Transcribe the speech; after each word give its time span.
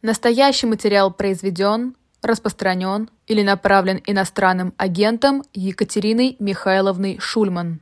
Настоящий 0.00 0.66
материал 0.66 1.12
произведен, 1.12 1.96
распространен 2.22 3.10
или 3.26 3.42
направлен 3.42 4.00
иностранным 4.06 4.72
агентом 4.76 5.42
Екатериной 5.54 6.36
Михайловной 6.38 7.18
Шульман. 7.18 7.80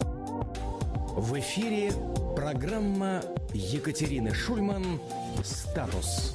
В 0.00 1.38
эфире 1.38 1.92
программа 2.34 3.22
Екатерины 3.54 4.34
Шульман 4.34 5.00
«Статус». 5.44 6.34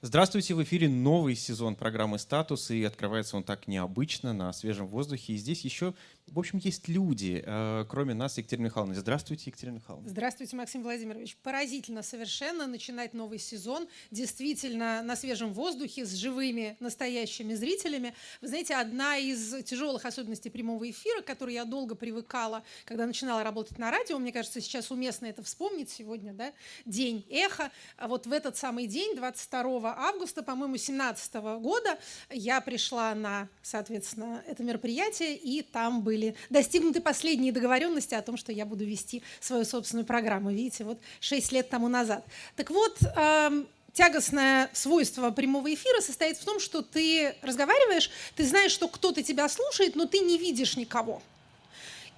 Здравствуйте, 0.00 0.54
в 0.54 0.62
эфире 0.62 0.88
новый 0.88 1.34
сезон 1.34 1.74
программы 1.74 2.20
«Статус», 2.20 2.70
и 2.70 2.84
открывается 2.84 3.36
он 3.36 3.42
так 3.42 3.66
необычно, 3.66 4.32
на 4.32 4.52
свежем 4.52 4.86
воздухе. 4.86 5.32
И 5.32 5.36
здесь 5.36 5.64
еще 5.64 5.94
в 6.32 6.38
общем, 6.38 6.58
есть 6.58 6.88
люди, 6.88 7.42
э, 7.44 7.84
кроме 7.90 8.14
нас, 8.14 8.38
Екатерина 8.38 8.66
Михайловна. 8.66 8.94
Здравствуйте, 8.94 9.44
Екатерина 9.50 9.74
Михайловна. 9.74 10.08
Здравствуйте, 10.08 10.56
Максим 10.56 10.82
Владимирович. 10.82 11.36
Поразительно 11.36 12.02
совершенно 12.02 12.66
начинать 12.66 13.12
новый 13.12 13.38
сезон, 13.38 13.86
действительно 14.10 15.02
на 15.02 15.14
свежем 15.14 15.52
воздухе, 15.52 16.06
с 16.06 16.14
живыми, 16.14 16.76
настоящими 16.80 17.52
зрителями. 17.52 18.14
Вы 18.40 18.48
знаете, 18.48 18.76
одна 18.76 19.18
из 19.18 19.62
тяжелых 19.64 20.06
особенностей 20.06 20.48
прямого 20.48 20.88
эфира, 20.88 21.20
к 21.20 21.26
которой 21.26 21.52
я 21.52 21.66
долго 21.66 21.94
привыкала, 21.94 22.62
когда 22.86 23.04
начинала 23.04 23.42
работать 23.42 23.78
на 23.78 23.90
радио, 23.90 24.18
мне 24.18 24.32
кажется, 24.32 24.62
сейчас 24.62 24.90
уместно 24.90 25.26
это 25.26 25.42
вспомнить 25.42 25.90
сегодня, 25.90 26.32
да, 26.32 26.52
день 26.86 27.26
эхо. 27.28 27.70
А 27.98 28.08
вот 28.08 28.26
в 28.26 28.32
этот 28.32 28.56
самый 28.56 28.86
день, 28.86 29.16
22 29.16 29.94
августа, 29.98 30.42
по-моему, 30.42 30.78
17 30.78 31.34
года, 31.60 31.98
я 32.30 32.62
пришла 32.62 33.14
на, 33.14 33.50
соответственно, 33.60 34.42
это 34.46 34.62
мероприятие, 34.62 35.36
и 35.36 35.60
там 35.60 36.00
были 36.02 36.21
были 36.22 36.34
достигнуты 36.50 37.00
последние 37.00 37.52
договоренности 37.52 38.14
о 38.14 38.22
том, 38.22 38.36
что 38.36 38.52
я 38.52 38.64
буду 38.64 38.84
вести 38.84 39.22
свою 39.40 39.64
собственную 39.64 40.06
программу. 40.06 40.50
Видите, 40.50 40.84
вот 40.84 40.98
6 41.20 41.52
лет 41.52 41.68
тому 41.68 41.88
назад. 41.88 42.24
Так 42.56 42.70
вот, 42.70 42.96
эм, 43.16 43.66
тягостное 43.92 44.70
свойство 44.72 45.30
прямого 45.30 45.72
эфира 45.72 46.00
состоит 46.00 46.38
в 46.38 46.44
том, 46.44 46.60
что 46.60 46.82
ты 46.82 47.34
разговариваешь, 47.42 48.10
ты 48.36 48.44
знаешь, 48.44 48.72
что 48.72 48.88
кто-то 48.88 49.22
тебя 49.22 49.48
слушает, 49.48 49.96
но 49.96 50.06
ты 50.06 50.20
не 50.20 50.38
видишь 50.38 50.76
никого. 50.76 51.22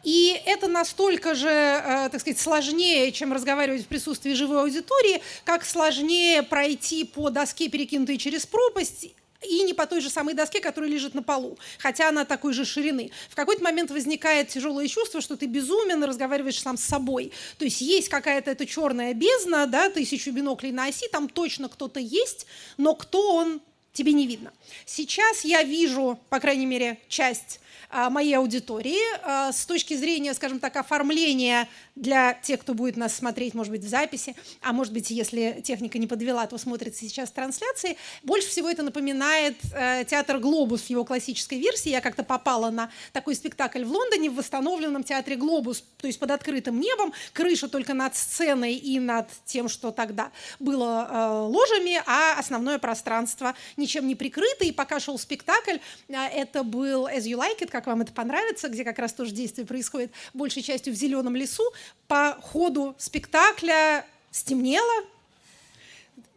И 0.02 0.38
это 0.44 0.68
настолько 0.68 1.34
же, 1.34 1.48
э, 1.48 2.10
так 2.10 2.20
сказать, 2.20 2.38
сложнее, 2.38 3.10
чем 3.10 3.32
разговаривать 3.32 3.84
в 3.84 3.86
присутствии 3.86 4.34
живой 4.34 4.60
аудитории, 4.60 5.22
как 5.44 5.64
сложнее 5.64 6.42
пройти 6.42 7.04
по 7.04 7.30
доске, 7.30 7.70
перекинутой 7.70 8.18
через 8.18 8.44
пропасть, 8.44 9.14
и 9.44 9.62
не 9.62 9.74
по 9.74 9.86
той 9.86 10.00
же 10.00 10.10
самой 10.10 10.34
доске, 10.34 10.60
которая 10.60 10.90
лежит 10.90 11.14
на 11.14 11.22
полу, 11.22 11.58
хотя 11.78 12.08
она 12.08 12.24
такой 12.24 12.52
же 12.52 12.64
ширины. 12.64 13.10
В 13.28 13.34
какой-то 13.34 13.62
момент 13.62 13.90
возникает 13.90 14.48
тяжелое 14.48 14.88
чувство, 14.88 15.20
что 15.20 15.36
ты 15.36 15.46
безумен 15.46 16.02
разговариваешь 16.02 16.60
сам 16.60 16.76
с 16.76 16.84
собой. 16.84 17.32
То 17.58 17.64
есть 17.64 17.80
есть 17.80 18.08
какая-то 18.08 18.50
эта 18.50 18.66
черная 18.66 19.14
бездна, 19.14 19.66
да, 19.66 19.90
тысячу 19.90 20.30
биноклей 20.32 20.72
на 20.72 20.86
оси, 20.86 21.08
там 21.08 21.28
точно 21.28 21.68
кто-то 21.68 22.00
есть, 22.00 22.46
но 22.76 22.94
кто 22.94 23.34
он, 23.34 23.60
тебе 23.92 24.12
не 24.12 24.26
видно. 24.26 24.52
Сейчас 24.86 25.44
я 25.44 25.62
вижу, 25.62 26.18
по 26.28 26.40
крайней 26.40 26.66
мере, 26.66 26.98
часть 27.08 27.60
а, 27.90 28.10
моей 28.10 28.34
аудитории 28.34 29.00
а, 29.22 29.52
с 29.52 29.64
точки 29.66 29.94
зрения, 29.94 30.34
скажем 30.34 30.58
так, 30.58 30.76
оформления 30.76 31.68
для 31.96 32.34
тех, 32.34 32.60
кто 32.60 32.74
будет 32.74 32.96
нас 32.96 33.14
смотреть, 33.14 33.54
может 33.54 33.70
быть, 33.70 33.84
в 33.84 33.88
записи, 33.88 34.34
а 34.60 34.72
может 34.72 34.92
быть, 34.92 35.10
если 35.10 35.60
техника 35.62 35.98
не 35.98 36.06
подвела, 36.06 36.46
то 36.46 36.58
смотрится 36.58 37.00
сейчас 37.00 37.30
трансляции. 37.30 37.96
Больше 38.22 38.48
всего 38.48 38.68
это 38.68 38.82
напоминает 38.82 39.56
э, 39.72 40.04
театр 40.04 40.38
«Глобус» 40.38 40.82
в 40.82 40.90
его 40.90 41.04
классической 41.04 41.58
версии. 41.58 41.90
Я 41.90 42.00
как-то 42.00 42.24
попала 42.24 42.70
на 42.70 42.90
такой 43.12 43.36
спектакль 43.36 43.84
в 43.84 43.90
Лондоне 43.90 44.30
в 44.30 44.34
восстановленном 44.34 45.04
театре 45.04 45.36
«Глобус», 45.36 45.84
то 45.98 46.08
есть 46.08 46.18
под 46.18 46.32
открытым 46.32 46.80
небом, 46.80 47.12
крыша 47.32 47.68
только 47.68 47.94
над 47.94 48.16
сценой 48.16 48.74
и 48.74 48.98
над 48.98 49.28
тем, 49.44 49.68
что 49.68 49.92
тогда 49.92 50.32
было 50.58 51.08
э, 51.08 51.46
ложами, 51.46 52.02
а 52.06 52.38
основное 52.38 52.78
пространство 52.78 53.54
ничем 53.76 54.08
не 54.08 54.16
прикрыто. 54.16 54.64
И 54.64 54.72
пока 54.72 54.98
шел 54.98 55.16
спектакль, 55.16 55.76
э, 56.08 56.14
это 56.14 56.64
был 56.64 57.06
«As 57.06 57.22
You 57.22 57.38
Like 57.38 57.60
It», 57.60 57.68
как 57.68 57.86
вам 57.86 58.00
это 58.00 58.12
понравится, 58.12 58.68
где 58.68 58.82
как 58.82 58.98
раз 58.98 59.12
тоже 59.12 59.30
действие 59.30 59.64
происходит 59.64 60.10
большей 60.32 60.62
частью 60.62 60.92
в 60.92 60.96
зеленом 60.96 61.36
лесу 61.36 61.62
по 62.08 62.38
ходу 62.42 62.94
спектакля 62.98 64.04
стемнело. 64.30 65.04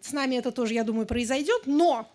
С 0.02 0.12
нами 0.14 0.36
это 0.36 0.52
тоже, 0.52 0.74
я 0.74 0.84
думаю, 0.84 1.06
произойдет, 1.06 1.64
но 1.66 2.08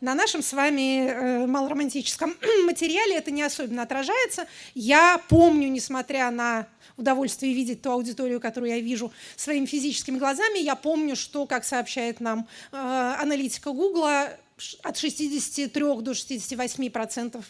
на 0.00 0.14
нашем 0.14 0.42
с 0.42 0.52
вами 0.52 1.06
э, 1.06 1.46
малоромантическом 1.46 2.36
материале 2.66 3.16
это 3.16 3.30
не 3.30 3.42
особенно 3.42 3.82
отражается. 3.82 4.46
Я 4.74 5.20
помню, 5.28 5.68
несмотря 5.68 6.30
на 6.30 6.66
удовольствие 6.96 7.54
видеть 7.54 7.82
ту 7.82 7.90
аудиторию, 7.90 8.40
которую 8.40 8.70
я 8.70 8.80
вижу 8.80 9.12
своими 9.36 9.66
физическими 9.66 10.18
глазами, 10.18 10.58
я 10.58 10.76
помню, 10.76 11.16
что, 11.16 11.46
как 11.46 11.64
сообщает 11.64 12.20
нам 12.20 12.46
э, 12.72 12.76
аналитика 12.76 13.72
Гугла, 13.72 14.36
от 14.82 14.96
63 14.96 16.02
до 16.02 16.14
68 16.14 16.90
процентов 16.90 17.44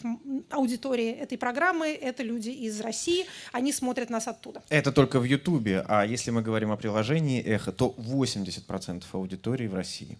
аудитории 0.49 1.11
этой 1.11 1.37
программы– 1.37 1.87
это 2.01 2.23
люди 2.23 2.49
из 2.49 2.79
России. 2.81 3.25
Они 3.51 3.71
смотрят 3.71 4.09
нас 4.09 4.27
оттуда. 4.27 4.61
Это 4.69 4.91
только 4.91 5.19
в 5.19 5.23
Ютубе. 5.23 5.83
А 5.87 6.05
если 6.05 6.31
мы 6.31 6.41
говорим 6.41 6.71
о 6.71 6.77
приложении 6.77 7.41
«Эхо», 7.41 7.71
то 7.71 7.93
80 7.97 8.65
процентов 8.65 9.13
аудитории 9.15 9.67
в 9.67 9.75
России. 9.75 10.17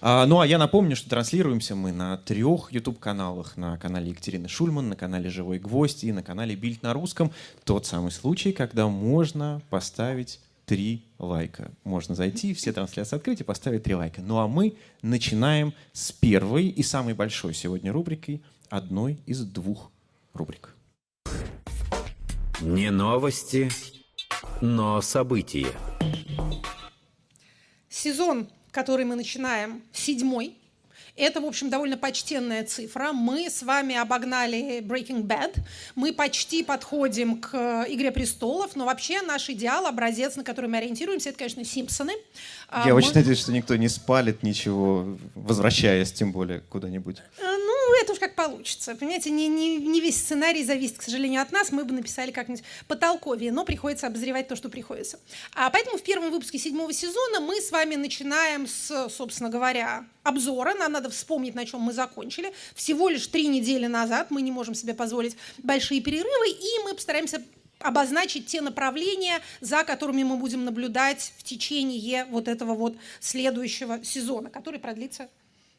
А, 0.00 0.26
ну, 0.26 0.40
а 0.40 0.46
я 0.46 0.58
напомню, 0.58 0.96
что 0.96 1.10
транслируемся 1.10 1.74
мы 1.74 1.92
на 1.92 2.16
трех 2.18 2.72
YouTube-каналах. 2.72 3.56
На 3.56 3.76
канале 3.78 4.10
Екатерины 4.10 4.48
Шульман, 4.48 4.88
на 4.88 4.96
канале 4.96 5.30
«Живой 5.30 5.58
гвоздь» 5.58 6.04
и 6.04 6.12
на 6.12 6.22
канале 6.22 6.54
«Бильд 6.54 6.82
на 6.82 6.92
русском». 6.92 7.32
Тот 7.64 7.86
самый 7.86 8.10
случай, 8.10 8.52
когда 8.52 8.88
можно 8.88 9.60
поставить 9.70 10.40
три 10.66 11.04
лайка. 11.18 11.70
Можно 11.84 12.14
зайти, 12.14 12.54
все 12.54 12.72
трансляции 12.72 13.16
открыть 13.16 13.40
и 13.40 13.44
поставить 13.44 13.82
три 13.82 13.94
лайка. 13.94 14.22
Ну 14.22 14.38
а 14.38 14.48
мы 14.48 14.76
начинаем 15.02 15.74
с 15.92 16.12
первой 16.12 16.66
и 16.68 16.82
самой 16.82 17.14
большой 17.14 17.54
сегодня 17.54 17.92
рубрикой, 17.92 18.42
одной 18.68 19.20
из 19.26 19.44
двух 19.44 19.90
рубрик. 20.32 20.74
Не 22.60 22.90
новости, 22.90 23.70
но 24.60 25.00
события. 25.00 25.68
Сезон, 27.88 28.48
который 28.70 29.04
мы 29.04 29.16
начинаем, 29.16 29.82
седьмой, 29.92 30.56
это, 31.16 31.40
в 31.40 31.44
общем, 31.44 31.70
довольно 31.70 31.96
почтенная 31.96 32.64
цифра. 32.64 33.12
Мы 33.12 33.48
с 33.48 33.62
вами 33.62 33.94
обогнали 33.94 34.80
Breaking 34.80 35.22
Bad. 35.22 35.56
Мы 35.94 36.12
почти 36.12 36.64
подходим 36.64 37.40
к 37.40 37.84
«Игре 37.88 38.10
престолов», 38.10 38.74
но 38.74 38.84
вообще 38.84 39.22
наш 39.22 39.48
идеал, 39.48 39.86
образец, 39.86 40.36
на 40.36 40.42
который 40.42 40.68
мы 40.68 40.78
ориентируемся, 40.78 41.28
это, 41.28 41.38
конечно, 41.38 41.64
«Симпсоны». 41.64 42.12
А 42.68 42.86
Я 42.86 42.94
мы... 42.94 42.98
очень 42.98 43.14
надеюсь, 43.14 43.38
что 43.38 43.52
никто 43.52 43.76
не 43.76 43.88
спалит 43.88 44.42
ничего, 44.42 45.16
возвращаясь 45.34 46.12
тем 46.12 46.32
более 46.32 46.60
куда-нибудь. 46.60 47.18
А, 47.40 47.42
ну, 47.42 48.02
это 48.02 48.12
уж 48.12 48.18
как 48.18 48.33
получится. 48.48 48.94
Понимаете, 48.94 49.30
не, 49.30 49.48
не, 49.48 49.78
не 49.78 50.00
весь 50.00 50.16
сценарий 50.16 50.64
зависит, 50.64 50.98
к 50.98 51.02
сожалению, 51.02 51.42
от 51.42 51.52
нас. 51.52 51.72
Мы 51.72 51.84
бы 51.84 51.92
написали 51.92 52.30
как-нибудь 52.30 52.64
потолковее, 52.86 53.52
но 53.52 53.64
приходится 53.64 54.06
обозревать 54.06 54.48
то, 54.48 54.56
что 54.56 54.68
приходится. 54.68 55.18
А 55.54 55.70
поэтому 55.70 55.98
в 55.98 56.02
первом 56.02 56.30
выпуске 56.30 56.58
седьмого 56.58 56.92
сезона 56.92 57.40
мы 57.40 57.60
с 57.60 57.70
вами 57.70 57.96
начинаем 57.96 58.66
с, 58.66 59.08
собственно 59.08 59.48
говоря, 59.48 60.04
обзора. 60.22 60.74
Нам 60.74 60.92
надо 60.92 61.10
вспомнить, 61.10 61.54
на 61.54 61.64
чем 61.64 61.80
мы 61.80 61.92
закончили. 61.92 62.52
Всего 62.74 63.08
лишь 63.08 63.26
три 63.26 63.46
недели 63.46 63.86
назад 63.86 64.30
мы 64.30 64.42
не 64.42 64.52
можем 64.52 64.74
себе 64.74 64.94
позволить 64.94 65.36
большие 65.58 66.00
перерывы, 66.00 66.48
и 66.48 66.84
мы 66.84 66.94
постараемся 66.94 67.42
обозначить 67.80 68.46
те 68.46 68.60
направления, 68.60 69.40
за 69.60 69.84
которыми 69.84 70.22
мы 70.22 70.36
будем 70.36 70.64
наблюдать 70.64 71.32
в 71.38 71.42
течение 71.42 72.24
вот 72.26 72.48
этого 72.48 72.74
вот 72.74 72.96
следующего 73.20 74.02
сезона, 74.04 74.48
который 74.48 74.80
продлится 74.80 75.28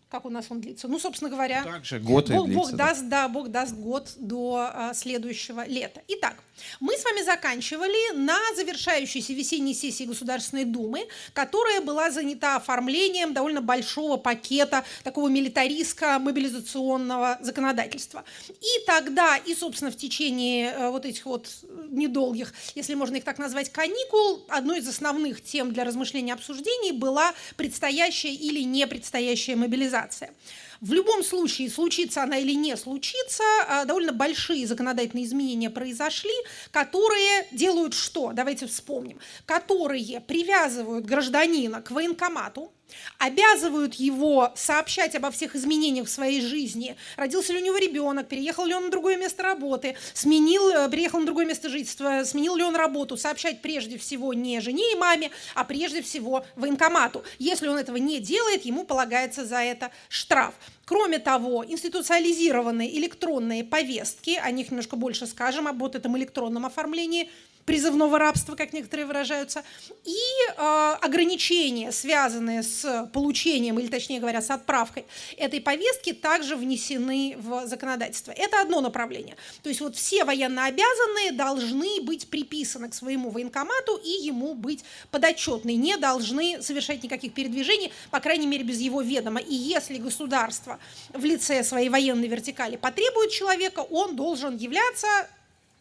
как 0.09 0.25
у 0.25 0.29
нас 0.29 0.45
он 0.49 0.61
длится. 0.61 0.88
Ну, 0.88 0.97
собственно 0.99 1.29
говоря, 1.29 1.63
Также 1.63 1.99
год 1.99 2.29
Бог, 2.29 2.45
длится, 2.45 2.61
Бог 2.61 2.71
да. 2.71 2.77
даст, 2.77 3.07
да, 3.07 3.27
Бог 3.27 3.49
даст 3.49 3.73
год 3.73 4.09
до 4.17 4.69
а, 4.71 4.93
следующего 4.93 5.67
лета. 5.67 6.01
Итак, 6.07 6.38
мы 6.79 6.95
с 6.97 7.03
вами 7.03 7.21
заканчивали 7.23 8.16
на 8.16 8.38
завершающейся 8.55 9.33
весенней 9.33 9.73
сессии 9.73 10.05
Государственной 10.05 10.63
Думы, 10.66 11.07
которая 11.33 11.81
была 11.81 12.11
занята 12.11 12.55
оформлением 12.55 13.33
довольно 13.33 13.61
большого 13.61 14.17
пакета 14.17 14.85
такого 15.03 15.28
милитаристско-мобилизационного 15.29 17.40
законодательства. 17.41 18.23
И 18.49 18.85
тогда, 18.85 19.37
и, 19.37 19.55
собственно, 19.55 19.90
в 19.91 19.97
течение 19.97 20.72
э, 20.72 20.91
вот 20.91 21.05
этих 21.05 21.25
вот 21.25 21.49
недолгих, 21.90 22.53
если 22.75 22.93
можно 22.93 23.17
их 23.17 23.25
так 23.25 23.37
назвать, 23.37 23.69
каникул, 23.72 24.46
одной 24.47 24.79
из 24.79 24.87
основных 24.87 25.43
тем 25.43 25.73
для 25.73 25.84
размышления 25.84 26.31
и 26.31 26.34
обсуждений 26.34 26.91
была 26.91 27.34
предстоящая 27.57 28.34
или 28.34 28.61
не 28.61 28.87
предстоящая 28.87 29.55
мобилизация. 29.95 30.33
В 30.81 30.93
любом 30.93 31.23
случае, 31.23 31.69
случится 31.69 32.23
она 32.23 32.37
или 32.37 32.53
не 32.53 32.75
случится, 32.77 33.43
а, 33.67 33.85
довольно 33.85 34.11
большие 34.11 34.67
законодательные 34.67 35.25
изменения 35.25 35.69
произошли, 35.69 36.33
которые 36.71 37.47
делают 37.51 37.93
что? 37.93 38.33
Давайте 38.33 38.67
вспомним. 38.67 39.19
Которые 39.45 40.19
привязывают 40.19 41.05
гражданина 41.05 41.81
к 41.81 41.91
военкомату, 41.91 42.71
обязывают 43.17 43.96
его 43.96 44.52
сообщать 44.55 45.16
обо 45.16 45.32
всех 45.32 45.55
изменениях 45.55 46.08
в 46.08 46.11
своей 46.11 46.41
жизни. 46.41 46.96
Родился 47.17 47.53
ли 47.53 47.59
у 47.59 47.66
него 47.66 47.78
ребенок, 47.78 48.28
переехал 48.28 48.66
ли 48.66 48.73
он 48.73 48.85
на 48.85 48.91
другое 48.91 49.17
место 49.17 49.43
работы, 49.43 49.96
сменил, 50.14 50.70
э, 50.70 50.90
переехал 50.90 51.20
на 51.20 51.26
другое 51.26 51.46
место 51.46 51.70
жительства, 51.70 52.23
сменил 52.23 52.55
ли 52.55 52.64
он 52.64 52.76
работу, 52.76 53.17
сообщать 53.17 53.61
прежде 53.61 53.97
всего 53.97 54.34
не 54.34 54.59
жене 54.59 54.93
и 54.93 54.96
маме, 54.96 55.32
а 55.53 55.64
прежде 55.64 56.02
всего 56.02 56.46
военкомату. 56.55 57.23
Если 57.40 57.67
он 57.67 57.78
этого 57.78 57.97
не 57.97 58.20
делает, 58.20 58.66
ему 58.66 58.85
полагается 58.85 59.46
за 59.46 59.58
это 59.58 59.91
штраф. 60.09 60.53
Кроме 60.85 61.20
того, 61.20 61.66
институциализированные 61.67 62.97
электронные 62.99 63.64
повестки, 63.64 64.40
о 64.41 64.52
них 64.52 64.70
немножко 64.70 64.96
больше 64.96 65.26
скажем, 65.26 65.67
об 65.67 65.79
вот 65.79 65.96
этом 65.96 66.17
электронном 66.17 66.66
оформлении– 66.66 67.29
призывного 67.66 68.20
рабства, 68.20 68.56
как 68.56 68.73
некоторые 68.73 69.06
выражаются, 69.06 69.64
и 70.03 70.17
э, 70.56 70.96
ограничения, 71.02 71.91
связанные 71.91 72.64
с 72.64 73.09
получением, 73.12 73.79
или 73.79 73.88
точнее 73.88 74.20
говоря, 74.20 74.41
с 74.41 74.52
отправкой 74.52 75.06
этой 75.38 75.59
повестки, 75.59 76.14
также 76.14 76.56
внесены 76.56 77.35
в 77.38 77.66
законодательство. 77.67 78.32
Это 78.32 78.62
одно 78.62 78.82
направление. 78.82 79.35
То 79.64 79.70
есть 79.70 79.82
вот 79.82 79.96
все 79.96 80.23
военнообязанные 80.23 81.32
должны 81.32 82.02
быть 82.02 82.29
приписаны 82.29 82.90
к 82.90 82.94
своему 82.94 83.32
военкомату 83.32 83.97
и 83.97 84.09
ему 84.09 84.53
быть 84.53 84.84
подотчетны, 85.12 85.76
не 85.76 85.97
должны 85.97 86.62
совершать 86.62 87.03
никаких 87.03 87.34
передвижений, 87.34 87.91
по 88.12 88.20
крайней 88.20 88.47
мере, 88.47 88.64
без 88.64 88.79
его 88.79 89.02
ведома. 89.02 89.40
И 89.40 89.53
если 89.53 89.97
государство 89.97 90.79
в 91.14 91.26
лице 91.26 91.64
своей 91.64 91.90
военной 91.90 92.28
вертикали 92.28 92.76
потребует 92.76 93.32
человека, 93.32 93.79
он 93.79 94.16
должен 94.16 94.56
являться 94.56 95.08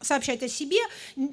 сообщать 0.05 0.43
о 0.43 0.49
себе, 0.49 0.79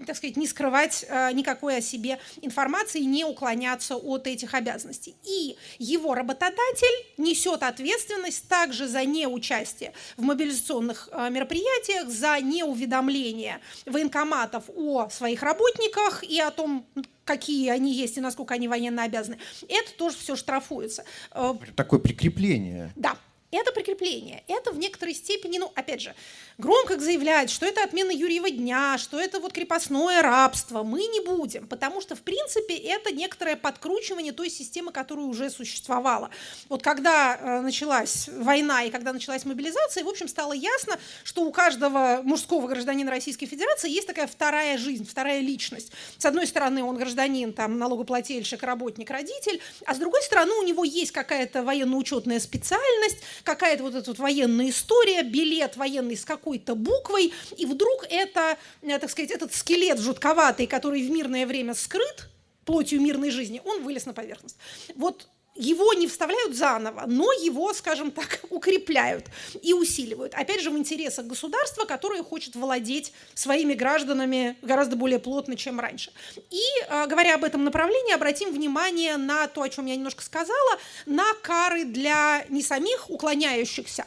так 0.05 0.15
сказать, 0.15 0.37
не 0.37 0.47
скрывать 0.47 1.05
э, 1.07 1.31
никакой 1.33 1.77
о 1.77 1.81
себе 1.81 2.19
информации, 2.41 3.01
не 3.01 3.25
уклоняться 3.25 3.95
от 3.95 4.27
этих 4.27 4.53
обязанностей. 4.53 5.15
И 5.23 5.55
его 5.79 6.13
работодатель 6.13 7.05
несет 7.17 7.63
ответственность 7.63 8.47
также 8.47 8.87
за 8.87 9.05
неучастие 9.05 9.93
в 10.17 10.23
мобилизационных 10.23 11.09
э, 11.11 11.29
мероприятиях, 11.29 12.09
за 12.09 12.39
неуведомление 12.39 13.59
военкоматов 13.85 14.65
о 14.75 15.09
своих 15.09 15.43
работниках 15.43 16.23
и 16.23 16.39
о 16.39 16.51
том, 16.51 16.85
какие 17.25 17.69
они 17.69 17.93
есть 17.93 18.17
и 18.17 18.21
насколько 18.21 18.53
они 18.53 18.67
военно 18.67 19.03
обязаны. 19.03 19.37
Это 19.67 19.91
тоже 19.97 20.17
все 20.17 20.35
штрафуется. 20.35 21.03
Э, 21.31 21.53
Такое 21.75 21.99
прикрепление. 21.99 22.91
Да, 22.95 23.15
это 23.51 23.71
прикрепление. 23.71 24.43
Это 24.47 24.71
в 24.71 24.77
некоторой 24.77 25.13
степени, 25.13 25.57
ну, 25.57 25.71
опять 25.75 26.01
же, 26.01 26.15
громко 26.57 26.97
заявлять, 26.97 27.49
что 27.49 27.65
это 27.65 27.83
отмена 27.83 28.11
Юрьева 28.11 28.49
дня, 28.49 28.97
что 28.97 29.19
это 29.19 29.39
вот 29.39 29.53
крепостное 29.53 30.21
рабство, 30.21 30.83
мы 30.83 31.05
не 31.05 31.19
будем, 31.19 31.67
потому 31.67 32.01
что, 32.01 32.15
в 32.15 32.21
принципе, 32.21 32.75
это 32.75 33.13
некоторое 33.13 33.55
подкручивание 33.55 34.31
той 34.31 34.49
системы, 34.49 34.91
которая 34.91 35.25
уже 35.25 35.49
существовала. 35.49 36.29
Вот 36.69 36.81
когда 36.81 37.35
э, 37.35 37.61
началась 37.61 38.29
война 38.29 38.83
и 38.83 38.91
когда 38.91 39.11
началась 39.13 39.45
мобилизация, 39.45 40.03
в 40.03 40.07
общем, 40.07 40.27
стало 40.27 40.53
ясно, 40.53 40.97
что 41.23 41.43
у 41.43 41.51
каждого 41.51 42.21
мужского 42.23 42.67
гражданина 42.67 43.11
Российской 43.11 43.47
Федерации 43.47 43.89
есть 43.89 44.07
такая 44.07 44.27
вторая 44.27 44.77
жизнь, 44.77 45.05
вторая 45.05 45.41
личность. 45.41 45.91
С 46.17 46.25
одной 46.25 46.47
стороны, 46.47 46.83
он 46.83 46.97
гражданин, 46.97 47.53
там, 47.53 47.77
налогоплательщик, 47.77 48.63
работник, 48.63 49.09
родитель, 49.09 49.61
а 49.85 49.93
с 49.93 49.97
другой 49.97 50.21
стороны, 50.21 50.53
у 50.53 50.63
него 50.63 50.83
есть 50.83 51.11
какая-то 51.11 51.63
военно-учетная 51.63 52.39
специальность, 52.39 53.17
какая-то 53.43 53.83
вот 53.83 53.95
эта 53.95 54.09
вот 54.09 54.19
военная 54.19 54.69
история, 54.69 55.23
билет 55.23 55.77
военный 55.77 56.17
с 56.17 56.25
какой-то 56.25 56.75
буквой, 56.75 57.33
и 57.57 57.65
вдруг 57.65 58.05
это, 58.09 58.57
э, 58.81 58.99
так 58.99 59.09
сказать, 59.09 59.31
этот 59.31 59.53
скелет 59.53 59.99
жутковатый, 59.99 60.67
который 60.67 61.05
в 61.05 61.11
мирное 61.11 61.45
время 61.45 61.73
скрыт, 61.73 62.29
плотью 62.65 63.01
мирной 63.01 63.31
жизни, 63.31 63.61
он 63.65 63.83
вылез 63.83 64.05
на 64.05 64.13
поверхность. 64.13 64.57
Вот 64.95 65.27
его 65.55 65.93
не 65.93 66.07
вставляют 66.07 66.55
заново, 66.55 67.03
но 67.07 67.31
его, 67.33 67.73
скажем 67.73 68.11
так, 68.11 68.39
укрепляют 68.49 69.25
и 69.61 69.73
усиливают. 69.73 70.33
Опять 70.33 70.61
же, 70.61 70.71
в 70.71 70.77
интересах 70.77 71.25
государства, 71.25 71.85
которое 71.85 72.23
хочет 72.23 72.55
владеть 72.55 73.13
своими 73.33 73.73
гражданами 73.73 74.57
гораздо 74.61 74.95
более 74.95 75.19
плотно, 75.19 75.55
чем 75.55 75.79
раньше. 75.79 76.11
И, 76.49 76.61
э, 76.87 77.07
говоря 77.07 77.35
об 77.35 77.43
этом 77.43 77.63
направлении, 77.63 78.13
обратим 78.13 78.51
внимание 78.53 79.17
на 79.17 79.47
то, 79.47 79.61
о 79.61 79.69
чем 79.69 79.85
я 79.85 79.95
немножко 79.95 80.23
сказала, 80.23 80.79
на 81.05 81.33
кары 81.41 81.83
для 81.85 82.45
не 82.49 82.61
самих 82.61 83.09
уклоняющихся 83.09 84.05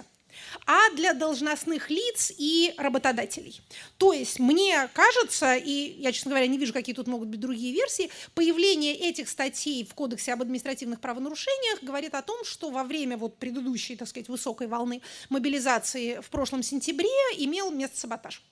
а 0.67 0.91
для 0.95 1.15
должностных 1.15 1.91
лиц 1.91 2.33
и 2.37 2.75
работодателей. 2.77 3.61
То 3.99 4.13
есть 4.13 4.39
мне 4.39 4.89
кажется, 4.93 5.57
и 5.57 6.01
я, 6.01 6.13
честно 6.13 6.31
говоря, 6.31 6.47
не 6.47 6.59
вижу, 6.59 6.73
какие 6.73 6.95
тут 6.95 7.07
могут 7.07 7.29
быть 7.29 7.41
другие 7.41 7.73
версии, 7.73 8.11
появление 8.35 8.95
этих 8.95 9.29
статей 9.29 9.85
в 9.85 9.95
Кодексе 9.95 10.33
об 10.33 10.43
административных 10.43 11.01
правонарушениях 11.01 11.83
говорит 11.83 12.15
о 12.15 12.23
том, 12.23 12.45
что 12.45 12.71
во 12.71 12.85
время 12.85 13.17
вот 13.17 13.37
предыдущей, 13.39 13.97
так 13.97 14.09
сказать, 14.09 14.29
высокой 14.29 14.67
волны 14.67 15.03
мобилизации 15.29 16.21
в 16.21 16.31
прошлом 16.31 16.63
сентябре 16.63 17.09
имел 17.37 17.71
место 17.71 18.01
саботаж 18.01 18.43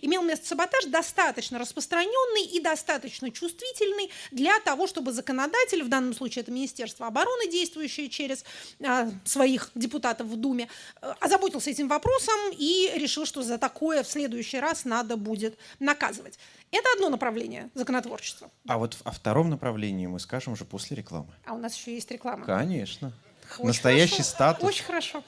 имел 0.00 0.22
место 0.22 0.46
саботаж 0.46 0.84
достаточно 0.86 1.58
распространенный 1.58 2.44
и 2.44 2.60
достаточно 2.60 3.30
чувствительный 3.30 4.10
для 4.30 4.58
того, 4.60 4.86
чтобы 4.86 5.12
законодатель, 5.12 5.82
в 5.82 5.88
данном 5.88 6.14
случае 6.14 6.42
это 6.42 6.52
Министерство 6.52 7.06
обороны, 7.06 7.50
действующее 7.50 8.08
через 8.08 8.44
а, 8.84 9.10
своих 9.24 9.70
депутатов 9.74 10.26
в 10.26 10.36
Думе, 10.36 10.68
а, 11.00 11.16
озаботился 11.20 11.70
этим 11.70 11.88
вопросом 11.88 12.38
и 12.52 12.92
решил, 12.94 13.26
что 13.26 13.42
за 13.42 13.58
такое 13.58 14.02
в 14.02 14.08
следующий 14.08 14.58
раз 14.58 14.84
надо 14.84 15.16
будет 15.16 15.58
наказывать. 15.78 16.38
Это 16.70 16.86
одно 16.94 17.08
направление 17.08 17.70
законотворчества. 17.74 18.50
А 18.66 18.78
вот 18.78 18.96
о 19.04 19.10
втором 19.10 19.50
направлении 19.50 20.06
мы 20.06 20.20
скажем 20.20 20.52
уже 20.52 20.64
после 20.64 20.96
рекламы. 20.96 21.32
А 21.44 21.54
у 21.54 21.58
нас 21.58 21.76
еще 21.76 21.94
есть 21.94 22.10
реклама. 22.10 22.44
Конечно. 22.44 23.12
Очень 23.58 23.66
Настоящий 23.68 24.16
хорошо. 24.16 24.30
статус. 24.30 24.68
Очень 24.68 24.84
хорошо. 24.84 25.24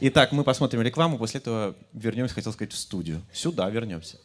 Итак, 0.00 0.32
мы 0.32 0.44
посмотрим 0.44 0.82
рекламу, 0.82 1.18
после 1.18 1.40
этого 1.40 1.74
вернемся, 1.92 2.34
хотел 2.34 2.52
сказать, 2.52 2.72
в 2.72 2.76
студию. 2.76 3.22
Сюда 3.32 3.68
вернемся. 3.70 4.18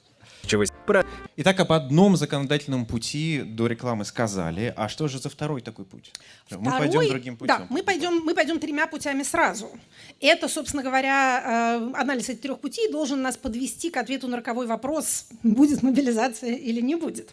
Итак, 1.43 1.59
об 1.59 1.71
одном 1.71 2.17
законодательном 2.17 2.85
пути 2.85 3.41
до 3.43 3.65
рекламы 3.65 4.05
сказали. 4.05 4.75
А 4.77 4.87
что 4.87 5.07
же 5.07 5.17
за 5.17 5.27
второй 5.27 5.61
такой 5.61 5.85
путь? 5.85 6.13
Второй, 6.45 6.65
мы 6.65 6.77
пойдем 6.77 7.09
другим 7.09 7.35
путем. 7.35 7.57
Да, 7.57 7.65
мы 7.67 7.81
пойдем, 7.81 8.21
мы 8.23 8.35
пойдем 8.35 8.59
тремя 8.59 8.85
путями 8.85 9.23
сразу. 9.23 9.71
Это, 10.19 10.47
собственно 10.47 10.83
говоря, 10.83 11.79
э, 11.83 11.99
анализ 11.99 12.29
этих 12.29 12.41
трех 12.41 12.59
путей 12.59 12.91
должен 12.91 13.23
нас 13.23 13.37
подвести 13.37 13.89
к 13.89 13.97
ответу 13.97 14.27
на 14.27 14.37
роковой 14.37 14.67
вопрос, 14.67 15.29
будет 15.41 15.81
мобилизация 15.81 16.53
или 16.53 16.79
не 16.79 16.93
будет. 16.93 17.31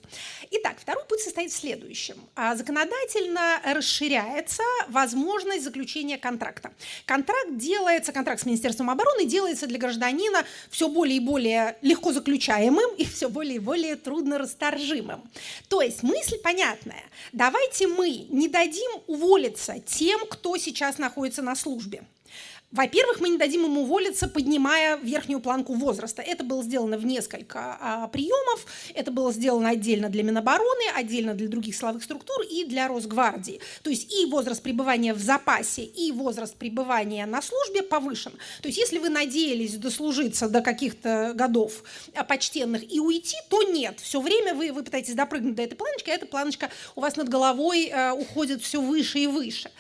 Итак, 0.53 0.77
второй 0.79 1.05
путь 1.05 1.21
состоит 1.21 1.53
в 1.53 1.57
следующем. 1.57 2.17
А, 2.35 2.57
законодательно 2.57 3.61
расширяется 3.63 4.63
возможность 4.89 5.65
заключения 5.65 6.17
контракта. 6.17 6.71
Контракт 7.05 7.59
делается, 7.59 8.13
контракт 8.13 8.41
с 8.41 8.47
Министерством 8.47 8.89
обороны 8.89 9.27
делается 9.27 9.67
для 9.67 9.79
гражданина 9.79 10.45
все 10.71 10.89
более 10.89 11.19
и 11.19 11.21
более 11.21 11.77
легко 11.83 12.15
заключаемым 12.15 12.95
и 12.97 13.05
все 13.05 13.29
более 13.29 13.57
и 13.57 13.59
более 13.59 13.98
трудно 14.03 14.39
расторжимым. 14.39 15.23
То 15.69 15.83
есть 15.83 16.03
мысль 16.03 16.39
понятная. 16.39 17.05
Давайте 17.33 17.87
мы 17.87 18.27
не 18.31 18.49
дадим 18.49 18.91
уволиться 19.07 19.79
тем, 19.81 20.21
кто 20.29 20.57
сейчас 20.57 20.99
находится 20.99 21.43
на 21.43 21.55
службе. 21.55 22.05
Во-первых, 22.71 23.21
мы 23.21 23.31
не 23.31 23.39
дадим 23.39 23.65
ему 23.65 23.83
уволиться, 23.83 24.29
поднимая 24.29 24.99
верхнюю 24.99 25.41
планку 25.41 25.73
возраста. 25.73 26.21
Это 26.21 26.45
было 26.45 26.63
сделано 26.63 26.99
в 26.99 27.07
несколько 27.07 27.79
а, 27.81 28.09
приемов. 28.09 28.67
Это 28.95 29.11
было 29.11 29.33
сделано 29.33 29.71
отдельно 29.71 30.11
для 30.11 30.23
Минобороны, 30.23 30.91
отдельно 30.95 31.33
для 31.33 31.49
других 31.49 31.75
силовых 31.75 32.05
структур 32.05 32.43
и 32.43 32.65
для 32.65 32.89
Росгвардии. 32.89 33.61
То 33.83 33.89
есть 33.89 34.13
и 34.13 34.27
возраст 34.27 34.63
пребывания 34.63 35.15
в 35.15 35.19
запасе, 35.19 35.83
и 35.83 36.13
возраст 36.13 36.55
пребывания 36.57 37.25
на 37.25 37.41
службе 37.41 37.83
повышен. 37.83 38.33
То 38.61 38.69
есть 38.69 38.77
если 38.77 38.99
вы 38.99 39.09
надеялись 39.09 39.77
дослужиться 39.77 40.51
до 40.51 40.61
каких-то 40.61 41.33
годов 41.35 41.83
а, 42.15 42.23
почтенных 42.23 42.93
и 42.93 43.01
уйти, 43.01 43.37
то 43.49 43.63
нет. 43.63 43.99
Все 43.99 44.21
время 44.21 44.55
вы, 44.55 44.73
вы 44.73 44.83
пытаетесь 44.83 45.15
допрыгнуть 45.15 45.55
до 45.55 45.63
этой 45.63 45.77
планочки, 45.77 46.11
а 46.11 46.15
эта 46.15 46.27
планочка 46.27 46.69
у 46.97 47.01
вас 47.01 47.17
над 47.17 47.31
головой 47.31 47.91
а, 47.95 48.13
уходит 48.13 48.61
все 48.61 48.83
выше 48.83 49.21
и 49.21 49.27
выше 49.27 49.71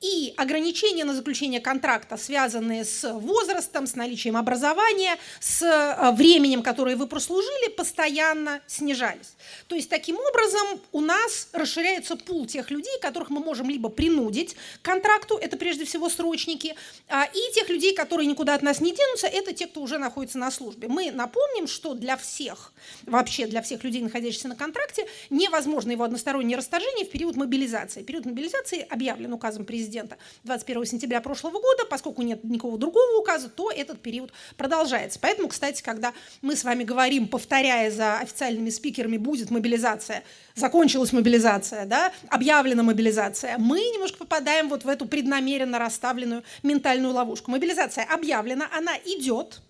и 0.00 0.32
ограничения 0.36 1.04
на 1.04 1.14
заключение 1.14 1.60
контракта, 1.60 2.16
связанные 2.16 2.84
с 2.84 3.10
возрастом, 3.12 3.86
с 3.86 3.96
наличием 3.96 4.36
образования, 4.36 5.16
с 5.40 5.62
э, 5.62 6.12
временем, 6.12 6.62
которое 6.62 6.94
вы 6.94 7.06
прослужили, 7.06 7.68
постоянно 7.70 8.60
снижались. 8.66 9.34
То 9.66 9.74
есть 9.74 9.90
таким 9.90 10.16
образом 10.16 10.80
у 10.92 11.00
нас 11.00 11.48
расширяется 11.52 12.16
пул 12.16 12.46
тех 12.46 12.70
людей, 12.70 12.92
которых 13.02 13.30
мы 13.30 13.40
можем 13.40 13.68
либо 13.68 13.88
принудить 13.88 14.56
к 14.80 14.84
контракту, 14.84 15.36
это 15.36 15.56
прежде 15.56 15.84
всего 15.84 16.08
срочники, 16.08 16.76
а, 17.08 17.24
и 17.24 17.54
тех 17.54 17.68
людей, 17.68 17.94
которые 17.94 18.26
никуда 18.26 18.54
от 18.54 18.62
нас 18.62 18.80
не 18.80 18.94
денутся, 18.94 19.26
это 19.26 19.52
те, 19.52 19.66
кто 19.66 19.80
уже 19.80 19.98
находится 19.98 20.38
на 20.38 20.50
службе. 20.50 20.86
Мы 20.88 21.10
напомним, 21.10 21.66
что 21.66 21.94
для 21.94 22.16
всех, 22.16 22.72
вообще 23.04 23.46
для 23.46 23.62
всех 23.62 23.82
людей, 23.82 24.02
находящихся 24.02 24.48
на 24.48 24.56
контракте, 24.56 25.06
невозможно 25.30 25.90
его 25.90 26.04
одностороннее 26.04 26.56
расторжение 26.56 27.04
в 27.04 27.10
период 27.10 27.34
мобилизации. 27.36 28.02
Период 28.02 28.26
мобилизации 28.26 28.86
объявлен 28.88 29.32
указом 29.32 29.64
президента 29.64 29.87
президента 29.88 30.18
21 30.44 30.84
сентября 30.84 31.22
прошлого 31.22 31.54
года, 31.54 31.86
поскольку 31.88 32.20
нет 32.20 32.44
никакого 32.44 32.76
другого 32.76 33.20
указа, 33.20 33.48
то 33.48 33.70
этот 33.70 34.00
период 34.02 34.32
продолжается. 34.58 35.18
Поэтому, 35.18 35.48
кстати, 35.48 35.82
когда 35.82 36.12
мы 36.42 36.56
с 36.56 36.64
вами 36.64 36.84
говорим, 36.84 37.26
повторяя 37.26 37.90
за 37.90 38.18
официальными 38.18 38.68
спикерами, 38.68 39.16
будет 39.16 39.50
мобилизация, 39.50 40.24
закончилась 40.54 41.12
мобилизация, 41.12 41.86
да, 41.86 42.12
объявлена 42.28 42.82
мобилизация, 42.82 43.56
мы 43.56 43.78
немножко 43.78 44.18
попадаем 44.18 44.68
вот 44.68 44.84
в 44.84 44.88
эту 44.88 45.06
преднамеренно 45.06 45.78
расставленную 45.78 46.42
ментальную 46.62 47.14
ловушку. 47.14 47.50
Мобилизация 47.50 48.04
объявлена, 48.04 48.68
она 48.76 48.94
идет, 49.06 49.62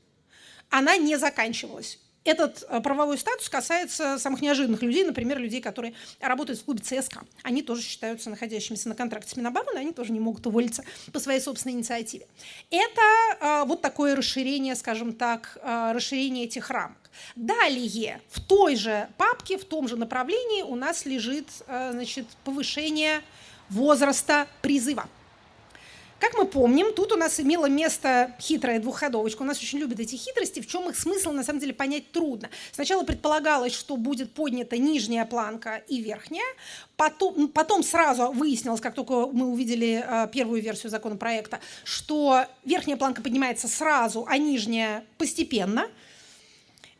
она 0.68 0.96
не 0.96 1.16
заканчивалась. 1.16 2.00
Этот 2.28 2.62
э, 2.68 2.80
правовой 2.82 3.16
статус 3.16 3.48
касается 3.48 4.18
самых 4.18 4.42
неожиданных 4.42 4.82
людей, 4.82 5.02
например, 5.02 5.38
людей, 5.38 5.62
которые 5.62 5.94
работают 6.20 6.60
в 6.60 6.64
клубе 6.66 6.82
ЦСКА. 6.82 7.22
Они 7.42 7.62
тоже 7.62 7.80
считаются 7.80 8.28
находящимися 8.28 8.90
на 8.90 8.94
контракте 8.94 9.30
с 9.30 9.36
Минобороны, 9.36 9.78
они 9.78 9.92
тоже 9.92 10.12
не 10.12 10.20
могут 10.20 10.46
уволиться 10.46 10.84
по 11.10 11.20
своей 11.20 11.40
собственной 11.40 11.76
инициативе. 11.76 12.26
Это 12.68 13.00
э, 13.40 13.64
вот 13.64 13.80
такое 13.80 14.14
расширение, 14.14 14.74
скажем 14.74 15.14
так, 15.14 15.56
э, 15.62 15.92
расширение 15.94 16.44
этих 16.44 16.68
рамок. 16.68 16.98
Далее, 17.34 18.20
в 18.28 18.42
той 18.42 18.76
же 18.76 19.08
папке, 19.16 19.56
в 19.56 19.64
том 19.64 19.88
же 19.88 19.96
направлении 19.96 20.60
у 20.60 20.76
нас 20.76 21.06
лежит 21.06 21.48
значит, 21.66 22.26
повышение 22.44 23.22
возраста 23.70 24.46
призыва. 24.60 25.08
Как 26.18 26.36
мы 26.36 26.46
помним, 26.46 26.92
тут 26.92 27.12
у 27.12 27.16
нас 27.16 27.38
имела 27.38 27.66
место 27.66 28.34
хитрая 28.40 28.80
двухходовочка. 28.80 29.42
У 29.42 29.44
нас 29.44 29.58
очень 29.58 29.78
любят 29.78 30.00
эти 30.00 30.16
хитрости. 30.16 30.60
В 30.60 30.66
чем 30.66 30.88
их 30.88 30.98
смысл, 30.98 31.30
на 31.30 31.44
самом 31.44 31.60
деле, 31.60 31.72
понять 31.72 32.10
трудно. 32.10 32.50
Сначала 32.72 33.04
предполагалось, 33.04 33.72
что 33.72 33.96
будет 33.96 34.32
поднята 34.32 34.76
нижняя 34.78 35.24
планка 35.24 35.76
и 35.86 36.00
верхняя. 36.00 36.46
Потом, 36.96 37.48
потом 37.48 37.84
сразу 37.84 38.32
выяснилось, 38.32 38.80
как 38.80 38.94
только 38.94 39.26
мы 39.28 39.46
увидели 39.46 40.04
э, 40.04 40.28
первую 40.32 40.60
версию 40.60 40.90
законопроекта, 40.90 41.60
что 41.84 42.44
верхняя 42.64 42.96
планка 42.96 43.22
поднимается 43.22 43.68
сразу, 43.68 44.26
а 44.28 44.38
нижняя 44.38 45.04
постепенно– 45.18 45.86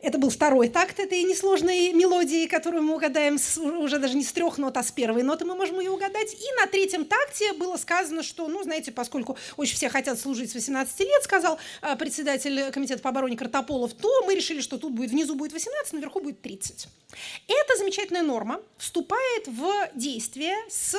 это 0.01 0.17
был 0.17 0.29
второй 0.29 0.69
такт 0.69 0.99
этой 0.99 1.23
несложной 1.23 1.91
мелодии, 1.91 2.47
которую 2.47 2.83
мы 2.83 2.95
угадаем 2.95 3.37
с, 3.37 3.57
уже 3.57 3.99
даже 3.99 4.15
не 4.15 4.23
с 4.23 4.31
трех 4.31 4.57
нот, 4.57 4.77
а 4.77 4.83
с 4.83 4.91
первой 4.91 5.23
ноты 5.23 5.43
мы 5.43 5.55
можем 5.55 5.79
ее 5.79 5.91
угадать. 5.91 6.33
И 6.33 6.59
на 6.59 6.67
третьем 6.67 7.05
такте 7.05 7.53
было 7.53 7.75
сказано, 7.75 8.23
что, 8.23 8.47
ну, 8.47 8.63
знаете, 8.63 8.91
поскольку 8.91 9.37
очень 9.57 9.75
все 9.75 9.89
хотят 9.89 10.19
служить 10.19 10.51
с 10.51 10.55
18 10.55 10.99
лет, 11.01 11.23
сказал 11.23 11.59
э, 11.81 11.95
председатель 11.97 12.71
комитета 12.71 13.01
по 13.01 13.09
обороне 13.09 13.35
Картополов, 13.35 13.93
то 13.93 14.25
мы 14.25 14.35
решили, 14.35 14.61
что 14.61 14.77
тут 14.77 14.93
будет 14.93 15.11
внизу 15.11 15.35
будет 15.35 15.51
18, 15.51 15.93
наверху 15.93 16.21
будет 16.21 16.41
30. 16.41 16.87
Эта 17.47 17.77
замечательная 17.77 18.23
норма 18.23 18.61
вступает 18.77 19.47
в 19.47 19.69
действие 19.95 20.55
с 20.69 20.95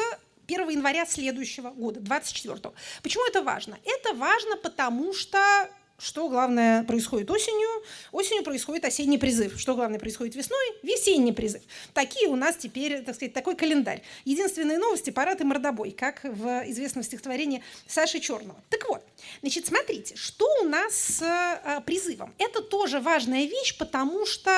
1 0.46 0.68
января 0.68 1.06
следующего 1.06 1.70
года, 1.70 2.00
24 2.00 2.74
Почему 3.02 3.26
это 3.26 3.42
важно? 3.42 3.78
Это 3.84 4.14
важно, 4.14 4.56
потому 4.56 5.14
что 5.14 5.38
что 6.00 6.28
главное 6.28 6.82
происходит 6.84 7.30
осенью? 7.30 7.68
Осенью 8.10 8.42
происходит 8.42 8.84
осенний 8.84 9.18
призыв. 9.18 9.60
Что 9.60 9.74
главное 9.74 9.98
происходит 9.98 10.34
весной? 10.34 10.64
Весенний 10.82 11.32
призыв. 11.32 11.62
Такие 11.92 12.28
у 12.28 12.36
нас 12.36 12.56
теперь, 12.56 13.02
так 13.02 13.14
сказать, 13.14 13.34
такой 13.34 13.54
календарь. 13.54 14.02
Единственные 14.24 14.78
новости– 14.78 15.10
парад 15.10 15.40
и 15.40 15.44
мордобой, 15.44 15.90
как 15.90 16.24
в 16.24 16.64
известном 16.70 17.04
стихотворении 17.04 17.62
Саши 17.86 18.18
Черного. 18.20 18.60
Так 18.70 18.88
вот, 18.88 19.02
значит, 19.42 19.66
смотрите, 19.66 20.16
что 20.16 20.46
у 20.62 20.64
нас 20.64 20.94
с 20.94 21.22
э, 21.22 21.80
призывом? 21.84 22.34
Это 22.38 22.62
тоже 22.62 23.00
важная 23.00 23.44
вещь, 23.44 23.76
потому 23.76 24.26
что 24.26 24.50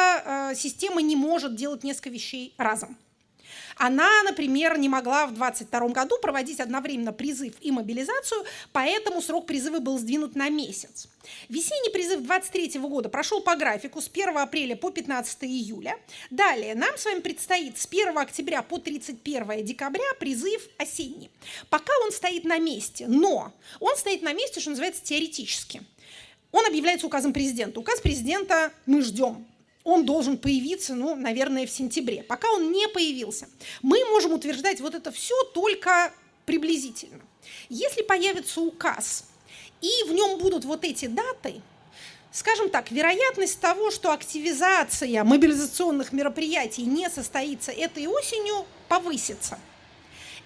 э, 0.52 0.54
система 0.54 1.02
не 1.02 1.16
может 1.16 1.56
делать 1.56 1.82
несколько 1.82 2.11
вещей 2.11 2.54
разом. 2.56 2.96
Она, 3.76 4.23
например, 4.23 4.79
не 4.79 4.88
могла 4.88 5.26
в 5.26 5.35
22 5.35 5.88
году 5.88 6.17
проводить 6.21 6.61
одновременно 6.61 7.12
призыв 7.12 7.55
и 7.61 7.71
мобилизацию, 7.71 8.45
поэтому 8.73 9.23
срок 9.23 9.47
призыва 9.47 9.79
был 9.79 9.99
сдвинут 9.99 10.35
на 10.37 10.49
месяц. 10.49 11.09
Весенний 11.49 11.91
призыв 11.91 12.21
23 12.21 12.81
года 12.81 13.09
прошел 13.09 13.41
по 13.41 13.57
графику 13.57 14.00
с 14.00 14.09
1 14.09 14.37
апреля 14.37 14.76
по 14.76 14.91
15 14.91 15.45
июля. 15.45 15.99
Далее 16.31 16.75
нам 16.75 16.97
с 16.97 17.05
вами 17.05 17.21
предстоит 17.21 17.79
с 17.79 17.87
1 17.87 18.17
октября 18.19 18.62
по 18.62 18.79
31 18.79 19.64
декабря 19.64 20.14
призыв 20.19 20.69
осенний. 20.79 21.31
Пока 21.71 21.93
он 22.05 22.12
стоит 22.12 22.45
на 22.45 22.59
месте, 22.59 23.07
но 23.09 23.52
он 23.81 23.97
стоит 23.97 24.23
на 24.23 24.33
месте, 24.33 24.61
что 24.61 24.71
называется, 24.71 25.02
теоретически. 25.02 25.83
Он 26.50 26.67
объявляется 26.67 27.07
указом 27.07 27.33
президента. 27.33 27.81
Указ 27.81 28.00
президента 28.00 28.73
мы 28.85 29.00
ждем 29.02 29.47
он 29.84 30.04
должен 30.04 30.38
появиться, 30.38 30.94
ну, 30.94 31.14
наверное, 31.14 31.66
в 31.66 31.70
сентябре. 31.70 32.22
Пока 32.22 32.50
он 32.52 32.70
не 32.72 32.88
появился, 32.88 33.48
мы 33.82 34.04
можем 34.10 34.32
утверждать 34.32 34.80
вот 34.80 34.94
это 34.94 35.10
все 35.10 35.34
только 35.54 36.12
приблизительно. 36.46 37.20
Если 37.68 38.02
появится 38.02 38.60
указ, 38.60 39.24
и 39.80 39.90
в 40.06 40.12
нем 40.12 40.38
будут 40.38 40.64
вот 40.64 40.84
эти 40.84 41.06
даты, 41.06 41.60
скажем 42.30 42.70
так, 42.70 42.90
вероятность 42.90 43.60
того, 43.60 43.90
что 43.90 44.12
активизация 44.12 45.24
мобилизационных 45.24 46.12
мероприятий 46.12 46.82
не 46.82 47.10
состоится 47.10 47.72
этой 47.72 48.06
осенью, 48.06 48.64
повысится. 48.88 49.58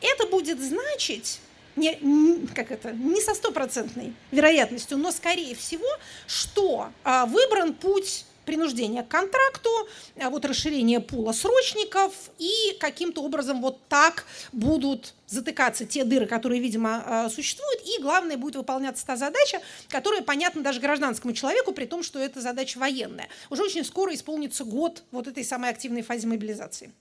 Это 0.00 0.26
будет 0.26 0.60
значить, 0.60 1.40
не, 1.76 2.46
как 2.54 2.70
это, 2.70 2.92
не 2.92 3.20
со 3.20 3.34
стопроцентной 3.34 4.14
вероятностью, 4.30 4.96
но 4.98 5.12
скорее 5.12 5.54
всего, 5.54 5.88
что 6.26 6.88
а, 7.04 7.26
выбран 7.26 7.74
путь 7.74 8.24
принуждение 8.46 9.02
к 9.02 9.08
контракту, 9.08 9.70
а 10.18 10.30
вот 10.30 10.44
расширение 10.46 11.00
пула 11.00 11.32
срочников, 11.32 12.12
и 12.38 12.76
каким-то 12.80 13.22
образом 13.22 13.60
вот 13.60 13.78
так 13.88 14.24
будут 14.52 15.14
затыкаться 15.26 15.84
те 15.84 16.04
дыры, 16.04 16.26
которые, 16.26 16.60
видимо, 16.60 17.02
а, 17.04 17.28
существуют, 17.28 17.82
и 17.84 18.00
главное, 18.00 18.36
будет 18.36 18.56
выполняться 18.56 19.04
та 19.04 19.16
задача, 19.16 19.60
которая 19.88 20.22
понятна 20.22 20.62
даже 20.62 20.80
гражданскому 20.80 21.34
человеку, 21.34 21.72
при 21.72 21.84
том, 21.84 22.02
что 22.02 22.18
это 22.18 22.40
задача 22.40 22.78
военная. 22.78 23.28
Уже 23.50 23.64
очень 23.64 23.84
скоро 23.84 24.14
исполнится 24.14 24.64
год 24.64 25.02
вот 25.10 25.26
этой 25.26 25.44
самой 25.44 25.70
активной 25.70 26.02
фазе 26.02 26.26
мобилизации 26.26 26.92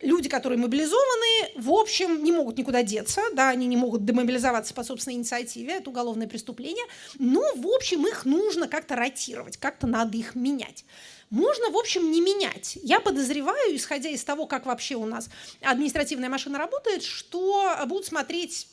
люди, 0.00 0.28
которые 0.28 0.58
мобилизованы, 0.58 1.52
в 1.56 1.72
общем, 1.72 2.22
не 2.22 2.32
могут 2.32 2.58
никуда 2.58 2.82
деться, 2.82 3.22
да, 3.32 3.48
они 3.48 3.66
не 3.66 3.76
могут 3.76 4.04
демобилизоваться 4.04 4.74
по 4.74 4.84
собственной 4.84 5.16
инициативе, 5.16 5.74
это 5.74 5.90
уголовное 5.90 6.26
преступление, 6.26 6.84
но, 7.18 7.42
в 7.54 7.66
общем, 7.68 8.06
их 8.06 8.24
нужно 8.24 8.68
как-то 8.68 8.96
ротировать, 8.96 9.56
как-то 9.56 9.86
надо 9.86 10.16
их 10.16 10.34
менять. 10.34 10.84
Можно, 11.30 11.70
в 11.70 11.76
общем, 11.76 12.10
не 12.12 12.20
менять. 12.20 12.78
Я 12.82 13.00
подозреваю, 13.00 13.74
исходя 13.74 14.10
из 14.10 14.22
того, 14.22 14.46
как 14.46 14.66
вообще 14.66 14.94
у 14.94 15.06
нас 15.06 15.28
административная 15.60 16.28
машина 16.28 16.58
работает, 16.58 17.02
что 17.02 17.76
будут 17.86 18.06
смотреть 18.06 18.68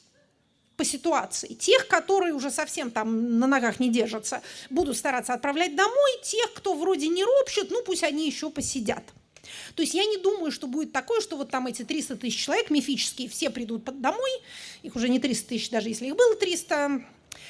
по 0.77 0.85
ситуации. 0.85 1.53
Тех, 1.53 1.87
которые 1.87 2.33
уже 2.33 2.51
совсем 2.51 2.91
там 2.91 3.39
на 3.39 3.47
ногах 3.47 3.79
не 3.79 3.89
держатся, 3.89 4.41
будут 4.69 4.97
стараться 4.97 5.33
отправлять 5.33 5.75
домой. 5.75 6.11
Тех, 6.23 6.53
кто 6.53 6.75
вроде 6.75 7.07
не 7.07 7.23
ропщет, 7.23 7.71
ну 7.71 7.81
пусть 7.83 8.03
они 8.03 8.27
еще 8.27 8.49
посидят. 8.51 9.03
То 9.75 9.81
есть 9.81 9.93
я 9.93 10.05
не 10.05 10.17
думаю, 10.17 10.51
что 10.51 10.67
будет 10.67 10.91
такое, 10.91 11.21
что 11.21 11.37
вот 11.37 11.49
там 11.49 11.67
эти 11.67 11.83
300 11.83 12.17
тысяч 12.17 12.43
человек 12.43 12.69
мифические, 12.69 13.29
все 13.29 13.49
придут 13.49 13.83
домой, 14.01 14.31
их 14.81 14.95
уже 14.95 15.09
не 15.09 15.19
300 15.19 15.47
тысяч, 15.49 15.69
даже 15.69 15.89
если 15.89 16.07
их 16.07 16.15
было 16.15 16.35
300, 16.35 17.05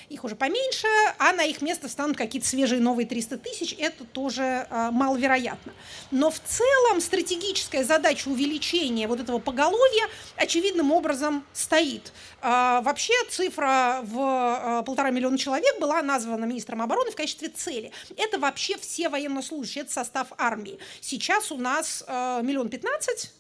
их 0.10 0.24
уже 0.24 0.36
поменьше, 0.36 0.88
а 1.18 1.34
на 1.34 1.44
их 1.44 1.62
место 1.62 1.90
станут 1.90 2.18
какие-то 2.18 2.48
свежие 2.48 2.82
новые 2.82 3.06
300 3.06 3.38
тысяч, 3.38 3.76
это 3.78 4.04
тоже 4.06 4.68
э, 4.70 4.90
маловероятно. 4.92 5.74
Но 6.12 6.30
в 6.30 6.40
целом 6.40 7.02
стратегическая 7.02 7.84
задача 7.84 8.28
увеличения 8.28 9.08
вот 9.08 9.20
этого 9.20 9.40
поголовья 9.40 10.08
очевидным 10.36 10.92
образом 10.92 11.46
стоит. 11.54 12.14
Э, 12.42 12.82
вообще 12.82 13.14
цифра 13.30 14.02
в 14.04 14.82
э, 14.82 14.84
полтора 14.86 15.12
миллиона 15.12 15.38
человек 15.38 15.80
была 15.80 16.02
названа 16.02 16.46
министром 16.46 16.82
обороны 16.82 17.12
в 17.12 17.16
качестве 17.16 17.50
цели. 17.50 17.92
Это 18.18 18.40
вообще 18.40 18.78
все 18.78 19.10
военнослужащие, 19.10 19.84
это 19.84 19.94
состав 19.94 20.28
армии. 20.38 20.80
Сейчас 21.02 21.52
у 21.52 21.58
нас 21.58 22.04
миллион 22.08 22.70
пятнадцать, 22.70 23.32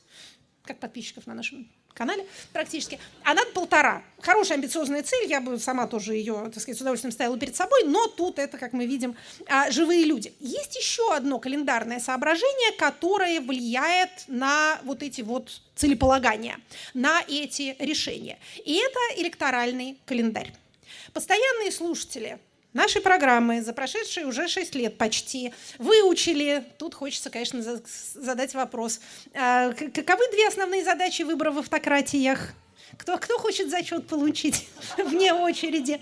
как 0.63 0.79
подписчиков 0.79 1.27
на 1.27 1.33
нашем 1.33 1.69
канале 1.93 2.25
практически, 2.51 2.99
а 3.23 3.33
надо 3.33 3.51
полтора. 3.51 4.03
Хорошая 4.21 4.57
амбициозная 4.57 5.03
цель, 5.03 5.29
я 5.29 5.41
бы 5.41 5.59
сама 5.59 5.87
тоже 5.87 6.15
ее, 6.15 6.49
так 6.53 6.61
сказать, 6.61 6.77
с 6.77 6.81
удовольствием 6.81 7.11
ставила 7.11 7.37
перед 7.37 7.55
собой, 7.55 7.83
но 7.85 8.07
тут 8.07 8.39
это, 8.39 8.57
как 8.57 8.73
мы 8.73 8.85
видим, 8.85 9.15
а, 9.47 9.69
живые 9.71 10.05
люди. 10.05 10.33
Есть 10.39 10.75
еще 10.75 11.13
одно 11.13 11.39
календарное 11.39 11.99
соображение, 11.99 12.71
которое 12.77 13.41
влияет 13.41 14.09
на 14.27 14.79
вот 14.83 15.03
эти 15.03 15.21
вот 15.21 15.61
целеполагания, 15.75 16.59
на 16.93 17.21
эти 17.27 17.75
решения. 17.79 18.39
И 18.63 18.75
это 18.75 19.21
электоральный 19.21 19.97
календарь. 20.05 20.53
Постоянные 21.13 21.71
слушатели 21.71 22.39
нашей 22.73 23.01
программы 23.01 23.61
за 23.61 23.73
прошедшие 23.73 24.25
уже 24.25 24.47
6 24.47 24.75
лет 24.75 24.97
почти 24.97 25.53
выучили. 25.77 26.63
Тут 26.77 26.95
хочется, 26.95 27.29
конечно, 27.29 27.61
задать 28.13 28.53
вопрос. 28.53 28.99
А, 29.33 29.71
каковы 29.71 30.29
две 30.31 30.47
основные 30.47 30.83
задачи 30.83 31.23
выборов 31.23 31.55
в 31.55 31.59
автократиях? 31.59 32.53
Кто, 32.97 33.17
кто 33.17 33.37
хочет 33.39 33.69
зачет 33.69 34.07
получить 34.07 34.67
вне 34.97 35.33
очереди? 35.33 35.99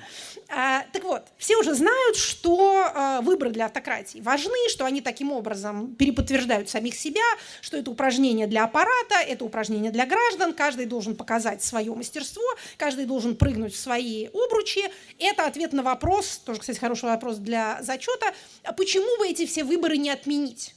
А, 0.54 0.84
так 0.92 1.06
вот, 1.06 1.28
все 1.38 1.56
уже 1.56 1.74
знают, 1.74 2.18
что 2.18 2.92
а, 2.94 3.22
выборы 3.22 3.52
для 3.52 3.68
автократии 3.68 4.20
важны, 4.20 4.68
что 4.68 4.84
они 4.84 5.00
таким 5.00 5.32
образом 5.32 5.96
переподтверждают 5.96 6.70
самих 6.70 6.94
себя, 6.96 7.22
что 7.62 7.78
это 7.78 7.90
упражнение 7.90 8.48
для 8.48 8.66
аппарата, 8.66 9.16
это 9.26 9.46
упражнение 9.46 9.92
для 9.92 10.06
граждан, 10.06 10.54
каждый 10.54 10.88
должен 10.88 11.16
показать 11.16 11.64
свое 11.64 11.96
мастерство, 11.96 12.44
каждый 12.76 13.06
должен 13.06 13.38
прыгнуть 13.38 13.74
в 13.74 13.80
свои 13.80 14.28
обручи. 14.28 14.84
Это 15.20 15.46
ответ 15.46 15.72
на 15.72 15.84
вопрос, 15.84 16.42
тоже, 16.46 16.60
кстати, 16.60 16.80
хороший 16.80 17.06
вопрос 17.06 17.38
для 17.38 17.82
зачета, 17.82 18.34
а 18.64 18.74
почему 18.74 19.20
бы 19.20 19.30
эти 19.30 19.46
все 19.46 19.64
выборы 19.64 19.96
не 19.96 20.10
отменить? 20.10 20.76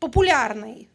Популярный 0.00 0.88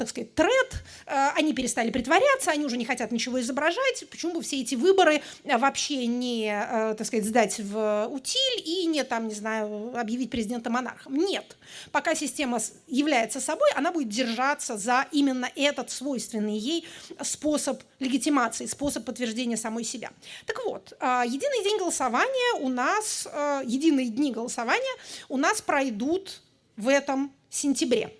так 0.00 0.08
сказать, 0.08 0.34
тред, 0.34 0.82
э, 1.04 1.28
они 1.36 1.52
перестали 1.52 1.90
притворяться, 1.90 2.50
они 2.50 2.64
уже 2.64 2.78
не 2.78 2.86
хотят 2.86 3.12
ничего 3.12 3.38
изображать, 3.38 4.08
почему 4.10 4.32
бы 4.32 4.40
все 4.40 4.62
эти 4.62 4.74
выборы 4.74 5.20
э, 5.44 5.58
вообще 5.58 6.06
не, 6.06 6.46
э, 6.46 6.94
так 6.94 7.06
сказать, 7.06 7.26
сдать 7.26 7.60
в 7.60 8.08
утиль 8.10 8.62
и 8.64 8.86
не, 8.86 9.04
там, 9.04 9.28
не 9.28 9.34
знаю, 9.34 9.92
объявить 9.94 10.30
президента 10.30 10.70
монархом. 10.70 11.16
Нет. 11.16 11.54
Пока 11.92 12.14
система 12.14 12.60
является 12.86 13.40
собой, 13.40 13.68
она 13.76 13.92
будет 13.92 14.08
держаться 14.08 14.78
за 14.78 15.06
именно 15.12 15.50
этот 15.54 15.90
свойственный 15.90 16.56
ей 16.56 16.88
способ 17.22 17.82
легитимации, 17.98 18.64
способ 18.64 19.04
подтверждения 19.04 19.58
самой 19.58 19.84
себя. 19.84 20.12
Так 20.46 20.64
вот, 20.64 20.92
единый 21.02 21.62
день 21.62 21.78
голосования 21.78 22.60
у 22.60 22.70
нас, 22.70 23.28
единые 23.64 24.08
дни 24.08 24.32
голосования 24.32 24.96
у 25.28 25.36
нас 25.36 25.60
пройдут 25.60 26.40
в 26.78 26.88
этом 26.88 27.32
сентябре. 27.50 28.19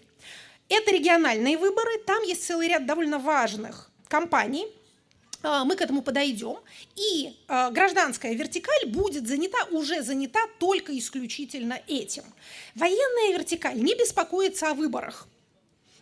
Это 0.71 0.93
региональные 0.93 1.59
выборы, 1.59 1.99
там 2.07 2.23
есть 2.23 2.47
целый 2.47 2.69
ряд 2.69 2.87
довольно 2.87 3.19
важных 3.19 3.91
компаний, 4.09 4.67
а, 5.43 5.65
мы 5.65 5.75
к 5.75 5.81
этому 5.81 6.01
подойдем. 6.01 6.59
И 6.95 7.37
а, 7.49 7.71
гражданская 7.71 8.35
вертикаль 8.35 8.87
будет 8.87 9.27
занята, 9.27 9.59
уже 9.73 10.03
занята 10.03 10.41
только 10.59 10.97
исключительно 10.97 11.81
этим. 11.89 12.23
Военная 12.77 13.37
вертикаль 13.37 13.83
не 13.83 13.95
беспокоится 13.97 14.71
о 14.71 14.75
выборах. 14.75 15.27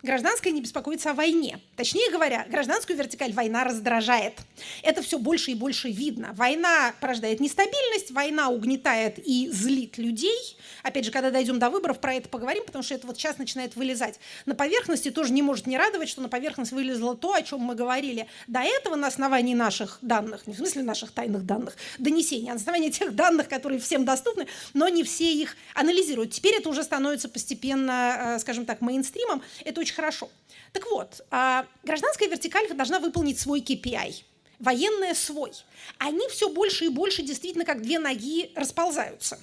Гражданская 0.02 0.52
не 0.52 0.60
беспокоится 0.60 1.10
о 1.10 1.14
войне. 1.14 1.60
Точнее 1.76 2.10
говоря, 2.10 2.46
гражданскую 2.48 2.96
вертикаль 2.96 3.32
война 3.32 3.64
раздражает. 3.64 4.34
Это 4.82 5.02
все 5.02 5.18
больше 5.18 5.50
и 5.50 5.54
больше 5.54 5.90
видно. 5.90 6.30
Война 6.34 6.94
порождает 7.00 7.40
нестабильность, 7.40 8.12
война 8.12 8.48
угнетает 8.48 9.18
и 9.18 9.48
злит 9.50 9.98
людей. 9.98 10.56
Опять 10.84 11.04
же, 11.04 11.10
когда 11.10 11.30
дойдем 11.30 11.58
до 11.58 11.68
выборов, 11.68 11.98
про 11.98 12.14
это 12.14 12.28
поговорим, 12.28 12.64
потому 12.64 12.84
что 12.84 12.94
это 12.94 13.06
вот 13.08 13.16
сейчас 13.16 13.38
начинает 13.38 13.74
вылезать. 13.74 14.20
На 14.46 14.54
поверхности 14.54 15.10
тоже 15.10 15.32
не 15.32 15.42
может 15.42 15.66
не 15.66 15.76
радовать, 15.76 16.08
что 16.08 16.20
на 16.20 16.28
поверхность 16.28 16.70
вылезло 16.70 17.16
то, 17.16 17.34
о 17.34 17.42
чем 17.42 17.60
мы 17.60 17.74
говорили 17.74 18.28
до 18.46 18.60
этого 18.60 18.94
на 18.94 19.08
основании 19.08 19.54
наших 19.54 19.98
данных, 20.00 20.46
не 20.46 20.54
в 20.54 20.58
смысле 20.58 20.82
наших 20.82 21.10
тайных 21.10 21.44
данных, 21.44 21.76
донесений, 21.98 22.50
а 22.50 22.54
на 22.54 22.60
основании 22.60 22.90
тех 22.90 23.14
данных, 23.16 23.48
которые 23.48 23.80
всем 23.80 24.04
доступны, 24.04 24.46
но 24.74 24.88
не 24.88 25.02
все 25.02 25.32
их 25.32 25.56
анализируют. 25.74 26.32
Теперь 26.32 26.54
это 26.54 26.68
уже 26.68 26.84
становится 26.84 27.28
постепенно, 27.28 28.36
э, 28.36 28.38
скажем 28.38 28.64
так, 28.64 28.80
мейнстримом. 28.80 29.42
Это 29.64 29.80
очень 29.80 29.87
очень 29.88 29.94
хорошо. 29.94 30.28
Так 30.72 30.84
вот, 30.90 31.22
а, 31.30 31.66
гражданская 31.82 32.28
вертикаль 32.28 32.68
должна 32.74 32.98
выполнить 32.98 33.40
свой 33.40 33.60
KPI, 33.60 34.22
военная 34.58 35.14
свой. 35.14 35.52
Они 35.98 36.28
все 36.28 36.48
больше 36.50 36.84
и 36.84 36.88
больше 36.88 37.22
действительно 37.22 37.64
как 37.64 37.80
две 37.82 37.98
ноги 37.98 38.52
расползаются. 38.54 39.38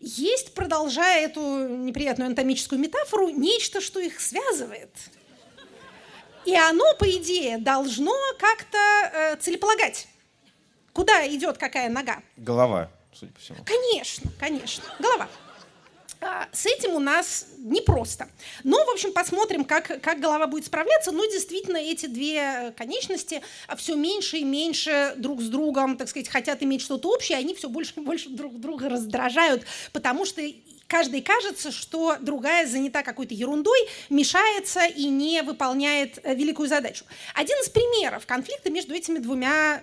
Есть, 0.00 0.54
продолжая 0.54 1.26
эту 1.26 1.68
неприятную 1.68 2.26
анатомическую 2.26 2.80
метафору, 2.80 3.28
нечто, 3.28 3.80
что 3.80 4.00
их 4.00 4.20
связывает. 4.20 4.90
И 6.46 6.54
оно, 6.56 6.94
по 6.98 7.08
идее, 7.08 7.58
должно 7.58 8.14
как-то 8.38 8.78
э, 8.78 9.36
целеполагать. 9.36 10.08
Куда 10.94 11.28
идет 11.28 11.58
какая 11.58 11.90
нога? 11.90 12.22
Голова, 12.38 12.90
судя 13.12 13.32
по 13.32 13.40
всему. 13.40 13.58
Конечно, 13.64 14.30
конечно. 14.40 14.82
Голова. 14.98 15.28
А, 16.22 16.48
с 16.52 16.66
этим 16.66 16.94
у 16.94 16.98
нас 16.98 17.46
непросто. 17.58 18.28
Но, 18.62 18.84
в 18.84 18.90
общем, 18.90 19.12
посмотрим, 19.12 19.64
как, 19.64 20.00
как 20.02 20.20
голова 20.20 20.46
будет 20.46 20.66
справляться. 20.66 21.12
Но 21.12 21.24
действительно, 21.24 21.78
эти 21.78 22.06
две 22.06 22.74
конечности 22.76 23.42
все 23.76 23.94
меньше 23.94 24.38
и 24.38 24.44
меньше 24.44 25.14
друг 25.16 25.40
с 25.40 25.48
другом, 25.48 25.96
так 25.96 26.08
сказать, 26.08 26.28
хотят 26.28 26.62
иметь 26.62 26.82
что-то 26.82 27.08
общее, 27.10 27.38
они 27.38 27.54
все 27.54 27.68
больше 27.68 27.94
и 27.96 28.00
больше 28.00 28.28
друг 28.28 28.60
друга 28.60 28.88
раздражают, 28.88 29.64
потому 29.92 30.26
что 30.26 30.42
каждый 30.90 31.22
кажется, 31.22 31.70
что 31.70 32.16
другая 32.20 32.66
занята 32.66 33.02
какой-то 33.02 33.32
ерундой, 33.32 33.78
мешается 34.10 34.84
и 34.84 35.06
не 35.06 35.40
выполняет 35.42 36.18
э, 36.22 36.34
великую 36.34 36.68
задачу. 36.68 37.04
Один 37.34 37.56
из 37.62 37.70
примеров 37.70 38.26
конфликта 38.26 38.70
между 38.70 38.92
этими 38.92 39.18
двумя 39.18 39.82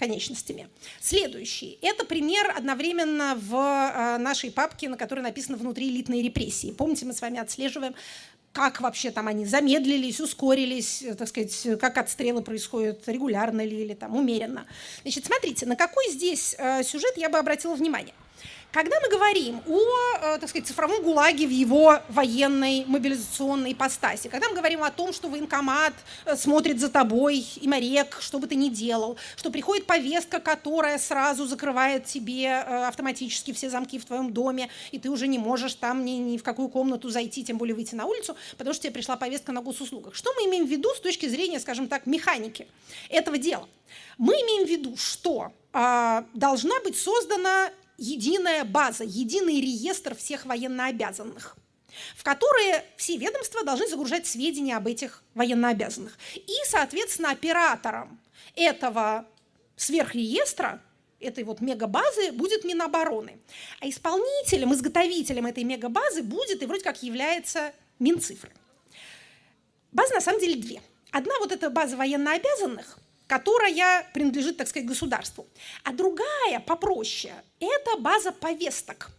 конечностями. 0.00 0.68
Следующий. 1.00 1.78
Это 1.82 2.04
пример 2.06 2.52
одновременно 2.56 3.36
в 3.36 3.54
э, 3.54 4.18
нашей 4.18 4.50
папке, 4.50 4.88
на 4.88 4.96
которой 4.96 5.20
написано 5.20 5.58
«Внутри 5.58 5.90
элитной 5.90 6.22
репрессии». 6.22 6.72
Помните, 6.72 7.04
мы 7.04 7.12
с 7.12 7.20
вами 7.20 7.38
отслеживаем 7.38 7.94
как 8.52 8.80
вообще 8.80 9.12
там 9.12 9.28
они 9.28 9.46
замедлились, 9.46 10.20
ускорились, 10.20 11.02
э, 11.02 11.14
так 11.14 11.28
сказать, 11.28 11.78
как 11.78 11.98
отстрелы 11.98 12.42
происходят, 12.42 13.06
регулярно 13.06 13.64
ли 13.64 13.82
или 13.82 13.94
там 13.94 14.16
умеренно. 14.16 14.66
Значит, 15.02 15.26
смотрите, 15.26 15.66
на 15.66 15.76
какой 15.76 16.10
здесь 16.10 16.56
э, 16.58 16.82
сюжет 16.82 17.16
я 17.16 17.28
бы 17.28 17.38
обратила 17.38 17.74
внимание– 17.74 18.14
когда 18.72 19.00
мы 19.00 19.08
говорим 19.08 19.62
о, 19.66 19.80
э, 20.20 20.38
так 20.38 20.48
сказать, 20.48 20.66
цифровом 20.66 21.02
ГУЛАГе 21.02 21.46
в 21.46 21.50
его 21.50 22.00
военной 22.08 22.84
мобилизационной 22.86 23.72
ипостаси, 23.72 24.28
когда 24.28 24.48
мы 24.48 24.54
говорим 24.54 24.82
о 24.82 24.90
том, 24.90 25.12
что 25.12 25.28
военкомат 25.28 25.92
э, 26.24 26.36
смотрит 26.36 26.78
за 26.78 26.88
тобой, 26.88 27.38
и 27.38 27.68
морек, 27.68 28.18
что 28.20 28.38
бы 28.38 28.46
ты 28.46 28.54
ни 28.54 28.68
делал, 28.68 29.16
что 29.36 29.50
приходит 29.50 29.86
повестка, 29.86 30.40
которая 30.40 30.98
сразу 30.98 31.46
закрывает 31.46 32.04
тебе 32.04 32.44
э, 32.44 32.86
автоматически 32.86 33.52
все 33.52 33.70
замки 33.70 33.98
в 33.98 34.04
твоем 34.04 34.32
доме, 34.32 34.68
и 34.92 34.98
ты 34.98 35.10
уже 35.10 35.26
не 35.26 35.38
можешь 35.38 35.74
там 35.74 36.04
ни, 36.04 36.12
ни 36.12 36.38
в 36.38 36.42
какую 36.42 36.68
комнату 36.68 37.10
зайти, 37.10 37.44
тем 37.44 37.58
более 37.58 37.74
выйти 37.74 37.94
на 37.94 38.06
улицу, 38.06 38.36
потому 38.56 38.74
что 38.74 38.84
тебе 38.84 38.92
пришла 38.92 39.16
повестка 39.16 39.52
на 39.52 39.62
госуслугах. 39.62 40.14
Что 40.14 40.32
мы 40.36 40.48
имеем 40.48 40.66
в 40.66 40.70
виду 40.70 40.88
с 40.94 41.00
точки 41.00 41.26
зрения, 41.26 41.58
скажем 41.58 41.88
так, 41.88 42.06
механики 42.06 42.68
этого 43.08 43.36
дела? 43.36 43.68
Мы 44.18 44.34
имеем 44.34 44.66
в 44.66 44.70
виду, 44.70 44.96
что 44.96 45.52
э, 45.72 46.22
должна 46.34 46.80
быть 46.80 46.96
создана 46.96 47.70
единая 48.00 48.64
база, 48.64 49.04
единый 49.04 49.60
реестр 49.60 50.16
всех 50.16 50.46
военнообязанных 50.46 51.56
в 52.16 52.22
которые 52.22 52.84
все 52.96 53.16
ведомства 53.16 53.64
должны 53.64 53.88
загружать 53.88 54.26
сведения 54.26 54.76
об 54.76 54.86
этих 54.86 55.22
военнообязанных. 55.34 56.16
И, 56.34 56.54
соответственно, 56.66 57.30
оператором 57.30 58.20
этого 58.54 59.26
сверхреестра, 59.76 60.80
этой 61.18 61.44
вот 61.44 61.60
мегабазы, 61.60 62.32
будет 62.32 62.64
Минобороны. 62.64 63.38
А 63.80 63.88
исполнителем, 63.88 64.72
изготовителем 64.72 65.46
этой 65.46 65.64
мегабазы 65.64 66.22
будет 66.22 66.62
и 66.62 66.66
вроде 66.66 66.84
как 66.84 67.02
является 67.02 67.72
Минцифры. 67.98 68.50
Базы 69.92 70.14
на 70.14 70.20
самом 70.20 70.40
деле 70.40 70.60
две. 70.60 70.80
Одна 71.10 71.34
вот 71.40 71.52
эта 71.52 71.68
база 71.70 71.96
военнообязанных– 71.96 72.98
которая 73.30 74.10
принадлежит, 74.12 74.56
так 74.56 74.66
сказать, 74.66 74.88
государству. 74.88 75.46
А 75.84 75.92
другая, 75.92 76.58
попроще, 76.66 77.32
это 77.60 77.96
база 78.00 78.32
повесток. 78.32 79.12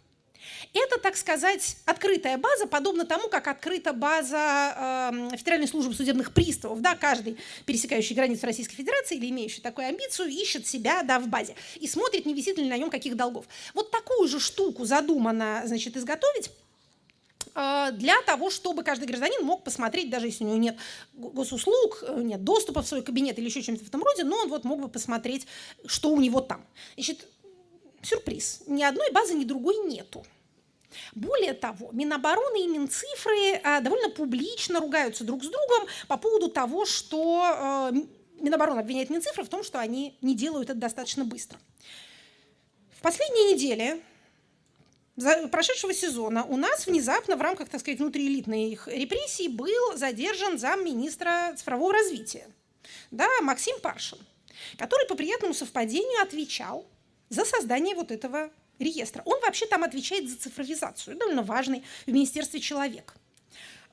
Это, 0.74 0.98
так 1.00 1.16
сказать, 1.16 1.78
открытая 1.86 2.36
база, 2.36 2.66
подобно 2.66 3.06
тому, 3.06 3.28
как 3.30 3.48
открыта 3.48 3.94
база 3.94 5.10
э, 5.32 5.36
Федеральной 5.38 5.66
службы 5.66 5.94
судебных 5.94 6.34
приставов. 6.34 6.82
Да, 6.82 6.94
каждый, 6.94 7.38
пересекающий 7.64 8.14
границу 8.14 8.44
Российской 8.44 8.74
Федерации 8.74 9.16
или 9.16 9.30
имеющий 9.30 9.62
такую 9.62 9.88
амбицию, 9.88 10.28
ищет 10.28 10.66
себя 10.66 11.02
да, 11.02 11.18
в 11.18 11.28
базе 11.28 11.54
и 11.80 11.88
смотрит, 11.88 12.26
не 12.26 12.34
висит 12.34 12.58
ли 12.58 12.68
на 12.68 12.76
нем 12.76 12.90
каких 12.90 13.16
долгов. 13.16 13.46
Вот 13.72 13.90
такую 13.90 14.28
же 14.28 14.40
штуку 14.40 14.84
задумано 14.84 15.62
значит, 15.64 15.96
изготовить 15.96 16.50
для 17.54 18.22
того, 18.22 18.50
чтобы 18.50 18.82
каждый 18.82 19.04
гражданин 19.04 19.44
мог 19.44 19.62
посмотреть, 19.64 20.10
даже 20.10 20.26
если 20.26 20.44
у 20.44 20.48
него 20.48 20.58
нет 20.58 20.76
госуслуг, 21.12 22.02
э, 22.02 22.22
нет 22.22 22.42
доступа 22.44 22.82
в 22.82 22.86
свой 22.86 23.02
кабинет 23.02 23.38
или 23.38 23.46
еще 23.46 23.62
чем-то 23.62 23.84
в 23.84 23.88
этом 23.88 24.02
роде, 24.02 24.24
но 24.24 24.36
он 24.36 24.48
вот 24.48 24.64
мог 24.64 24.80
бы 24.80 24.88
посмотреть, 24.88 25.46
что 25.84 26.10
у 26.10 26.20
него 26.20 26.40
там. 26.40 26.64
Значит, 26.94 27.26
сюрприз, 28.02 28.62
ни 28.66 28.82
одной 28.82 29.10
базы, 29.12 29.34
ни 29.34 29.44
другой 29.44 29.76
нету. 29.86 30.24
Более 31.14 31.54
того, 31.54 31.90
Минобороны 31.92 32.64
и 32.64 32.66
Минцифры 32.66 33.60
а, 33.62 33.80
довольно 33.80 34.10
публично 34.10 34.80
ругаются 34.80 35.24
друг 35.24 35.42
с 35.42 35.48
другом 35.48 35.88
по 36.08 36.16
поводу 36.16 36.48
того, 36.48 36.84
что 36.84 37.90
э, 37.92 37.96
Минобороны 38.40 38.80
обвиняет 38.80 39.08
Минцифры 39.08 39.44
в 39.44 39.48
том, 39.48 39.62
что 39.62 39.78
они 39.78 40.16
не 40.20 40.34
делают 40.34 40.70
это 40.70 40.78
достаточно 40.78 41.24
быстро. 41.24 41.58
В 42.90 43.02
последние 43.02 43.54
недели 43.54 44.02
прошедшего 45.50 45.92
сезона 45.92 46.44
у 46.44 46.56
нас 46.56 46.86
внезапно 46.86 47.36
в 47.36 47.42
рамках, 47.42 47.68
так 47.68 47.80
сказать, 47.80 48.00
внутриэлитной 48.00 48.70
их 48.70 48.88
репрессий 48.88 49.48
был 49.48 49.96
задержан 49.96 50.58
замминистра 50.58 51.54
цифрового 51.56 51.92
развития, 51.92 52.46
да, 53.10 53.28
Максим 53.42 53.78
Паршин, 53.80 54.18
который 54.78 55.06
по 55.06 55.14
приятному 55.14 55.54
совпадению 55.54 56.22
отвечал 56.22 56.86
за 57.28 57.44
создание 57.44 57.94
вот 57.94 58.10
этого 58.10 58.50
реестра. 58.78 59.22
Он 59.24 59.40
вообще 59.40 59.66
там 59.66 59.84
отвечает 59.84 60.28
за 60.28 60.36
цифровизацию, 60.36 61.16
довольно 61.16 61.42
важный 61.42 61.84
в 62.06 62.10
Министерстве 62.10 62.60
человек. 62.60 63.14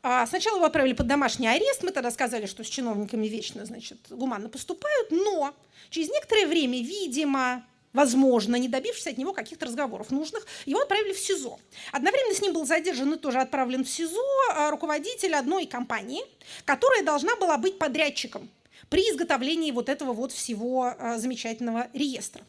А 0.01 0.25
сначала 0.27 0.55
его 0.55 0.65
отправили 0.65 0.93
под 0.93 1.08
домашний 1.08 1.47
арест, 1.47 1.84
мы 1.84 1.91
тогда 1.91 2.10
сказали, 2.12 2.45
что 2.45 2.63
с 2.63 2.67
чиновниками 2.67 3.27
вечно, 3.27 3.65
значит, 3.65 3.97
гуманно 4.10 4.47
поступают, 4.47 5.12
но 5.12 5.53
через 5.89 6.10
некоторое 6.10 6.47
время, 6.47 6.82
видимо, 6.82 7.65
возможно, 7.93 8.56
не 8.56 8.67
добившись 8.67 9.08
от 9.08 9.17
него 9.17 9.34
каких-то 9.34 9.65
разговоров 9.65 10.12
нужных, 10.12 10.45
его 10.65 10.80
отправили 10.82 11.13
в 11.13 11.19
СИЗО. 11.19 11.60
Одновременно 11.91 12.36
с 12.36 12.41
ним 12.41 12.54
был 12.54 12.65
задержан 12.65 13.13
и 13.13 13.17
тоже 13.17 13.39
отправлен 13.39 13.84
в 13.84 13.89
СИЗО 13.89 14.23
а, 14.52 14.71
руководитель 14.71 15.36
одной 15.36 15.65
компании, 15.65 16.21
которая 16.65 17.04
должна 17.04 17.36
была 17.36 17.58
быть 17.58 17.80
подрядчиком 17.80 18.49
при 18.89 19.02
изготовлении 19.02 19.71
вот 19.71 19.89
этого 19.89 20.13
вот 20.13 20.32
всего 20.32 20.93
а, 20.97 21.17
замечательного 21.17 21.88
реестра. 21.93 22.43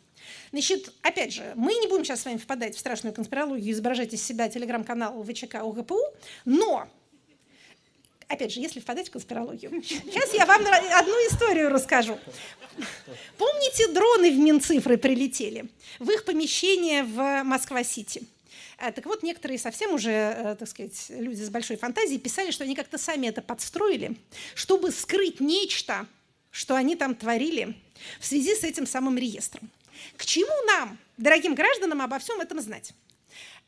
Значит, 0.53 0.92
опять 1.03 1.33
же, 1.33 1.53
мы 1.57 1.74
не 1.74 1.87
будем 1.87 2.05
сейчас 2.05 2.22
с 2.22 2.24
вами 2.24 2.37
впадать 2.37 2.76
в 2.76 2.79
страшную 2.79 3.14
конспирологию, 3.14 3.72
изображать 3.72 4.12
из 4.12 4.22
себя 4.22 4.48
телеграм-канал 4.48 5.22
ВЧК 5.24 5.57
ОГПУ, 5.57 5.98
но 6.44 6.88
опять 8.31 8.53
же, 8.53 8.61
если 8.61 8.81
впадать 8.81 9.09
в 9.09 9.11
конспирологию. 9.11 9.83
Сейчас 9.83 10.33
я 10.33 10.47
вам 10.47 10.62
одну 10.62 11.14
историю 11.29 11.69
расскажу. 11.69 12.19
Помните, 13.37 13.88
дроны 13.88 14.31
в 14.31 14.38
Минцифры 14.38 14.97
прилетели 14.97 15.69
в 15.99 16.09
их 16.11 16.25
помещение 16.25 17.03
в 17.03 17.43
Москва-Сити? 17.43 18.23
А, 18.79 18.93
так 18.93 19.05
вот, 19.05 19.23
некоторые 19.23 19.59
совсем 19.59 19.93
уже, 19.93 20.11
э, 20.11 20.57
так 20.59 20.66
сказать, 20.66 21.07
люди 21.11 21.43
с 21.43 21.51
большой 21.51 21.77
фантазией 21.77 22.19
писали, 22.19 22.51
что 22.51 22.64
они 22.64 22.75
как-то 22.75 22.97
сами 22.97 23.27
это 23.27 23.43
подстроили, 23.43 24.16
чтобы 24.55 24.90
скрыть 24.90 25.40
нечто, 25.40 26.07
что 26.51 26.77
они 26.77 26.97
там 26.97 27.14
творили 27.14 27.77
в 28.21 28.27
связи 28.27 28.55
с 28.55 28.64
этим 28.64 28.87
самым 28.87 29.19
реестром. 29.19 29.71
К 30.16 30.25
чему 30.25 30.66
нам, 30.66 30.99
дорогим 31.19 31.55
гражданам, 31.55 32.01
обо 32.01 32.19
всем 32.21 32.40
этом 32.40 32.59
знать? 32.61 32.93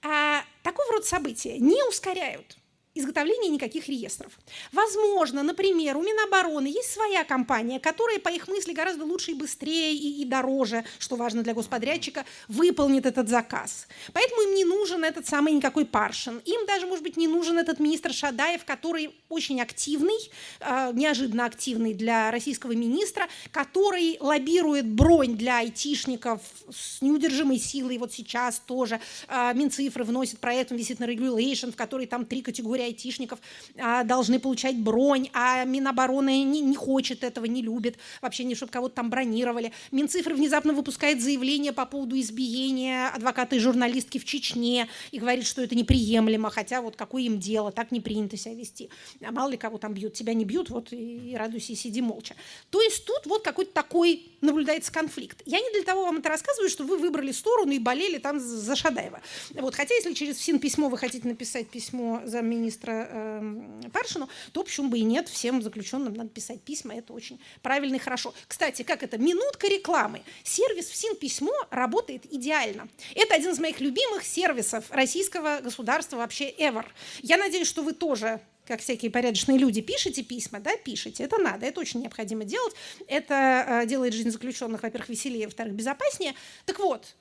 А, 0.03 0.45
такого 0.63 0.93
рода 0.93 1.05
события 1.05 1.59
не 1.59 1.87
ускоряют 1.89 2.57
изготовления 2.95 3.49
никаких 3.49 3.89
реестров. 3.89 4.33
Возможно, 4.73 5.43
например, 5.43 5.97
у 5.97 6.03
Минобороны 6.03 6.67
есть 6.67 6.93
своя 6.93 7.25
компания, 7.25 7.81
которая, 7.81 8.19
по 8.19 8.29
их 8.29 8.49
мысли, 8.49 8.73
гораздо 8.73 9.05
лучше 9.05 9.31
и 9.31 9.35
быстрее 9.35 9.95
и, 9.95 10.23
и 10.23 10.25
дороже, 10.25 10.85
что 10.99 11.17
важно 11.17 11.43
для 11.43 11.55
господрядчика, 11.55 12.25
выполнит 12.49 13.07
этот 13.07 13.29
заказ. 13.29 13.87
Поэтому 14.13 14.43
им 14.43 14.55
не 14.55 14.65
нужен 14.65 15.05
этот 15.05 15.27
самый 15.27 15.55
никакой 15.55 15.87
Паршин. 15.87 16.43
Им 16.45 16.67
даже, 16.67 16.87
может 16.87 17.03
быть, 17.03 17.17
не 17.17 17.29
нужен 17.29 17.59
этот 17.59 17.81
министр 17.81 18.13
Шадаев, 18.13 18.65
который 18.65 19.15
очень 19.29 19.61
активный, 19.61 20.31
э, 20.61 20.91
неожиданно 20.93 21.47
активный 21.47 21.95
для 21.95 22.31
российского 22.31 22.73
министра, 22.73 23.29
который 23.51 24.19
лоббирует 24.21 24.87
бронь 24.87 25.37
для 25.37 25.59
айтишников 25.59 26.41
с 26.71 27.01
неудержимой 27.01 27.59
силой. 27.59 27.97
Вот 27.97 28.13
сейчас 28.13 28.61
тоже 28.61 29.01
э, 29.29 29.53
Минцифры 29.55 30.05
вносит 30.05 30.41
проект, 30.41 30.73
он 30.73 30.79
висит 30.79 31.01
на 31.01 31.05
regulation, 31.05 31.73
в 31.73 31.77
который 31.77 32.07
там 32.07 32.27
три 32.27 32.43
категории 32.43 32.82
категории 32.83 32.93
айтишников 32.93 33.39
а, 33.79 34.05
должны 34.05 34.39
получать 34.39 34.77
бронь, 34.77 35.29
а 35.33 35.65
Минобороны 35.65 36.43
не, 36.43 36.61
не 36.61 36.77
хочет 36.77 37.25
этого, 37.25 37.47
не 37.47 37.63
любит, 37.63 37.97
вообще 38.21 38.45
не 38.45 38.55
чтобы 38.55 38.73
кого-то 38.73 38.97
там 38.97 39.11
бронировали. 39.11 39.73
Минцифры 39.93 40.35
внезапно 40.35 40.73
выпускает 40.73 41.23
заявление 41.23 41.73
по 41.73 41.87
поводу 41.87 42.19
избиения 42.19 43.09
адвоката 43.09 43.57
и 43.57 43.59
журналистки 43.59 44.19
в 44.19 44.25
Чечне 44.25 44.89
и 45.11 45.19
говорит, 45.19 45.47
что 45.47 45.63
это 45.63 45.75
неприемлемо, 45.75 46.51
хотя 46.51 46.81
вот 46.81 46.97
какое 46.97 47.23
им 47.23 47.39
дело, 47.39 47.73
так 47.73 47.93
не 47.93 48.01
принято 48.01 48.37
себя 48.37 48.55
вести. 48.55 48.91
А 49.23 49.33
мало 49.33 49.51
ли 49.51 49.57
кого 49.57 49.79
там 49.79 49.95
бьют, 49.95 50.15
тебя 50.15 50.35
не 50.35 50.45
бьют, 50.45 50.71
вот 50.71 50.93
и, 50.93 51.33
и 51.33 51.37
радуйся 51.37 51.73
и 51.73 51.77
сиди 51.77 52.03
молча. 52.03 52.35
То 52.71 52.81
есть 52.81 53.05
тут 53.05 53.27
вот 53.27 53.43
какой-то 53.43 53.73
такой 53.73 54.23
наблюдается 54.41 54.93
конфликт. 54.93 55.43
Я 55.47 55.61
не 55.61 55.73
для 55.73 55.83
того 55.83 56.05
вам 56.05 56.19
это 56.19 56.29
рассказываю, 56.29 56.69
что 56.69 56.85
вы 56.85 56.99
выбрали 56.99 57.33
сторону 57.33 57.73
и 57.73 57.79
болели 57.79 58.19
там 58.19 58.41
за 58.41 58.77
Шадаева. 58.77 59.21
Вот, 59.55 59.75
хотя 59.75 59.95
если 59.95 60.13
через 60.13 60.37
ФСИН 60.37 60.59
письмо 60.59 60.89
вы 60.89 60.99
хотите 60.99 61.27
написать 61.29 61.69
письмо 61.69 62.23
замминистра 62.25 62.72
министра 62.72 62.72
э, 62.81 63.91
Паршину, 63.93 64.29
то 64.53 64.63
почему 64.63 64.89
бы 64.89 64.99
и 64.99 65.03
нет, 65.03 65.29
всем 65.29 65.63
заключенным 65.63 66.15
надо 66.15 66.31
писать 66.31 66.63
письма, 66.63 66.95
это 66.95 67.13
очень 67.13 67.41
правильно 67.63 67.97
и 67.97 67.99
хорошо. 67.99 68.35
Кстати, 68.47 68.83
как 68.83 69.03
это? 69.03 69.19
Минутка 69.19 69.69
рекламы. 69.69 70.23
Сервис 70.45 70.89
ФСИН 70.89 71.17
письмо 71.17 71.53
работает 71.71 72.25
идеально. 72.33 72.89
Это 73.15 73.35
один 73.35 73.51
из 73.51 73.59
моих 73.59 73.81
любимых 73.81 74.25
сервисов 74.25 74.91
российского 74.91 75.61
государства 75.61 76.17
вообще 76.17 76.51
ever. 76.51 76.85
Я 77.21 77.37
надеюсь, 77.37 77.69
что 77.69 77.83
вы 77.83 77.93
тоже 77.93 78.41
как 78.67 78.81
всякие 78.81 79.11
порядочные 79.11 79.59
люди, 79.59 79.81
пишите 79.81 80.23
письма, 80.23 80.61
да, 80.61 80.77
пишите, 80.77 81.25
это 81.25 81.39
надо, 81.39 81.67
это 81.67 81.81
очень 81.81 82.01
необходимо 82.01 82.45
делать, 82.45 82.75
это 83.09 83.83
э, 83.83 83.87
делает 83.87 84.15
жизнь 84.15 84.31
заключенных, 84.31 84.83
во-первых, 84.83 85.09
веселее, 85.09 85.47
во-вторых, 85.47 85.75
безопаснее. 85.75 86.35
Так 86.65 86.79
вот, 86.79 87.15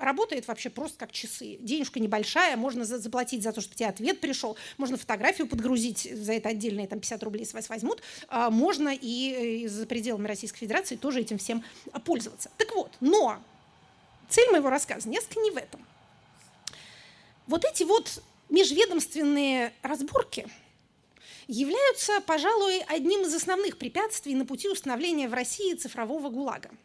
работает 0.00 0.48
вообще 0.48 0.70
просто 0.70 0.98
как 0.98 1.12
часы. 1.12 1.58
Денежка 1.60 2.00
небольшая, 2.00 2.56
можно 2.56 2.84
заплатить 2.84 3.42
за 3.42 3.52
то, 3.52 3.60
чтобы 3.60 3.76
тебе 3.76 3.88
ответ 3.88 4.20
пришел, 4.20 4.56
можно 4.78 4.96
фотографию 4.96 5.46
подгрузить, 5.46 6.08
за 6.12 6.32
это 6.32 6.48
отдельные 6.48 6.88
там 6.88 7.00
50 7.00 7.22
рублей 7.22 7.44
с 7.44 7.54
вас 7.54 7.68
возьмут, 7.68 8.02
а 8.28 8.50
можно 8.50 8.88
и 8.92 9.64
э, 9.64 9.68
за 9.68 9.86
пределами 9.86 10.26
Российской 10.26 10.60
Федерации 10.60 10.96
тоже 10.96 11.20
этим 11.20 11.38
всем 11.38 11.62
пользоваться. 12.04 12.50
Так 12.56 12.74
вот, 12.74 12.90
но 13.00 13.38
цель 14.28 14.50
моего 14.50 14.70
рассказа 14.70 15.08
несколько 15.08 15.40
не 15.40 15.50
в 15.50 15.56
этом. 15.56 15.84
Вот 17.46 17.64
эти 17.64 17.82
вот 17.82 18.22
межведомственные 18.48 19.72
разборки 19.82 20.48
являются, 21.46 22.20
пожалуй, 22.20 22.80
одним 22.88 23.22
из 23.22 23.34
основных 23.34 23.76
препятствий 23.76 24.34
на 24.34 24.46
пути 24.46 24.68
установления 24.68 25.28
в 25.28 25.34
России 25.34 25.74
цифрового 25.74 26.30
ГУЛАГа– 26.30 26.70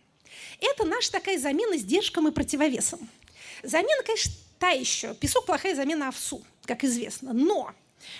это 0.60 0.86
наша 0.86 1.12
такая 1.12 1.38
замена 1.38 1.78
сдержкам 1.78 2.28
и 2.28 2.32
противовесом. 2.32 3.10
Замена, 3.64 4.04
конечно, 4.06 4.32
та 4.60 4.70
еще. 4.70 5.14
Песок– 5.16 5.46
плохая 5.48 5.76
замена 5.76 6.10
овсу, 6.10 6.44
как 6.66 6.84
известно. 6.84 7.34
Но 7.34 7.74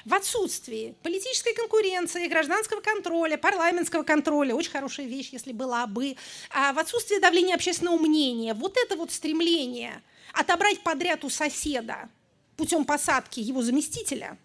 в 0.06 0.14
отсутствии 0.14 0.96
политической 1.04 1.54
конкуренции, 1.54 2.28
гражданского 2.28 2.82
контроля, 2.82 3.38
парламентского 3.38 4.04
контроля, 4.04 4.56
очень 4.56 4.72
хорошая 4.72 5.06
вещь, 5.06 5.30
если 5.32 5.52
была 5.52 5.88
бы, 5.88 6.16
а 6.50 6.74
в 6.74 6.80
отсутствии 6.80 7.20
давления 7.20 7.56
общественного 7.56 7.98
мнения, 7.98 8.54
вот 8.54 8.78
это 8.78 8.96
вот 8.96 9.12
стремление 9.12 10.02
отобрать 10.34 10.82
подряд 10.82 11.24
у 11.24 11.30
соседа 11.30 12.10
путем 12.58 12.86
посадки 12.86 13.40
его 13.40 13.62
заместителя 13.62 14.38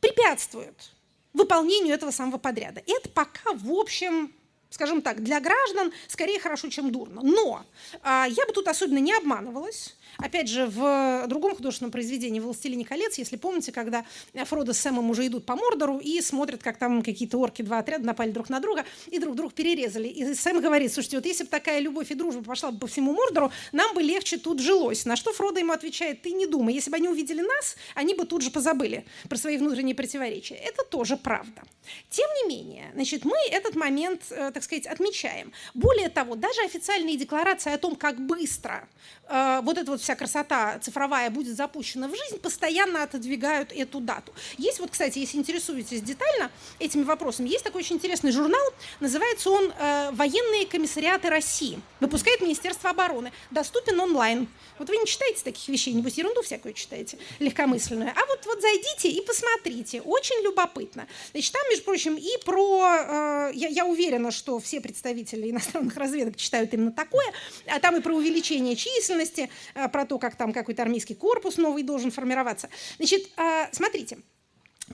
препятствует 0.00 0.90
выполнению 1.32 1.94
этого 1.94 2.10
самого 2.10 2.38
подряда. 2.38 2.82
Это 2.86 3.08
пока, 3.08 3.52
в 3.52 3.70
общем, 3.72 4.32
скажем 4.70 5.02
так, 5.02 5.22
для 5.22 5.40
граждан 5.40 5.92
скорее 6.06 6.38
хорошо, 6.40 6.68
чем 6.68 6.92
дурно. 6.92 7.20
Но 7.22 7.64
а, 8.02 8.26
я 8.28 8.46
бы 8.46 8.52
тут 8.52 8.68
особенно 8.68 8.98
не 8.98 9.14
обманывалась. 9.14 9.94
Опять 10.16 10.48
же, 10.48 10.66
в 10.66 11.26
другом 11.26 11.54
художественном 11.54 11.92
произведении 11.92 12.40
«Властелине 12.40 12.84
колец», 12.84 13.18
если 13.18 13.36
помните, 13.36 13.72
когда 13.72 14.04
Фродо 14.34 14.72
с 14.72 14.78
Сэмом 14.78 15.10
уже 15.10 15.26
идут 15.26 15.46
по 15.46 15.56
Мордору 15.56 15.98
и 15.98 16.20
смотрят, 16.20 16.62
как 16.62 16.78
там 16.78 17.02
какие-то 17.02 17.38
орки, 17.38 17.62
два 17.62 17.78
отряда 17.78 18.04
напали 18.04 18.30
друг 18.30 18.48
на 18.48 18.60
друга 18.60 18.84
и 19.06 19.18
друг 19.18 19.36
друга 19.36 19.52
перерезали. 19.54 20.08
И 20.08 20.34
Сэм 20.34 20.60
говорит, 20.60 20.92
слушайте, 20.92 21.16
вот 21.16 21.26
если 21.26 21.44
бы 21.44 21.50
такая 21.50 21.80
любовь 21.80 22.10
и 22.10 22.14
дружба 22.14 22.42
пошла 22.42 22.70
бы 22.70 22.78
по 22.78 22.86
всему 22.86 23.12
Мордору, 23.12 23.52
нам 23.72 23.94
бы 23.94 24.02
легче 24.02 24.38
тут 24.38 24.60
жилось. 24.60 25.04
На 25.04 25.16
что 25.16 25.32
Фродо 25.32 25.60
ему 25.60 25.72
отвечает, 25.72 26.22
ты 26.22 26.32
не 26.32 26.46
думай, 26.46 26.74
если 26.74 26.90
бы 26.90 26.96
они 26.96 27.08
увидели 27.08 27.40
нас, 27.40 27.76
они 27.94 28.14
бы 28.14 28.24
тут 28.24 28.42
же 28.42 28.50
позабыли 28.50 29.04
про 29.28 29.36
свои 29.36 29.58
внутренние 29.58 29.94
противоречия. 29.94 30.56
Это 30.56 30.84
тоже 30.84 31.16
правда. 31.16 31.62
Тем 32.10 32.28
не 32.42 32.48
менее, 32.48 32.90
значит, 32.94 33.24
мы 33.24 33.36
этот 33.50 33.74
момент, 33.74 34.22
э, 34.30 34.50
так 34.52 34.62
сказать, 34.62 34.86
отмечаем. 34.86 35.52
Более 35.74 36.08
того, 36.08 36.34
даже 36.34 36.60
официальные 36.62 37.16
декларации 37.16 37.72
о 37.72 37.78
том, 37.78 37.96
как 37.96 38.20
быстро 38.20 38.88
э, 39.28 39.60
вот 39.62 39.78
эта 39.78 39.90
вот 39.90 39.97
вся 40.00 40.14
красота 40.14 40.78
цифровая 40.78 41.30
будет 41.30 41.56
запущена 41.56 42.08
в 42.08 42.10
жизнь, 42.10 42.40
постоянно 42.40 43.02
отодвигают 43.02 43.72
эту 43.72 44.00
дату. 44.00 44.32
Есть 44.56 44.80
вот, 44.80 44.90
кстати, 44.90 45.18
если 45.18 45.38
интересуетесь 45.38 46.02
детально 46.02 46.50
этими 46.78 47.02
вопросами, 47.02 47.48
есть 47.48 47.64
такой 47.64 47.82
очень 47.82 47.96
интересный 47.96 48.32
журнал, 48.32 48.60
называется 49.00 49.50
он 49.50 49.72
э, 49.78 50.10
«Военные 50.12 50.66
комиссариаты 50.66 51.28
России». 51.30 51.80
Выпускает 52.00 52.40
Министерство 52.40 52.90
обороны. 52.90 53.32
Доступен 53.50 53.98
онлайн. 54.00 54.48
Вот 54.78 54.88
вы 54.88 54.96
не 54.96 55.06
читаете 55.06 55.42
таких 55.42 55.68
вещей, 55.68 55.92
небось 55.92 56.14
ерунду 56.14 56.42
всякую 56.42 56.74
читаете, 56.74 57.18
легкомысленную. 57.40 58.10
А 58.10 58.26
вот, 58.26 58.46
вот 58.46 58.60
зайдите 58.60 59.10
и 59.10 59.20
посмотрите. 59.24 60.00
Очень 60.02 60.42
любопытно. 60.44 61.06
Значит, 61.32 61.52
там, 61.52 61.62
между 61.68 61.84
прочим, 61.84 62.16
и 62.16 62.44
про... 62.44 63.48
Э, 63.48 63.50
я, 63.54 63.68
я 63.68 63.84
уверена, 63.84 64.30
что 64.30 64.58
все 64.60 64.80
представители 64.80 65.50
иностранных 65.50 65.96
разведок 65.96 66.36
читают 66.36 66.72
именно 66.74 66.92
такое, 66.92 67.26
а 67.66 67.80
там 67.80 67.96
и 67.96 68.00
про 68.00 68.14
увеличение 68.14 68.76
численности, 68.76 69.50
э, 69.74 69.87
про 69.88 70.04
то, 70.04 70.18
как 70.18 70.36
там 70.36 70.52
какой-то 70.52 70.82
армейский 70.82 71.14
корпус 71.14 71.56
новый 71.56 71.82
должен 71.82 72.10
формироваться. 72.10 72.68
Значит, 72.98 73.28
э, 73.36 73.66
смотрите, 73.72 74.18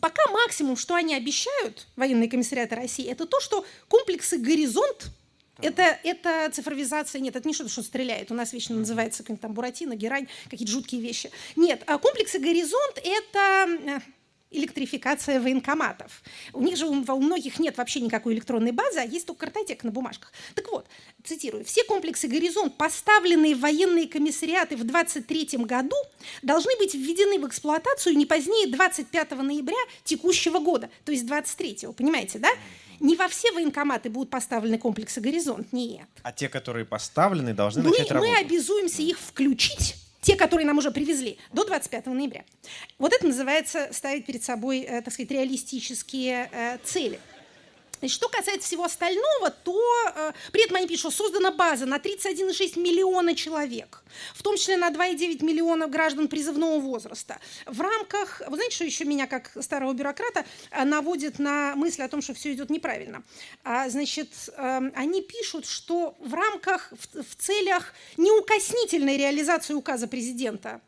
пока 0.00 0.22
максимум, 0.30 0.76
что 0.76 0.94
они 0.94 1.14
обещают, 1.14 1.86
военные 1.96 2.28
комиссариаты 2.28 2.74
России, 2.74 3.06
это 3.06 3.26
то, 3.26 3.40
что 3.40 3.64
комплексы 3.88 4.38
«Горизонт» 4.38 5.10
Это, 5.58 5.82
это 6.02 6.50
цифровизация, 6.52 7.20
нет, 7.20 7.36
это 7.36 7.46
не 7.46 7.54
что-то, 7.54 7.70
что 7.70 7.84
стреляет. 7.84 8.32
У 8.32 8.34
нас 8.34 8.52
вечно 8.52 8.74
называется 8.74 9.22
как 9.22 9.38
там 9.38 9.54
Буратино, 9.54 9.94
Герань, 9.94 10.26
какие-то 10.50 10.72
жуткие 10.72 11.00
вещи. 11.00 11.30
Нет, 11.54 11.84
а 11.86 11.98
комплексы 11.98 12.40
«Горизонт»— 12.40 12.98
это 13.04 14.02
электрификация 14.54 15.40
военкоматов. 15.40 16.22
У 16.52 16.62
них 16.62 16.76
же 16.76 16.86
у, 16.86 16.92
у 16.92 17.20
многих 17.20 17.58
нет 17.58 17.76
вообще 17.76 18.00
никакой 18.00 18.34
электронной 18.34 18.72
базы, 18.72 19.00
а 19.00 19.04
есть 19.04 19.26
только 19.26 19.46
картотека 19.46 19.86
на 19.86 19.92
бумажках. 19.92 20.32
Так 20.54 20.70
вот, 20.70 20.86
цитирую, 21.24 21.64
все 21.64 21.84
комплексы 21.84 22.28
«Горизонт», 22.28 22.76
поставленные 22.76 23.54
в 23.54 23.60
военные 23.60 24.08
комиссариаты 24.08 24.76
в 24.76 24.84
23 24.84 25.58
году, 25.64 25.96
должны 26.42 26.76
быть 26.78 26.94
введены 26.94 27.38
в 27.38 27.48
эксплуатацию 27.48 28.16
не 28.16 28.26
позднее 28.26 28.68
25 28.68 29.30
ноября 29.32 29.76
текущего 30.04 30.58
года, 30.58 30.90
то 31.04 31.12
есть 31.12 31.24
23-го, 31.24 31.92
понимаете, 31.92 32.38
да? 32.38 32.50
Не 33.00 33.16
во 33.16 33.26
все 33.26 33.50
военкоматы 33.52 34.08
будут 34.08 34.30
поставлены 34.30 34.78
комплексы 34.78 35.20
«Горизонт», 35.20 35.72
нет. 35.72 36.06
А 36.22 36.32
те, 36.32 36.48
которые 36.48 36.84
поставлены, 36.84 37.52
должны 37.52 37.82
мы, 37.82 37.90
начать 37.90 38.10
работать? 38.10 38.32
Мы 38.32 38.38
обязуемся 38.38 39.02
их 39.02 39.18
включить 39.18 39.96
те, 40.24 40.36
которые 40.36 40.66
нам 40.66 40.78
уже 40.78 40.90
привезли, 40.90 41.38
до 41.52 41.64
25 41.64 42.06
ноября. 42.06 42.44
Вот 42.98 43.12
это 43.12 43.26
называется 43.26 43.88
ставить 43.92 44.24
перед 44.26 44.42
собой, 44.42 44.80
э, 44.80 45.02
так 45.02 45.12
сказать, 45.12 45.30
реалистические 45.30 46.48
э, 46.50 46.78
цели. 46.82 47.20
Значит, 47.98 48.16
что 48.16 48.28
касается 48.28 48.66
всего 48.66 48.84
остального, 48.84 49.50
то 49.50 49.80
э, 50.14 50.32
при 50.52 50.64
этом 50.64 50.76
они 50.76 50.86
пишут, 50.86 51.12
что 51.12 51.24
создана 51.24 51.50
база 51.50 51.86
на 51.86 51.96
31,6 51.96 52.78
миллиона 52.78 53.34
человек, 53.34 54.02
в 54.34 54.42
том 54.42 54.56
числе 54.56 54.76
на 54.76 54.90
2,9 54.90 55.44
миллиона 55.44 55.86
граждан 55.86 56.28
призывного 56.28 56.80
возраста. 56.80 57.38
В 57.66 57.80
рамках, 57.80 58.42
вы 58.48 58.56
знаете, 58.56 58.74
что 58.74 58.84
еще 58.84 59.04
меня, 59.04 59.26
как 59.26 59.50
старого 59.60 59.92
бюрократа, 59.92 60.44
э, 60.70 60.84
наводит 60.84 61.38
на 61.38 61.74
мысль 61.76 62.02
о 62.02 62.08
том, 62.08 62.22
что 62.22 62.34
все 62.34 62.52
идет 62.52 62.70
неправильно. 62.70 63.22
А, 63.62 63.88
значит, 63.88 64.28
э, 64.56 64.90
они 64.94 65.22
пишут, 65.22 65.66
что 65.66 66.16
в 66.18 66.34
рамках, 66.34 66.92
в, 66.92 67.22
в 67.22 67.36
целях 67.36 67.94
неукоснительной 68.16 69.16
реализации 69.16 69.74
указа 69.74 70.06
президента 70.06 70.80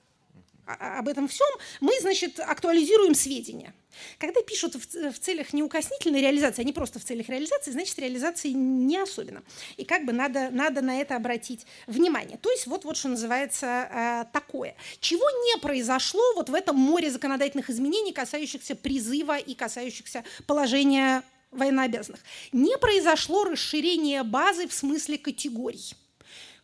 об 0.66 1.08
этом 1.08 1.28
всем, 1.28 1.48
мы, 1.80 1.92
значит, 2.00 2.40
актуализируем 2.40 3.14
сведения. 3.14 3.72
Когда 4.18 4.42
пишут 4.42 4.74
в, 4.74 5.12
в 5.12 5.18
целях 5.18 5.52
неукоснительной 5.52 6.20
реализации, 6.20 6.62
а 6.62 6.64
не 6.64 6.72
просто 6.72 6.98
в 6.98 7.04
целях 7.04 7.28
реализации, 7.28 7.70
значит, 7.70 7.98
реализации 7.98 8.50
не 8.50 8.98
особенно. 8.98 9.42
И 9.76 9.84
как 9.84 10.04
бы 10.04 10.12
надо, 10.12 10.50
надо 10.50 10.80
на 10.80 11.00
это 11.00 11.16
обратить 11.16 11.66
внимание. 11.86 12.38
То 12.38 12.50
есть 12.50 12.66
вот, 12.66 12.84
вот 12.84 12.96
что 12.96 13.08
называется 13.08 13.66
э, 13.66 14.24
такое. 14.32 14.76
Чего 15.00 15.24
не 15.30 15.60
произошло 15.60 16.22
вот 16.34 16.48
в 16.48 16.54
этом 16.54 16.76
море 16.76 17.10
законодательных 17.10 17.70
изменений, 17.70 18.12
касающихся 18.12 18.74
призыва 18.74 19.38
и 19.38 19.54
касающихся 19.54 20.24
положения 20.46 21.22
военнообязанных? 21.50 22.20
Не 22.52 22.78
произошло 22.78 23.44
расширение 23.44 24.22
базы 24.22 24.68
в 24.68 24.72
смысле 24.72 25.18
категорий. 25.18 25.94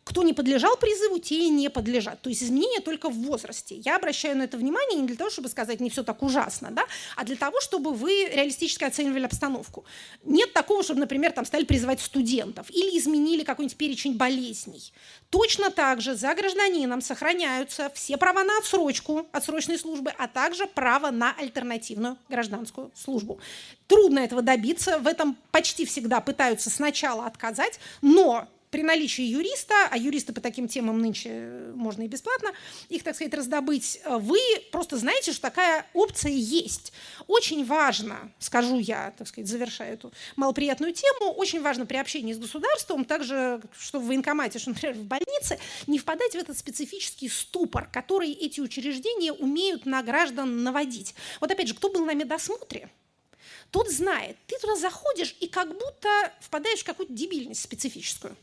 Кто 0.05 0.25
не 0.25 0.33
подлежал 0.33 0.77
призыву, 0.77 1.19
те 1.21 1.37
и 1.37 1.49
не 1.49 1.71
подлежат. 1.71 2.21
То 2.23 2.29
есть 2.29 2.43
изменения 2.43 2.81
только 2.81 3.09
в 3.09 3.15
возрасте. 3.15 3.77
Я 3.77 3.97
обращаю 3.97 4.37
на 4.37 4.43
это 4.43 4.57
внимание 4.57 5.01
не 5.01 5.07
для 5.07 5.17
того, 5.17 5.31
чтобы 5.31 5.49
сказать, 5.49 5.81
не 5.81 5.91
все 5.91 6.03
так 6.03 6.23
ужасно, 6.23 6.71
да, 6.73 6.85
а 7.17 7.25
для 7.25 7.37
того, 7.37 7.61
чтобы 7.61 7.93
вы 7.93 8.29
реалистически 8.33 8.85
оценивали 8.85 9.25
обстановку. 9.25 9.85
Нет 10.25 10.53
такого, 10.53 10.83
чтобы, 10.83 11.01
например, 11.01 11.33
там 11.33 11.45
стали 11.45 11.65
призывать 11.65 12.01
студентов 12.01 12.67
или 12.71 12.99
изменили 12.99 13.45
какой-нибудь 13.45 13.77
перечень 13.77 14.17
болезней. 14.17 14.93
Точно 15.31 15.71
так 15.71 16.01
же 16.01 16.17
за 16.17 16.35
гражданином 16.35 17.01
сохраняются 17.01 17.91
все 17.95 18.17
права 18.17 18.43
на 18.43 18.59
отсрочку 18.59 19.27
отсрочной 19.33 19.79
службы, 19.79 20.13
а 20.19 20.27
также 20.27 20.67
право 20.67 21.11
на 21.11 21.33
альтернативную 21.33 22.19
гражданскую 22.29 22.91
службу. 22.95 23.39
Трудно 23.87 24.19
этого 24.19 24.43
добиться, 24.43 24.99
в 24.99 25.07
этом 25.07 25.37
почти 25.53 25.87
всегда 25.87 26.21
пытаются 26.21 26.71
сначала 26.71 27.27
отказать, 27.27 27.79
но 28.01 28.49
при 28.73 28.83
наличии 28.83 29.23
юриста, 29.23 29.87
а 29.91 29.99
юристы 29.99 30.33
по 30.33 30.41
таким 30.41 30.67
темам 30.67 30.99
нынче 30.99 31.29
э, 31.31 31.73
можно 31.77 32.03
и 32.03 32.09
бесплатно, 32.09 32.53
их, 32.89 33.05
так 33.05 33.15
сказать, 33.15 33.35
раздобыть, 33.35 34.01
э, 34.03 34.17
вы 34.17 34.39
просто 34.73 34.97
знаете, 34.97 35.33
что 35.33 35.43
такая 35.43 35.87
опция 35.93 36.33
есть. 36.33 36.95
Очень 37.27 37.67
важно, 37.67 38.33
скажу 38.39 38.79
я, 38.79 39.13
так 39.19 39.29
сказать, 39.29 39.49
завершая 39.49 39.93
эту 39.93 40.11
малоприятную 40.37 40.95
тему, 40.95 41.33
очень 41.33 41.61
важно 41.61 41.85
при 41.85 41.99
общении 41.99 42.33
с 42.33 42.39
государством, 42.39 43.05
также, 43.05 43.61
что 43.79 44.01
в 44.01 44.07
военкомате, 44.07 44.59
что, 44.59 44.71
например, 44.71 44.95
в 44.95 45.05
больнице, 45.05 45.59
не 45.87 45.99
впадать 45.99 46.33
в 46.33 46.37
этот 46.37 46.57
специфический 46.57 47.29
ступор, 47.29 47.91
который 47.93 48.33
эти 48.33 48.61
учреждения 48.61 49.35
умеют 49.35 49.85
на 49.85 50.03
граждан 50.03 50.63
наводить. 50.63 51.15
Вот 51.43 51.51
опять 51.51 51.69
же, 51.69 51.75
кто 51.75 51.91
был 51.91 52.07
на 52.07 52.15
медосмотре, 52.15 52.89
тот 53.71 53.91
знает, 53.91 54.39
ты 54.47 54.59
туда 54.59 54.77
заходишь 54.77 55.37
и 55.41 55.47
как 55.47 55.69
будто 55.77 56.09
впадаешь 56.41 56.81
в 56.81 56.85
какую-то 56.85 57.13
дебильность 57.13 57.61
специфическую 57.61 58.35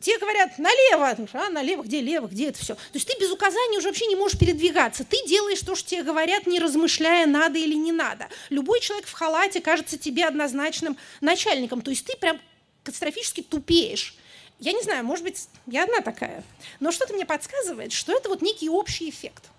те 0.00 0.18
говорят 0.18 0.58
налево, 0.58 1.28
а 1.32 1.50
налево, 1.50 1.82
где 1.82 2.00
лево, 2.00 2.26
где 2.26 2.48
это 2.48 2.58
все. 2.58 2.74
То 2.74 2.80
есть 2.94 3.06
ты 3.06 3.18
без 3.20 3.30
указания 3.30 3.78
уже 3.78 3.88
вообще 3.88 4.06
не 4.06 4.16
можешь 4.16 4.38
передвигаться. 4.38 5.04
Ты 5.04 5.16
делаешь 5.26 5.60
то, 5.60 5.74
что 5.74 5.88
тебе 5.88 6.02
говорят, 6.02 6.46
не 6.46 6.60
размышляя, 6.60 7.26
надо 7.26 7.58
или 7.58 7.74
не 7.74 7.92
надо. 7.92 8.28
Любой 8.48 8.80
человек 8.80 9.06
в 9.06 9.12
халате 9.12 9.60
кажется 9.60 9.98
тебе 9.98 10.24
однозначным 10.26 10.96
начальником. 11.20 11.82
То 11.82 11.90
есть 11.90 12.06
ты 12.06 12.16
прям 12.16 12.40
катастрофически 12.82 13.42
тупеешь. 13.42 14.14
Я 14.60 14.72
не 14.72 14.82
знаю, 14.82 15.04
может 15.04 15.24
быть, 15.24 15.48
я 15.66 15.84
одна 15.84 16.00
такая. 16.00 16.42
Но 16.80 16.90
что-то 16.90 17.14
мне 17.14 17.24
подсказывает, 17.24 17.92
что 17.92 18.16
это 18.16 18.28
вот 18.28 18.42
некий 18.42 18.68
общий 18.68 19.08
эффект– 19.08 19.44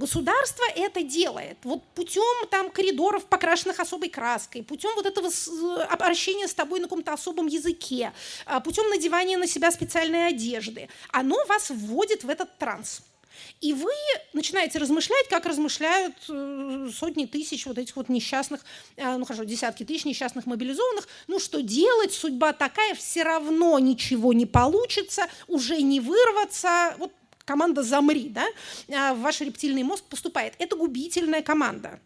Государство 0.00 0.64
это 0.76 1.02
делает 1.02 1.58
вот 1.62 1.84
путем 1.94 2.46
там 2.48 2.70
коридоров, 2.70 3.26
покрашенных 3.26 3.80
особой 3.80 4.08
краской, 4.08 4.62
путем 4.62 4.92
вот 4.96 5.04
этого 5.04 5.28
обращения 5.84 6.48
с 6.48 6.54
тобой 6.54 6.80
на 6.80 6.86
каком-то 6.86 7.12
особом 7.12 7.48
языке, 7.48 8.14
а, 8.46 8.60
путем 8.60 8.88
надевания 8.88 9.36
на 9.36 9.46
себя 9.46 9.70
специальной 9.70 10.28
одежды. 10.28 10.88
Оно 11.10 11.44
вас 11.44 11.68
вводит 11.68 12.24
в 12.24 12.30
этот 12.30 12.56
транс. 12.56 13.02
И 13.60 13.74
вы 13.74 13.92
начинаете 14.32 14.78
размышлять, 14.78 15.28
как 15.28 15.44
размышляют 15.44 16.14
э, 16.30 16.88
сотни 16.94 17.26
тысяч 17.26 17.66
вот 17.66 17.76
этих 17.76 17.96
вот 17.96 18.08
несчастных, 18.08 18.64
э, 18.96 19.16
ну 19.16 19.24
хорошо, 19.26 19.44
десятки 19.44 19.84
тысяч 19.84 20.06
несчастных 20.06 20.46
мобилизованных. 20.46 21.08
Ну 21.26 21.38
что 21.38 21.60
делать, 21.60 22.12
судьба 22.12 22.54
такая, 22.54 22.94
все 22.94 23.22
равно 23.22 23.78
ничего 23.78 24.32
не 24.32 24.46
получится, 24.46 25.26
уже 25.46 25.82
не 25.82 26.00
вырваться. 26.00 26.94
Вот 26.98 27.12
команда 27.50 27.82
«замри», 27.82 28.28
да, 28.28 28.46
а, 28.94 29.12
в 29.12 29.22
ваш 29.22 29.40
рептильный 29.40 29.82
мозг 29.82 30.04
поступает. 30.04 30.54
Это 30.60 30.76
губительная 30.76 31.42
команда. 31.42 31.98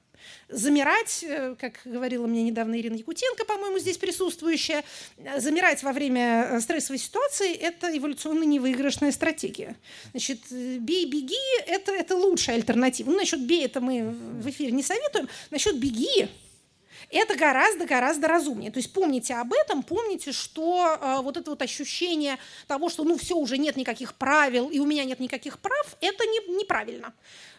Замирать, 0.48 1.22
э, 1.22 1.54
как 1.60 1.80
говорила 1.84 2.26
мне 2.26 2.42
недавно 2.42 2.80
Ирина 2.80 2.94
Якутенко, 2.94 3.44
по-моему, 3.44 3.78
здесь 3.78 3.98
присутствующая, 3.98 4.84
э, 5.18 5.40
замирать 5.40 5.82
во 5.82 5.92
время 5.92 6.48
э, 6.50 6.60
стрессовой 6.60 6.98
ситуации– 6.98 7.52
это 7.68 7.94
эволюционно 7.94 8.44
невыигрышная 8.44 9.12
стратегия. 9.12 9.76
Значит, 10.12 10.38
бей, 10.50 11.04
беги– 11.04 11.44
это, 11.66 11.92
это 11.92 12.16
лучшая 12.16 12.56
альтернатива. 12.56 13.10
Ну, 13.10 13.18
насчет 13.18 13.40
бей 13.40 13.66
это 13.66 13.82
мы 13.82 14.14
в 14.40 14.48
эфире 14.48 14.72
не 14.72 14.82
советуем. 14.82 15.28
Насчет 15.50 15.76
беги 15.78 16.28
это 17.14 17.36
гораздо-гораздо 17.36 18.28
разумнее. 18.28 18.70
То 18.70 18.78
есть 18.78 18.92
помните 18.92 19.34
об 19.34 19.52
этом, 19.52 19.82
помните, 19.82 20.32
что 20.32 20.98
э, 21.00 21.22
вот 21.22 21.36
это 21.36 21.50
вот 21.50 21.62
ощущение 21.62 22.38
того, 22.66 22.88
что 22.88 23.04
ну 23.04 23.16
все, 23.16 23.36
уже 23.36 23.56
нет 23.56 23.76
никаких 23.76 24.14
правил, 24.14 24.68
и 24.68 24.78
у 24.80 24.86
меня 24.86 25.04
нет 25.04 25.20
никаких 25.20 25.58
прав, 25.58 25.96
это 26.00 26.24
не, 26.26 26.56
неправильно. 26.56 27.12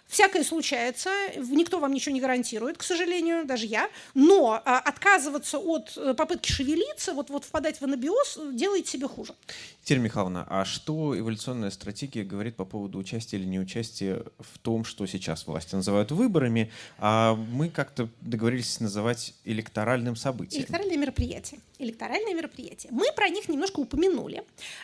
Всякое 0.07 0.43
случается, 0.43 1.09
никто 1.35 1.79
вам 1.79 1.91
ничего 1.91 2.13
не 2.13 2.21
гарантирует, 2.21 2.77
к 2.77 2.83
сожалению, 2.83 3.45
даже 3.45 3.65
я. 3.65 3.89
Но 4.13 4.61
а, 4.63 4.79
отказываться 4.79 5.57
от 5.57 5.97
э, 5.97 6.13
попытки 6.13 6.51
шевелиться, 6.51 7.13
вот, 7.13 7.29
вот 7.31 7.43
впадать 7.43 7.81
в 7.81 7.83
анабиоз, 7.83 8.39
делает 8.53 8.87
себе 8.87 9.07
хуже. 9.07 9.33
Екатерина 9.79 10.03
Михайловна, 10.03 10.47
а 10.49 10.63
что 10.63 11.17
эволюционная 11.17 11.71
стратегия 11.71 12.23
говорит 12.23 12.55
по 12.55 12.65
поводу 12.65 12.97
участия 12.99 13.37
или 13.37 13.45
неучастия 13.45 14.23
в 14.39 14.59
том, 14.59 14.85
что 14.85 15.05
сейчас 15.05 15.47
власти 15.47 15.75
называют 15.75 16.11
выборами, 16.11 16.71
а 16.97 17.35
мы 17.35 17.69
как-то 17.69 18.07
договорились 18.21 18.79
называть 18.79 19.33
электоральным 19.43 20.15
событием? 20.15 20.61
Электоральное 20.61 20.97
мероприятие. 20.97 21.59
Электоральное 21.77 22.33
мероприятие. 22.33 22.91
Мы 22.91 23.11
про 23.15 23.27
них 23.29 23.49
немножко 23.49 23.79
упомянули, 23.79 24.43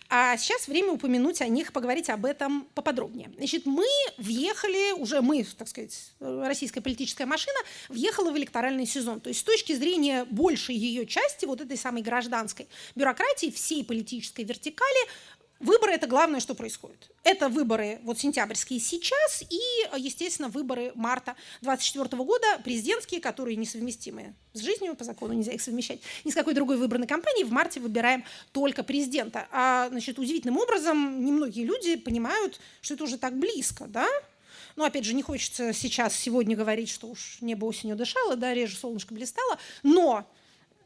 а 0.10 0.36
сейчас 0.38 0.67
время 0.67 0.91
упомянуть 0.91 1.41
о 1.41 1.47
них, 1.47 1.73
поговорить 1.73 2.10
об 2.10 2.25
этом 2.25 2.67
поподробнее. 2.73 3.31
Значит, 3.38 3.65
мы 3.65 3.86
въехали, 4.17 4.91
уже 4.99 5.11
мы, 5.19 5.45
так 5.58 5.67
сказать, 5.67 6.13
российская 6.19 6.80
политическая 6.80 7.26
машина, 7.26 7.60
въехала 7.89 8.32
в 8.32 8.38
электоральный 8.38 8.86
сезон. 8.86 9.19
То 9.19 9.28
есть 9.28 9.41
с 9.41 9.43
точки 9.43 9.74
зрения 9.74 10.26
большей 10.26 10.76
ее 10.76 11.06
части, 11.06 11.45
вот 11.45 11.60
этой 11.60 11.76
самой 11.76 12.04
гражданской 12.04 12.67
бюрократии, 12.95 13.52
всей 13.52 13.84
политической 13.84 14.45
вертикали. 14.45 15.10
Выборы– 15.62 15.91
это 15.93 16.08
главное, 16.08 16.39
что 16.39 16.56
происходит. 16.56 17.12
Это 17.24 17.47
выборы 17.47 18.00
вот 18.02 18.17
сентябрьские 18.17 18.80
сейчас 18.80 19.43
и, 19.47 19.60
естественно, 19.95 20.50
выборы 20.50 20.91
марта 20.95 21.36
2024 21.62 22.24
года, 22.24 22.47
президентские, 22.63 23.21
которые 23.21 23.58
несовместимы 23.58 24.34
с 24.54 24.60
жизнью, 24.62 24.95
по 24.95 25.04
закону 25.04 25.36
нельзя 25.36 25.52
их 25.52 25.62
совмещать, 25.62 26.00
ни 26.24 26.32
с 26.32 26.34
какой 26.34 26.56
другой 26.56 26.78
выбранной 26.78 27.06
кампанией. 27.06 27.45
В 27.45 27.52
марте 27.52 27.80
выбираем 27.80 28.26
только 28.54 28.84
президента. 28.84 29.47
А, 29.52 29.89
значит, 29.89 30.17
удивительным 30.17 30.58
образом 30.58 31.24
немногие 31.24 31.65
люди 31.65 31.95
понимают, 31.95 32.60
что 32.82 32.95
это 32.95 33.04
уже 33.04 33.19
так 33.19 33.38
близко, 33.38 33.86
да? 33.86 34.08
Ну, 34.82 34.88
опять 34.88 35.06
же, 35.06 35.13
не 35.13 35.22
хочется 35.22 35.74
сейчас, 35.74 36.15
сегодня 36.15 36.56
говорить, 36.56 36.89
что 36.89 37.06
уж 37.06 37.38
небо 37.39 37.65
осенью 37.65 37.96
дышало, 37.96 38.36
да, 38.36 38.52
реже 38.52 38.76
солнышко 38.76 39.13
блистало, 39.13 39.60
но 39.84 40.28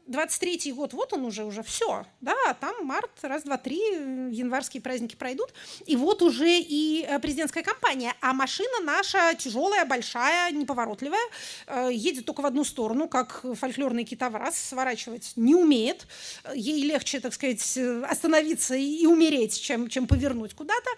23-й 0.06 0.72
год, 0.72 0.92
вот 0.92 1.14
он 1.14 1.24
уже, 1.24 1.46
уже 1.46 1.62
все, 1.62 2.04
да, 2.20 2.34
там 2.60 2.84
март, 2.84 3.10
раз, 3.22 3.44
два, 3.44 3.56
три, 3.56 3.78
январские 3.78 4.82
праздники 4.82 5.16
пройдут, 5.16 5.54
и 5.86 5.96
вот 5.96 6.20
уже 6.20 6.58
и 6.58 7.06
э, 7.08 7.18
президентская 7.20 7.62
кампания, 7.62 8.12
а 8.20 8.34
машина 8.34 8.80
наша 8.82 9.34
тяжелая, 9.34 9.86
большая, 9.86 10.50
неповоротливая, 10.50 11.26
э, 11.66 11.88
едет 11.90 12.26
только 12.26 12.42
в 12.42 12.46
одну 12.46 12.64
сторону, 12.64 13.08
как 13.08 13.46
фольклорный 13.54 14.04
китовраз, 14.04 14.58
сворачивать 14.58 15.32
не 15.36 15.54
умеет, 15.54 16.06
ей 16.54 16.82
легче, 16.82 17.20
так 17.20 17.32
сказать, 17.32 17.78
остановиться 18.06 18.74
и 18.74 19.06
умереть, 19.06 19.58
чем, 19.58 19.88
чем 19.88 20.06
повернуть 20.06 20.52
куда-то, 20.52 20.90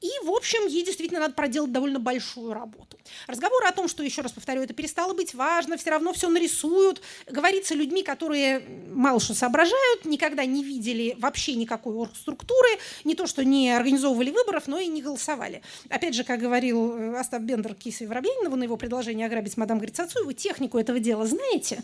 и, 0.00 0.10
в 0.24 0.30
общем, 0.30 0.66
ей 0.66 0.84
действительно 0.84 1.20
надо 1.20 1.34
проделать 1.34 1.72
довольно 1.72 1.98
большую 1.98 2.52
работу. 2.52 2.98
Разговоры 3.26 3.66
о 3.66 3.72
том, 3.72 3.88
что, 3.88 4.02
еще 4.02 4.20
раз 4.20 4.32
повторю, 4.32 4.62
это 4.62 4.74
перестало 4.74 5.14
быть 5.14 5.34
важно, 5.34 5.78
все 5.78 5.90
равно 5.90 6.12
все 6.12 6.28
нарисуют, 6.28 7.00
говорится 7.26 7.74
людьми, 7.74 8.02
которые 8.02 8.60
мало 8.90 9.20
что 9.20 9.34
соображают, 9.34 10.04
никогда 10.04 10.44
не 10.44 10.62
видели 10.62 11.16
вообще 11.18 11.54
никакой 11.54 12.08
структуры, 12.14 12.68
не 13.04 13.14
то, 13.14 13.26
что 13.26 13.42
не 13.42 13.70
организовывали 13.70 14.30
выборов, 14.30 14.66
но 14.66 14.78
и 14.78 14.86
не 14.86 15.00
голосовали. 15.00 15.62
Опять 15.88 16.14
же, 16.14 16.24
как 16.24 16.40
говорил 16.40 16.94
э, 16.94 17.18
Остап 17.18 17.42
Бендер 17.42 17.74
Кисе 17.74 18.06
Воробьянинову 18.06 18.56
на 18.56 18.64
его 18.64 18.76
предложение 18.76 19.26
ограбить 19.26 19.56
мадам 19.56 19.78
Грицацуеву, 19.78 20.32
технику 20.32 20.78
этого 20.78 20.98
дела 20.98 21.26
знаете? 21.26 21.82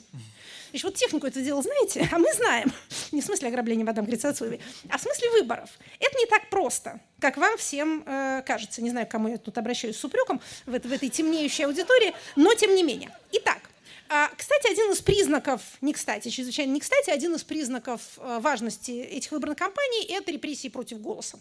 Значит, 0.70 0.84
вот 0.84 0.94
технику 0.94 1.26
это 1.26 1.40
дело 1.42 1.62
знаете, 1.62 2.08
а 2.10 2.18
мы 2.18 2.32
знаем. 2.32 2.72
Не 3.12 3.20
в 3.20 3.24
смысле 3.24 3.48
ограбления 3.48 3.84
мадам 3.84 4.04
Грицацуевой, 4.04 4.60
а 4.88 4.98
в 4.98 5.02
смысле 5.02 5.30
выборов. 5.30 5.70
Это 5.98 6.18
не 6.18 6.26
так 6.26 6.48
просто, 6.50 7.00
как 7.22 7.36
вам 7.36 7.56
всем 7.56 8.02
э, 8.04 8.42
кажется. 8.44 8.82
Не 8.82 8.90
знаю, 8.90 9.06
к 9.06 9.10
кому 9.10 9.28
я 9.28 9.38
тут 9.38 9.56
обращаюсь 9.56 9.96
с 9.96 10.04
упреком 10.04 10.40
в, 10.66 10.72
в 10.72 10.92
этой 10.92 11.08
темнеющей 11.08 11.64
аудитории, 11.64 12.12
но 12.36 12.52
тем 12.54 12.74
не 12.74 12.82
менее. 12.82 13.16
Итак, 13.30 13.60
а, 14.08 14.28
кстати, 14.36 14.70
один 14.70 14.90
из 14.90 15.00
признаков, 15.00 15.62
не 15.80 15.92
кстати, 15.92 16.28
чрезвычайно 16.28 16.72
не 16.72 16.80
кстати, 16.80 17.10
один 17.10 17.34
из 17.34 17.44
признаков 17.44 18.00
э, 18.18 18.40
важности 18.40 18.90
этих 18.90 19.30
выборных 19.30 19.56
кампаний– 19.56 20.04
это 20.08 20.32
репрессии 20.32 20.68
против 20.68 21.00
голоса 21.00 21.38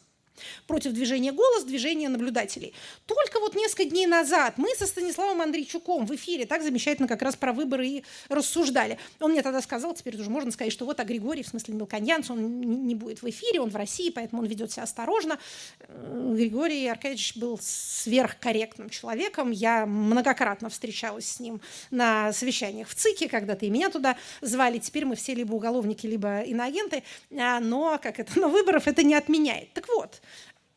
против 0.67 0.93
движения 0.93 1.31
«Голос», 1.31 1.63
движения 1.63 2.09
наблюдателей. 2.09 2.73
Только 3.05 3.39
вот 3.39 3.55
несколько 3.55 3.85
дней 3.85 4.07
назад 4.07 4.57
мы 4.57 4.69
со 4.75 4.87
Станиславом 4.87 5.41
Андрейчуком 5.41 6.05
в 6.05 6.15
эфире 6.15 6.45
так 6.45 6.63
замечательно 6.63 7.07
как 7.07 7.21
раз 7.21 7.35
про 7.35 7.53
выборы 7.53 7.87
и 7.87 8.03
рассуждали. 8.29 8.97
Он 9.19 9.31
мне 9.31 9.41
тогда 9.41 9.61
сказал, 9.61 9.93
теперь 9.93 10.19
уже 10.19 10.29
можно 10.29 10.51
сказать, 10.51 10.73
что 10.73 10.85
вот 10.85 10.99
а 10.99 11.03
Григорий, 11.03 11.43
в 11.43 11.47
смысле 11.47 11.75
Мелконьянц, 11.75 12.29
он 12.29 12.61
не 12.87 12.95
будет 12.95 13.21
в 13.21 13.29
эфире, 13.29 13.61
он 13.61 13.69
в 13.69 13.75
России, 13.75 14.09
поэтому 14.09 14.41
он 14.41 14.47
ведет 14.47 14.71
себя 14.71 14.83
осторожно. 14.83 15.39
Э, 15.79 16.33
Григорий 16.35 16.87
Аркадьевич 16.87 17.37
был 17.37 17.59
сверхкорректным 17.61 18.89
человеком. 18.89 19.51
Я 19.51 19.85
многократно 19.85 20.69
встречалась 20.69 21.27
с 21.27 21.39
ним 21.39 21.61
на 21.89 22.33
совещаниях 22.33 22.87
в 22.87 22.95
ЦИКе, 22.95 23.29
когда-то 23.29 23.65
и 23.65 23.69
меня 23.69 23.89
туда 23.89 24.17
звали. 24.41 24.79
Теперь 24.79 25.05
мы 25.05 25.15
все 25.15 25.33
либо 25.33 25.53
уголовники, 25.53 26.07
либо 26.07 26.41
иноагенты, 26.41 27.03
а, 27.37 27.59
но, 27.59 27.99
как 28.01 28.19
это, 28.19 28.31
но 28.39 28.49
выборов 28.49 28.87
это 28.87 29.03
не 29.03 29.15
отменяет. 29.15 29.73
Так 29.73 29.87
вот, 29.89 30.21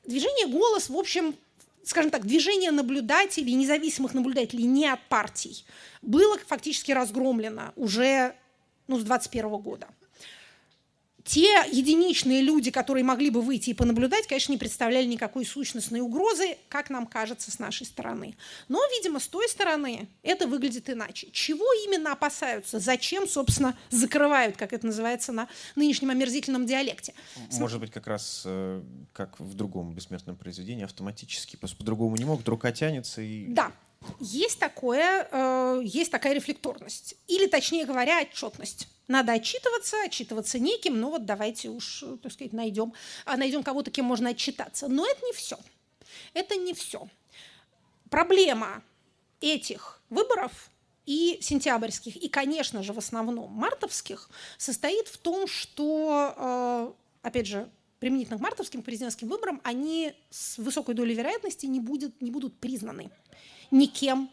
Движение 0.04 0.46
«Голос», 0.46 0.88
в 0.88 0.96
общем, 0.96 1.34
скажем 1.84 2.10
так, 2.10 2.26
движение 2.26 2.70
наблюдателей, 2.70 3.54
независимых 3.54 4.14
наблюдателей 4.14 4.64
не 4.64 4.86
от 4.86 5.00
партий, 5.08 5.64
было 6.02 6.38
фактически 6.38 6.92
разгромлено 6.92 7.72
уже 7.76 8.34
ну, 8.86 8.98
с 8.98 9.04
21 9.04 9.48
года 9.58 9.88
те 11.24 11.64
единичные 11.72 12.42
люди, 12.42 12.70
которые 12.70 13.02
могли 13.02 13.30
бы 13.30 13.40
выйти 13.40 13.70
и 13.70 13.74
понаблюдать, 13.74 14.26
конечно, 14.26 14.52
не 14.52 14.58
представляли 14.58 15.06
никакой 15.06 15.46
сущностной 15.46 16.00
угрозы, 16.00 16.58
как 16.68 16.90
нам 16.90 17.06
кажется, 17.06 17.50
с 17.50 17.58
нашей 17.58 17.86
стороны. 17.86 18.36
Но, 18.68 18.78
видимо, 18.92 19.18
с 19.18 19.26
той 19.26 19.48
стороны 19.48 20.08
это 20.22 20.46
выглядит 20.46 20.90
иначе. 20.90 21.28
Чего 21.32 21.64
именно 21.86 22.12
опасаются? 22.12 22.78
Зачем, 22.78 23.26
собственно, 23.26 23.76
закрывают, 23.88 24.58
как 24.58 24.74
это 24.74 24.86
называется 24.86 25.32
на 25.32 25.48
нынешнем 25.76 26.10
омерзительном 26.10 26.66
диалекте? 26.66 27.14
Может 27.58 27.80
быть, 27.80 27.90
как 27.90 28.06
раз 28.06 28.42
э, 28.44 28.82
как 29.14 29.40
в 29.40 29.54
другом 29.54 29.94
бессмертном 29.94 30.36
произведении, 30.36 30.84
автоматически. 30.84 31.56
Просто 31.56 31.78
по-другому 31.78 32.16
не 32.16 32.26
могут, 32.26 32.46
рука 32.48 32.70
тянется 32.70 33.22
и... 33.22 33.46
Да, 33.46 33.72
есть, 34.20 34.58
такое, 34.58 35.28
э, 35.30 35.80
есть 35.84 36.10
такая 36.10 36.34
рефлекторность. 36.34 37.16
Или, 37.26 37.46
точнее 37.46 37.84
говоря, 37.84 38.20
отчетность. 38.20 38.88
Надо 39.08 39.32
отчитываться, 39.32 39.96
отчитываться 40.04 40.58
неким, 40.58 40.98
ну 40.98 41.10
вот 41.10 41.26
давайте 41.26 41.68
уж, 41.68 42.04
так 42.22 42.32
сказать, 42.32 42.52
найдем, 42.52 42.94
а, 43.26 43.36
найдем 43.36 43.62
кого-то, 43.62 43.90
кем 43.90 44.06
можно 44.06 44.30
отчитаться. 44.30 44.88
Но 44.88 45.06
это 45.06 45.24
не 45.26 45.32
все. 45.32 45.58
Это 46.32 46.56
не 46.56 46.72
все. 46.72 47.06
Проблема 48.10 48.82
этих 49.40 50.00
выборов 50.08 50.70
и 51.06 51.38
сентябрьских, 51.42 52.16
и, 52.16 52.28
конечно 52.28 52.82
же, 52.82 52.92
в 52.92 52.98
основном 52.98 53.50
мартовских, 53.52 54.30
состоит 54.56 55.08
в 55.08 55.18
том, 55.18 55.46
что, 55.46 56.34
э, 56.36 56.92
опять 57.22 57.46
же, 57.46 57.68
применительно 58.04 58.36
к 58.36 58.42
мартовским 58.42 58.82
президентским 58.82 59.28
выборам, 59.28 59.62
они 59.64 60.12
с 60.28 60.58
высокой 60.58 60.94
долей 60.94 61.14
вероятности 61.14 61.64
не, 61.64 61.80
будет, 61.80 62.20
не 62.20 62.30
будут 62.30 62.54
признаны 62.60 63.10
никем 63.70 64.28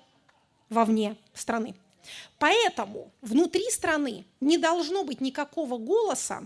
вовне 0.68 1.16
страны. 1.34 1.74
Поэтому 2.38 3.14
внутри 3.22 3.64
страны 3.72 4.26
не 4.42 4.58
должно 4.58 5.06
быть 5.06 5.22
никакого 5.22 5.78
голоса 5.78 6.46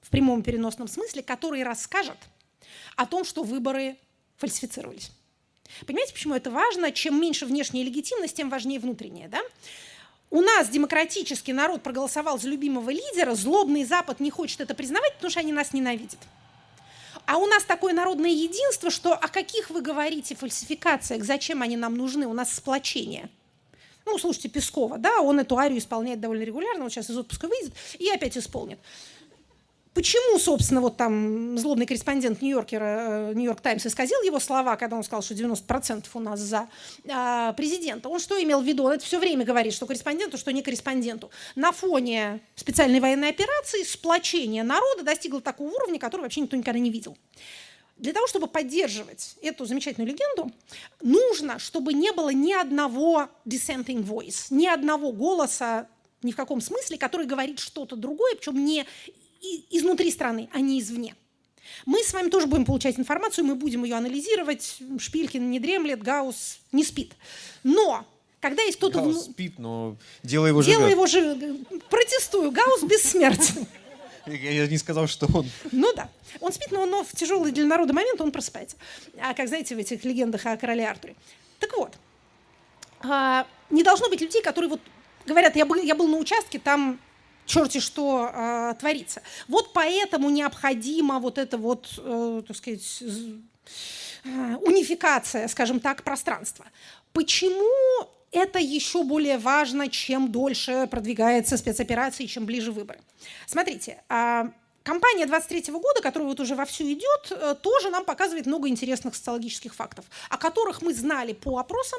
в 0.00 0.10
прямом 0.10 0.42
переносном 0.42 0.88
смысле, 0.88 1.22
который 1.22 1.62
расскажет 1.62 2.18
о 2.96 3.06
том, 3.06 3.24
что 3.24 3.44
выборы 3.44 3.96
фальсифицировались. 4.36 5.12
Понимаете, 5.86 6.14
почему 6.14 6.34
это 6.34 6.50
важно? 6.50 6.90
Чем 6.90 7.20
меньше 7.20 7.46
внешняя 7.46 7.84
легитимность, 7.84 8.34
тем 8.34 8.50
важнее 8.50 8.80
внутренняя. 8.80 9.28
Да? 9.28 9.40
У 10.30 10.40
нас 10.40 10.68
демократический 10.68 11.52
народ 11.52 11.84
проголосовал 11.84 12.40
за 12.40 12.48
любимого 12.48 12.90
лидера, 12.90 13.36
злобный 13.36 13.84
Запад 13.84 14.18
не 14.18 14.32
хочет 14.32 14.60
это 14.60 14.74
признавать, 14.74 15.14
потому 15.14 15.30
что 15.30 15.38
они 15.38 15.52
нас 15.52 15.72
ненавидят. 15.72 16.18
А 17.24 17.38
у 17.38 17.46
нас 17.46 17.64
такое 17.64 17.92
народное 17.92 18.30
единство, 18.30 18.90
что 18.90 19.14
о 19.14 19.28
каких 19.28 19.70
вы 19.70 19.80
говорите 19.80 20.34
фальсификациях, 20.34 21.24
зачем 21.24 21.62
они 21.62 21.76
нам 21.76 21.96
нужны? 21.96 22.26
У 22.26 22.34
нас 22.34 22.52
сплочение– 22.52 23.30
ну, 24.06 24.18
слушайте, 24.18 24.48
Пескова, 24.48 24.98
да, 24.98 25.20
он 25.20 25.40
эту 25.40 25.58
арию 25.58 25.78
исполняет 25.78 26.20
довольно 26.20 26.44
регулярно, 26.44 26.84
он 26.84 26.90
сейчас 26.90 27.10
из 27.10 27.18
отпуска 27.18 27.48
выйдет 27.48 27.74
и 27.98 28.08
опять 28.08 28.38
исполнит. 28.38 28.78
Почему, 29.96 30.38
собственно, 30.38 30.82
вот 30.82 30.98
там 30.98 31.56
злобный 31.56 31.86
корреспондент 31.86 32.42
Нью-Йоркера, 32.42 33.30
э, 33.30 33.32
Нью-Йорк 33.34 33.62
Таймс 33.62 33.86
исказил 33.86 34.20
его 34.20 34.38
слова, 34.38 34.76
когда 34.76 34.94
он 34.94 35.02
сказал, 35.02 35.22
что 35.22 35.32
90% 35.32 36.04
у 36.12 36.20
нас 36.20 36.38
за 36.38 36.68
а, 37.08 37.54
президента? 37.54 38.10
Он 38.10 38.20
что 38.20 38.40
имел 38.42 38.60
в 38.60 38.66
виду? 38.66 38.84
Он 38.84 38.92
это 38.92 39.02
все 39.02 39.18
время 39.18 39.46
говорит, 39.46 39.72
что 39.72 39.86
корреспонденту, 39.86 40.36
что 40.36 40.52
не 40.52 40.60
корреспонденту. 40.60 41.30
На 41.54 41.72
фоне 41.72 42.40
специальной 42.56 43.00
военной 43.00 43.30
операции 43.30 43.84
сплочение 43.84 44.64
народа 44.64 45.02
достигло 45.02 45.40
такого 45.40 45.70
уровня, 45.70 45.98
который 45.98 46.20
вообще 46.20 46.42
никто 46.42 46.58
никогда 46.58 46.78
не 46.78 46.90
видел. 46.90 47.16
Для 47.96 48.12
того, 48.12 48.26
чтобы 48.26 48.48
поддерживать 48.48 49.36
эту 49.40 49.64
замечательную 49.64 50.12
легенду, 50.12 50.52
нужно, 51.00 51.58
чтобы 51.58 51.94
не 51.94 52.12
было 52.12 52.28
ни 52.28 52.52
одного 52.52 53.30
dissenting 53.46 54.04
voice, 54.04 54.48
ни 54.50 54.66
одного 54.66 55.12
голоса 55.12 55.88
ни 56.22 56.32
в 56.32 56.36
каком 56.36 56.60
смысле, 56.60 56.98
который 56.98 57.26
говорит 57.26 57.60
что-то 57.60 57.94
другое, 57.94 58.34
причем 58.34 58.64
не 58.64 58.84
изнутри 59.70 60.10
страны, 60.10 60.48
а 60.52 60.60
не 60.60 60.80
извне. 60.80 61.14
Мы 61.84 62.02
с 62.02 62.12
вами 62.12 62.28
тоже 62.28 62.46
будем 62.46 62.64
получать 62.64 62.98
информацию, 62.98 63.44
мы 63.44 63.54
будем 63.54 63.84
ее 63.84 63.96
анализировать. 63.96 64.78
Шпилькин 64.98 65.50
не 65.50 65.60
дремлет, 65.60 66.02
Гаус 66.02 66.58
не 66.72 66.84
спит. 66.84 67.12
Но 67.62 68.06
когда 68.40 68.62
есть 68.62 68.78
кто-то... 68.78 69.00
Гаус 69.00 69.24
спит, 69.24 69.58
но 69.58 69.96
дело 70.22 70.46
его 70.46 70.62
живет. 70.62 70.78
Дело 70.78 70.88
его 70.88 71.06
живет. 71.06 71.88
Протестую, 71.88 72.50
Гаус 72.50 72.82
бессмертен. 72.82 73.66
Я 74.26 74.66
не 74.66 74.78
сказал, 74.78 75.06
что 75.06 75.28
он... 75.32 75.46
Ну 75.70 75.92
да. 75.94 76.10
Он 76.40 76.52
спит, 76.52 76.72
но, 76.72 76.84
но 76.86 77.04
в 77.04 77.12
тяжелый 77.12 77.52
для 77.52 77.64
народа 77.64 77.92
момент 77.92 78.20
он 78.20 78.32
просыпается. 78.32 78.76
А 79.20 79.34
как 79.34 79.48
знаете 79.48 79.74
в 79.74 79.78
этих 79.78 80.04
легендах 80.04 80.44
о 80.46 80.56
короле 80.56 80.88
Артуре. 80.88 81.14
Так 81.60 81.76
вот, 81.76 81.94
а, 83.00 83.46
не 83.70 83.82
должно 83.82 84.08
быть 84.08 84.20
людей, 84.20 84.42
которые 84.42 84.70
вот 84.70 84.80
говорят, 85.26 85.56
я 85.56 85.64
был, 85.64 85.76
я 85.76 85.94
был 85.94 86.08
на 86.08 86.18
участке, 86.18 86.58
там 86.58 86.98
черти 87.46 87.80
что 87.80 88.30
э, 88.32 88.74
творится. 88.78 89.22
Вот 89.48 89.72
поэтому 89.72 90.30
необходима 90.30 91.18
вот 91.18 91.38
эта 91.38 91.56
вот, 91.56 91.88
э, 91.98 92.42
так 92.46 92.56
сказать, 92.56 93.02
э, 94.24 94.56
унификация, 94.56 95.48
скажем 95.48 95.80
так, 95.80 96.02
пространства. 96.02 96.66
Почему 97.12 98.08
это 98.32 98.58
еще 98.58 99.04
более 99.04 99.38
важно, 99.38 99.88
чем 99.88 100.30
дольше 100.30 100.86
продвигается 100.90 101.56
спецоперация, 101.56 102.26
чем 102.26 102.44
ближе 102.44 102.72
выборы. 102.72 103.00
Смотрите, 103.46 104.02
а, 104.08 104.50
Компания 104.86 105.26
23 105.26 105.72
года, 105.72 106.00
которая 106.00 106.28
вот 106.28 106.38
уже 106.38 106.54
вовсю 106.54 106.84
идет, 106.84 107.32
э, 107.32 107.56
тоже 107.60 107.90
нам 107.90 108.04
показывает 108.04 108.46
много 108.46 108.68
интересных 108.68 109.16
социологических 109.16 109.74
фактов, 109.74 110.04
о 110.30 110.38
которых 110.38 110.80
мы 110.80 110.94
знали 110.94 111.32
по 111.32 111.58
опросам, 111.58 111.98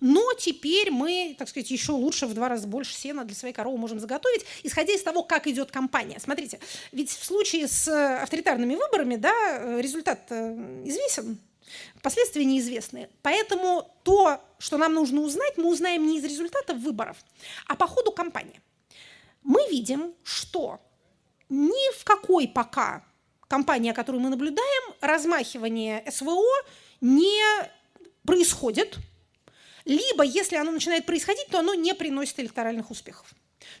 но 0.00 0.32
теперь 0.34 0.90
мы, 0.90 1.34
так 1.38 1.48
сказать, 1.48 1.70
еще 1.70 1.92
лучше 1.92 2.26
в 2.26 2.34
два 2.34 2.48
раза 2.48 2.66
больше 2.66 2.94
сена 2.94 3.24
для 3.24 3.34
своей 3.34 3.54
коровы 3.54 3.78
можем 3.78 4.00
заготовить, 4.00 4.44
исходя 4.62 4.92
из 4.92 5.02
того, 5.02 5.22
как 5.22 5.46
идет 5.46 5.70
кампания. 5.70 6.18
Смотрите, 6.20 6.60
ведь 6.92 7.10
в 7.10 7.24
случае 7.24 7.68
с 7.68 7.88
авторитарными 8.22 8.74
выборами 8.74 9.16
да, 9.16 9.34
э, 9.58 9.80
результат 9.80 10.20
э, 10.30 10.82
известен, 10.84 11.38
Последствия 12.02 12.44
неизвестны. 12.44 13.08
Поэтому 13.22 13.90
то, 14.04 14.40
что 14.58 14.78
нам 14.78 14.94
нужно 14.94 15.22
узнать, 15.22 15.56
мы 15.56 15.68
узнаем 15.68 16.06
не 16.06 16.18
из 16.18 16.24
результатов 16.24 16.78
выборов, 16.78 17.16
а 17.66 17.74
по 17.74 17.86
ходу 17.86 18.12
кампании. 18.12 18.60
мы 19.42 19.66
видим, 19.68 20.14
что 20.22 20.80
ни 21.48 21.92
в 21.98 22.04
какой 22.04 22.48
пока 22.48 23.04
компании, 23.48 23.92
которую 23.92 24.22
мы 24.22 24.30
наблюдаем, 24.30 24.94
размахивание 25.00 26.04
СВО 26.10 26.44
не 27.00 27.42
происходит, 28.24 28.96
либо 29.86 30.24
если 30.24 30.56
оно 30.56 30.72
начинает 30.72 31.06
происходить, 31.06 31.46
то 31.46 31.60
оно 31.60 31.72
не 31.74 31.94
приносит 31.94 32.38
электоральных 32.40 32.90
успехов. 32.90 33.26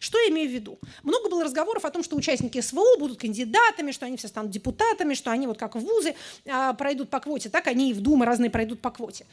Что 0.00 0.18
я 0.18 0.30
имею 0.30 0.48
в 0.48 0.52
виду? 0.52 0.78
Много 1.02 1.28
было 1.28 1.44
разговоров 1.44 1.84
о 1.84 1.90
том, 1.90 2.02
что 2.02 2.16
участники 2.16 2.60
СВО 2.60 2.96
будут 2.98 3.20
кандидатами, 3.20 3.92
что 3.92 4.06
они 4.06 4.16
все 4.16 4.28
станут 4.28 4.50
депутатами, 4.50 5.14
что 5.14 5.30
они 5.30 5.46
вот 5.46 5.58
как 5.58 5.74
в 5.74 5.80
вузы 5.80 6.14
а, 6.46 6.72
пройдут 6.74 7.10
по 7.10 7.20
квоте, 7.20 7.48
так 7.48 7.66
они 7.66 7.90
и 7.90 7.92
в 7.92 8.00
Думы 8.00 8.24
разные 8.24 8.50
пройдут 8.50 8.80
по 8.80 8.90
квоте. 8.90 9.26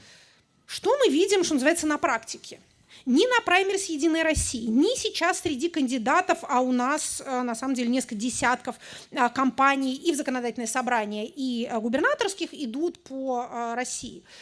Что 0.66 0.96
мы 0.98 1.12
видим, 1.12 1.44
что 1.44 1.54
называется, 1.56 1.88
на 1.88 1.98
практике? 1.98 2.60
Ни 3.06 3.26
на 3.28 3.42
праймерис 3.44 3.86
«Единой 3.86 4.24
России», 4.24 4.66
ни 4.66 4.96
сейчас 4.98 5.42
среди 5.42 5.68
кандидатов, 5.68 6.40
а 6.44 6.62
у 6.62 6.72
нас 6.72 7.22
а, 7.26 7.44
на 7.44 7.54
самом 7.54 7.76
деле 7.76 7.90
несколько 7.90 8.16
десятков 8.16 8.76
а, 9.12 9.30
компаний 9.30 9.96
и 9.96 10.12
в 10.12 10.16
законодательное 10.16 10.68
собрание, 10.68 11.28
и 11.28 11.66
а, 11.66 11.80
губернаторских 11.80 12.54
идут 12.54 13.00
по 13.04 13.74
России– 13.76 14.24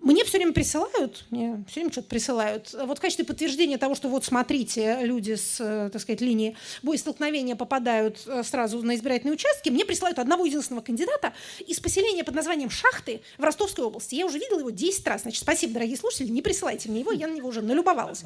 мне 0.00 0.24
все 0.24 0.38
время 0.38 0.52
присылают, 0.52 1.24
мне 1.30 1.64
все 1.68 1.80
время 1.80 1.92
что-то 1.92 2.08
присылают. 2.08 2.72
Вот 2.72 2.98
в 2.98 3.00
качестве 3.00 3.24
подтверждения 3.24 3.78
того, 3.78 3.94
что 3.94 4.08
вот 4.08 4.24
смотрите, 4.24 5.00
люди 5.02 5.34
с, 5.34 5.60
э, 5.60 5.90
так 5.92 6.00
сказать, 6.00 6.20
линии 6.20 6.56
боестолкновения 6.82 7.56
попадают 7.56 8.22
э, 8.26 8.42
сразу 8.44 8.80
на 8.82 8.94
избирательные 8.94 9.34
участки, 9.34 9.70
мне 9.70 9.84
присылают 9.84 10.18
одного 10.18 10.44
единственного 10.44 10.84
кандидата 10.84 11.32
из 11.66 11.80
поселения 11.80 12.22
под 12.22 12.34
названием 12.34 12.70
Шахты 12.70 13.22
в 13.38 13.42
Ростовской 13.42 13.84
области. 13.84 14.14
Я 14.14 14.26
уже 14.26 14.38
видела 14.38 14.60
его 14.60 14.70
10 14.70 15.06
раз. 15.06 15.22
Значит, 15.22 15.42
спасибо, 15.42 15.74
дорогие 15.74 15.96
слушатели, 15.96 16.28
не 16.28 16.42
присылайте 16.42 16.88
мне 16.88 17.00
его, 17.00 17.12
я 17.12 17.26
на 17.26 17.34
него 17.34 17.48
уже 17.48 17.60
налюбовалась. 17.60 18.24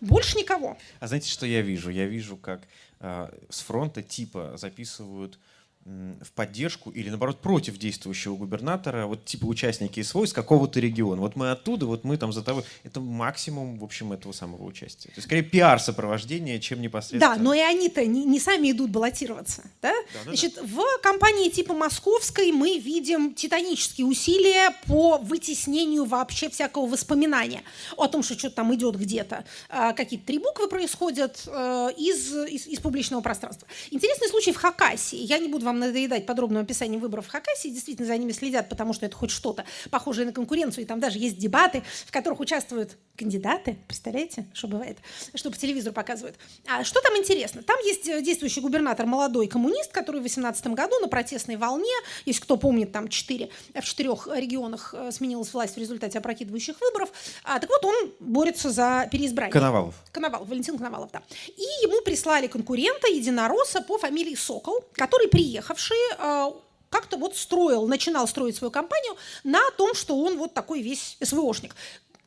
Больше 0.00 0.36
никого. 0.36 0.76
А 1.00 1.06
знаете, 1.06 1.30
что 1.30 1.46
я 1.46 1.62
вижу? 1.62 1.90
Я 1.90 2.06
вижу, 2.06 2.36
как 2.36 2.62
э, 3.00 3.28
с 3.48 3.60
фронта 3.60 4.02
типа 4.02 4.54
записывают 4.56 5.38
в 5.84 6.32
поддержку 6.34 6.90
или, 6.90 7.08
наоборот, 7.08 7.40
против 7.40 7.76
действующего 7.76 8.36
губернатора, 8.36 9.06
вот 9.06 9.24
типа 9.24 9.46
участники 9.46 10.00
СВО 10.00 10.24
из 10.24 10.32
какого-то 10.32 10.78
региона. 10.78 11.20
Вот 11.20 11.34
мы 11.34 11.50
оттуда, 11.50 11.86
вот 11.86 12.04
мы 12.04 12.16
там 12.16 12.32
за 12.32 12.42
того. 12.42 12.62
Это 12.84 13.00
максимум, 13.00 13.78
в 13.78 13.84
общем, 13.84 14.12
этого 14.12 14.32
самого 14.32 14.64
участия. 14.64 15.08
То 15.08 15.14
есть, 15.16 15.26
скорее, 15.26 15.42
пиар-сопровождение, 15.42 16.60
чем 16.60 16.80
непосредственно... 16.80 17.36
Да, 17.36 17.42
но 17.42 17.52
и 17.52 17.58
они-то 17.58 18.06
не, 18.06 18.24
не 18.24 18.38
сами 18.38 18.70
идут 18.70 18.90
баллотироваться. 18.90 19.62
Да? 19.80 19.92
Да, 19.92 20.18
да, 20.24 20.30
Значит, 20.30 20.54
да. 20.54 20.62
в 20.62 21.02
компании 21.02 21.50
типа 21.50 21.74
московской 21.74 22.52
мы 22.52 22.78
видим 22.78 23.34
титанические 23.34 24.06
усилия 24.06 24.70
по 24.86 25.18
вытеснению 25.18 26.04
вообще 26.04 26.48
всякого 26.48 26.86
воспоминания 26.86 27.62
о 27.96 28.06
том, 28.06 28.22
что 28.22 28.38
что-то 28.38 28.56
там 28.56 28.74
идет 28.74 28.96
где-то. 28.96 29.44
А, 29.68 29.92
какие-то 29.94 30.26
три 30.26 30.38
буквы 30.38 30.68
происходят 30.68 31.42
э, 31.46 31.88
из, 31.96 32.32
из, 32.32 32.66
из 32.68 32.78
публичного 32.78 33.20
пространства. 33.20 33.66
Интересный 33.90 34.28
случай 34.28 34.52
в 34.52 34.56
Хакасии. 34.56 35.18
Я 35.18 35.38
не 35.38 35.48
буду 35.48 35.66
вам 35.66 35.71
вам 35.72 35.80
надоедать 35.80 36.26
подробным 36.26 36.62
описанием 36.62 37.00
выборов 37.00 37.26
в 37.26 37.30
Хакасии, 37.30 37.68
действительно 37.68 38.06
за 38.06 38.16
ними 38.16 38.32
следят, 38.32 38.68
потому 38.68 38.92
что 38.92 39.06
это 39.06 39.16
хоть 39.16 39.30
что-то 39.30 39.64
похожее 39.90 40.26
на 40.26 40.32
конкуренцию, 40.32 40.84
и 40.84 40.86
там 40.86 41.00
даже 41.00 41.18
есть 41.18 41.38
дебаты, 41.38 41.82
в 42.06 42.12
которых 42.12 42.40
участвуют 42.40 42.96
кандидаты, 43.16 43.78
представляете, 43.86 44.46
что 44.52 44.68
бывает, 44.68 44.98
что 45.34 45.50
по 45.50 45.56
телевизору 45.56 45.94
показывают. 45.94 46.36
А 46.66 46.84
что 46.84 47.00
там 47.00 47.16
интересно? 47.16 47.62
Там 47.62 47.78
есть 47.84 48.08
э, 48.08 48.22
действующий 48.22 48.60
губернатор, 48.60 49.06
молодой 49.06 49.46
коммунист, 49.46 49.92
который 49.92 50.18
в 50.18 50.24
2018 50.24 50.66
году 50.68 50.98
на 51.00 51.08
протестной 51.08 51.56
волне, 51.56 51.92
если 52.24 52.42
кто 52.42 52.56
помнит, 52.56 52.92
там 52.92 53.08
четыре, 53.08 53.50
в 53.74 53.82
четырех 53.82 54.28
регионах 54.32 54.94
э, 54.96 55.10
сменилась 55.12 55.52
власть 55.52 55.76
в 55.76 55.78
результате 55.78 56.18
опрокидывающих 56.18 56.80
выборов. 56.80 57.10
А, 57.44 57.58
так 57.58 57.70
вот, 57.70 57.84
он 57.84 58.12
борется 58.18 58.70
за 58.70 59.08
переизбрание. 59.10 59.52
Коновалов. 59.52 59.94
Коновалов, 60.10 60.48
Валентин 60.48 60.76
Коновалов, 60.76 61.10
да. 61.12 61.22
И 61.56 61.62
ему 61.84 62.02
прислали 62.02 62.46
конкурента, 62.46 63.08
единоросса 63.08 63.82
по 63.82 63.98
фамилии 63.98 64.34
Сокол, 64.34 64.84
который 64.94 65.28
приехавший 65.62 65.96
э, 66.18 66.52
как-то 66.90 67.16
вот 67.16 67.36
строил, 67.36 67.86
начинал 67.86 68.26
строить 68.26 68.56
свою 68.56 68.70
компанию 68.70 69.16
на 69.44 69.60
том, 69.76 69.94
что 69.94 70.16
он 70.16 70.38
вот 70.38 70.54
такой 70.54 70.82
весь 70.82 71.16
СВОшник. 71.22 71.74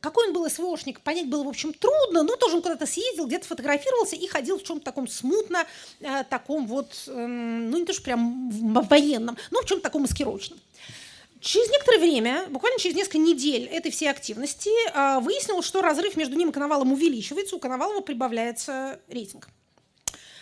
Какой 0.00 0.28
он 0.28 0.32
был 0.32 0.48
СВОшник, 0.48 1.00
понять 1.00 1.28
было, 1.28 1.42
в 1.42 1.48
общем, 1.48 1.72
трудно, 1.72 2.22
но 2.22 2.36
тоже 2.36 2.56
он 2.56 2.62
куда-то 2.62 2.86
съездил, 2.86 3.26
где-то 3.26 3.46
фотографировался 3.46 4.16
и 4.16 4.26
ходил 4.26 4.58
в 4.58 4.62
чем-то 4.62 4.84
таком 4.84 5.08
смутно, 5.08 5.66
э, 6.00 6.24
таком 6.24 6.66
вот, 6.66 7.04
э, 7.06 7.26
ну 7.26 7.76
не 7.76 7.84
то 7.84 7.92
что 7.92 8.02
прям 8.02 8.50
военном, 8.50 9.36
но 9.50 9.60
в 9.60 9.66
чем-то 9.66 9.82
таком 9.82 10.02
маскировочном. 10.02 10.58
Через 11.40 11.70
некоторое 11.70 11.98
время, 11.98 12.46
буквально 12.48 12.78
через 12.78 12.96
несколько 12.96 13.18
недель 13.18 13.66
этой 13.66 13.90
всей 13.90 14.10
активности, 14.10 14.70
э, 14.70 15.20
выяснилось, 15.20 15.66
что 15.66 15.82
разрыв 15.82 16.16
между 16.16 16.36
ним 16.36 16.50
и 16.50 16.52
Коновалом 16.52 16.92
увеличивается, 16.92 17.56
у 17.56 17.58
Коновалова 17.58 18.00
прибавляется 18.00 19.00
рейтинг. 19.08 19.48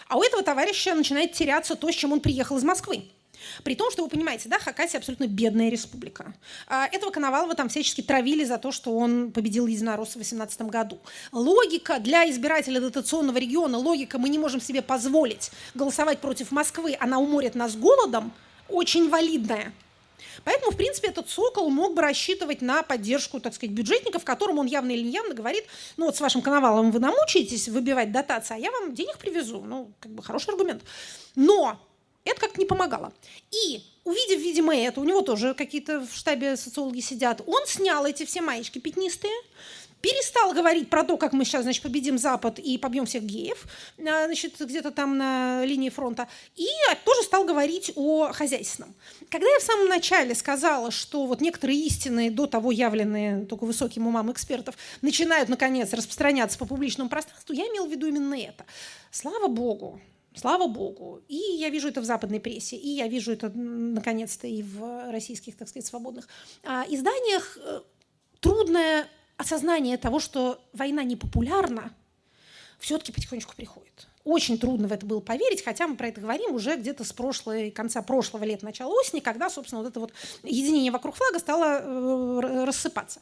А 0.09 0.17
у 0.17 0.23
этого 0.23 0.43
товарища 0.43 0.95
начинает 0.95 1.33
теряться 1.33 1.75
то, 1.75 1.91
с 1.91 1.95
чем 1.95 2.13
он 2.13 2.21
приехал 2.21 2.57
из 2.57 2.65
Москвы. 2.65 3.05
При 3.63 3.75
том, 3.75 3.91
что 3.91 4.03
вы 4.03 4.09
понимаете, 4.09 4.49
да, 4.49 4.59
Хакасия 4.59 4.99
абсолютно 4.99 5.27
бедная 5.27 5.69
республика. 5.69 6.35
А, 6.67 6.87
этого 6.87 7.11
Коновалова 7.11 7.55
там 7.55 7.69
всячески 7.69 8.01
травили 8.01 8.45
за 8.45 8.59
то, 8.59 8.73
что 8.73 8.97
он 8.97 9.33
победил 9.33 9.67
единоросса 9.67 10.13
в 10.13 10.23
2018 10.23 10.63
году. 10.63 10.99
Логика 11.33 11.99
для 11.99 12.29
избирателя 12.31 12.81
дотационного 12.81 13.39
региона, 13.39 13.79
логика 13.79 14.19
«мы 14.19 14.29
не 14.29 14.39
можем 14.39 14.61
себе 14.61 14.83
позволить 14.83 15.51
голосовать 15.75 16.21
против 16.21 16.51
Москвы, 16.51 16.97
она 16.99 17.19
уморит 17.19 17.55
нас 17.55 17.77
голодом», 17.77 18.33
очень 18.69 19.11
валидная. 19.11 19.73
Поэтому, 20.45 20.73
в 20.73 20.77
принципе, 20.77 21.09
этот 21.09 21.29
«Сокол» 21.29 21.71
мог 21.71 21.95
бы 21.95 22.03
рассчитывать 22.03 22.63
на 22.63 22.83
поддержку, 22.83 23.41
так 23.41 23.55
сказать, 23.55 23.75
бюджетников, 23.75 24.25
которым 24.25 24.59
он 24.59 24.67
явно 24.67 24.91
или 24.91 25.03
неявно 25.03 25.35
говорит, 25.35 25.65
ну 25.97 26.07
вот 26.07 26.17
с 26.17 26.21
вашим 26.21 26.43
коновалом 26.43 26.91
вы 26.91 27.01
намучаетесь 27.01 27.69
выбивать 27.69 28.13
дотации, 28.13 28.55
а 28.55 28.59
я 28.59 28.71
вам 28.71 28.95
денег 28.95 29.19
привезу. 29.19 29.63
Ну, 29.63 29.91
как 30.01 30.13
бы 30.13 30.23
хороший 30.23 30.51
аргумент. 30.51 30.83
Но 31.35 31.81
это 32.25 32.41
как-то 32.41 32.59
не 32.59 32.67
помогало. 32.67 33.13
И 33.51 33.83
увидев, 34.05 34.41
видимо, 34.41 34.75
это, 34.75 35.01
у 35.01 35.05
него 35.05 35.21
тоже 35.23 35.55
какие-то 35.55 36.07
в 36.07 36.15
штабе 36.15 36.57
социологи 36.57 37.01
сидят, 37.01 37.43
он 37.47 37.67
снял 37.67 38.05
эти 38.07 38.25
все 38.25 38.41
маечки 38.41 38.79
пятнистые, 38.79 39.35
перестал 40.05 40.53
говорить 40.53 40.91
про 40.91 41.03
то, 41.03 41.17
как 41.17 41.33
мы 41.33 41.47
сейчас, 41.47 41.63
значит, 41.63 41.83
победим 41.83 42.19
Запад 42.19 42.59
и 42.59 42.77
побьем 42.77 43.07
всех 43.07 43.23
геев, 43.23 43.65
а, 43.99 44.27
значит, 44.27 44.53
где-то 44.61 44.91
там 44.91 45.17
на 45.17 45.65
линии 45.65 45.89
фронта, 45.89 46.29
и 46.57 46.67
тоже 47.07 47.23
стал 47.23 47.47
говорить 47.47 47.91
о 47.97 48.31
хозяйственном. 48.33 48.95
Когда 49.31 49.49
я 49.49 49.59
в 49.61 49.63
самом 49.63 49.89
начале 49.89 50.35
сказала, 50.35 50.91
что 50.91 51.25
вот 51.25 51.41
некоторые 51.41 51.81
истины, 51.81 52.31
до 52.31 52.47
того 52.47 52.71
явленные 52.71 53.47
только 53.47 53.65
высоким 53.65 54.07
умам 54.07 54.31
экспертов, 54.31 54.75
начинают, 55.01 55.49
наконец, 55.49 55.91
распространяться 55.95 56.59
по 56.59 56.67
публичному 56.67 57.09
пространству, 57.09 57.55
я 57.55 57.65
имела 57.65 57.87
в 57.87 57.91
виду 57.91 58.07
именно 58.07 58.35
это. 58.35 58.67
Слава 59.11 59.49
богу, 59.49 60.01
Слава 60.37 60.67
богу. 60.67 61.23
И 61.29 61.37
я 61.37 61.71
вижу 61.71 61.87
это 61.87 62.01
в 62.01 62.05
западной 62.05 62.41
прессе, 62.41 62.75
и 62.77 62.89
я 62.89 63.07
вижу 63.07 63.31
это, 63.33 63.51
наконец-то, 63.51 64.49
и 64.49 64.65
в 64.65 65.13
российских, 65.13 65.57
так 65.57 65.69
сказать, 65.69 65.87
свободных 65.87 66.29
а, 66.65 66.85
изданиях. 66.89 67.57
Э, 67.63 67.83
трудное 68.41 69.07
осознание 69.37 69.97
того, 69.97 70.21
что 70.21 70.63
война 70.73 71.03
не 71.05 71.17
популярна, 71.17 71.93
все-таки 72.79 73.13
потихонечку 73.13 73.55
приходит. 73.55 74.09
Очень 74.25 74.57
трудно 74.57 74.89
в 74.89 74.93
это 74.93 75.05
было 75.05 75.21
поверить, 75.21 75.63
хотя 75.63 75.87
мы 75.87 75.97
про 75.97 76.09
это 76.09 76.23
говорим 76.23 76.55
уже 76.55 76.77
где-то 76.77 77.05
с 77.05 77.13
прошлой, 77.13 77.71
конца 77.71 78.01
прошлого 78.01 78.45
лета, 78.45 78.65
начала 78.65 78.91
осени, 78.91 79.21
когда, 79.21 79.51
собственно, 79.51 79.83
вот 79.83 79.91
это 79.91 80.01
вот 80.01 80.13
единение 80.43 80.91
вокруг 80.91 81.15
флага 81.15 81.39
стало 81.39 81.83
э, 81.83 82.65
рассыпаться. 82.65 83.21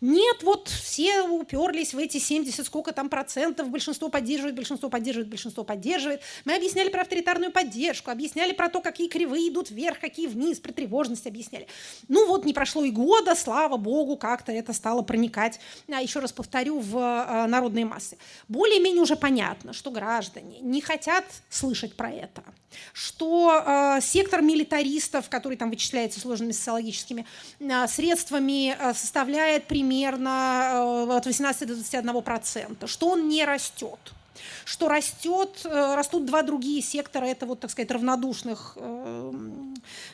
Нет, 0.00 0.44
вот 0.44 0.68
все 0.68 1.22
уперлись 1.22 1.92
в 1.92 1.98
эти 1.98 2.18
70, 2.18 2.64
сколько 2.64 2.92
там 2.92 3.08
процентов, 3.08 3.68
большинство 3.68 4.08
поддерживает, 4.08 4.54
большинство 4.54 4.88
поддерживает, 4.88 5.28
большинство 5.28 5.64
поддерживает. 5.64 6.20
Мы 6.44 6.54
объясняли 6.54 6.88
про 6.88 7.00
авторитарную 7.00 7.50
поддержку, 7.50 8.12
объясняли 8.12 8.52
про 8.52 8.68
то, 8.68 8.80
какие 8.80 9.08
кривые 9.08 9.48
идут 9.48 9.70
вверх, 9.70 9.98
какие 9.98 10.28
вниз, 10.28 10.60
про 10.60 10.72
тревожность 10.72 11.26
объясняли. 11.26 11.66
Ну 12.06 12.28
вот 12.28 12.44
не 12.44 12.54
прошло 12.54 12.84
и 12.84 12.92
года, 12.92 13.34
слава 13.34 13.76
богу, 13.76 14.16
как-то 14.16 14.52
это 14.52 14.72
стало 14.72 15.02
проникать, 15.02 15.58
а, 15.88 16.00
еще 16.00 16.20
раз 16.20 16.32
повторю, 16.32 16.78
в 16.78 16.96
а, 16.96 17.48
народные 17.48 17.86
массы. 17.86 18.18
Более-менее 18.46 19.02
уже 19.02 19.16
понятно, 19.16 19.72
что 19.72 19.90
граждане 19.90 20.43
не 20.60 20.80
хотят 20.80 21.24
слышать 21.48 21.96
про 21.96 22.10
это, 22.10 22.42
что 22.92 23.62
э, 23.64 24.00
сектор 24.00 24.42
милитаристов, 24.42 25.28
который 25.28 25.56
там 25.56 25.70
вычисляется 25.70 26.20
сложными 26.20 26.52
социологическими 26.52 27.26
э, 27.60 27.86
средствами, 27.88 28.76
э, 28.78 28.94
составляет 28.94 29.66
примерно 29.66 31.06
э, 31.08 31.16
от 31.16 31.26
18 31.26 31.68
до 31.68 31.74
21 31.74 32.22
процента, 32.22 32.86
что 32.86 33.08
он 33.08 33.28
не 33.28 33.44
растет 33.44 33.98
что 34.64 34.88
растет, 34.88 35.60
э, 35.64 35.94
растут 35.94 36.26
два 36.26 36.42
другие 36.42 36.82
сектора, 36.82 37.26
это 37.26 37.46
вот, 37.46 37.60
так 37.60 37.70
сказать, 37.70 37.90
равнодушных 37.90 38.72
э, 38.76 39.32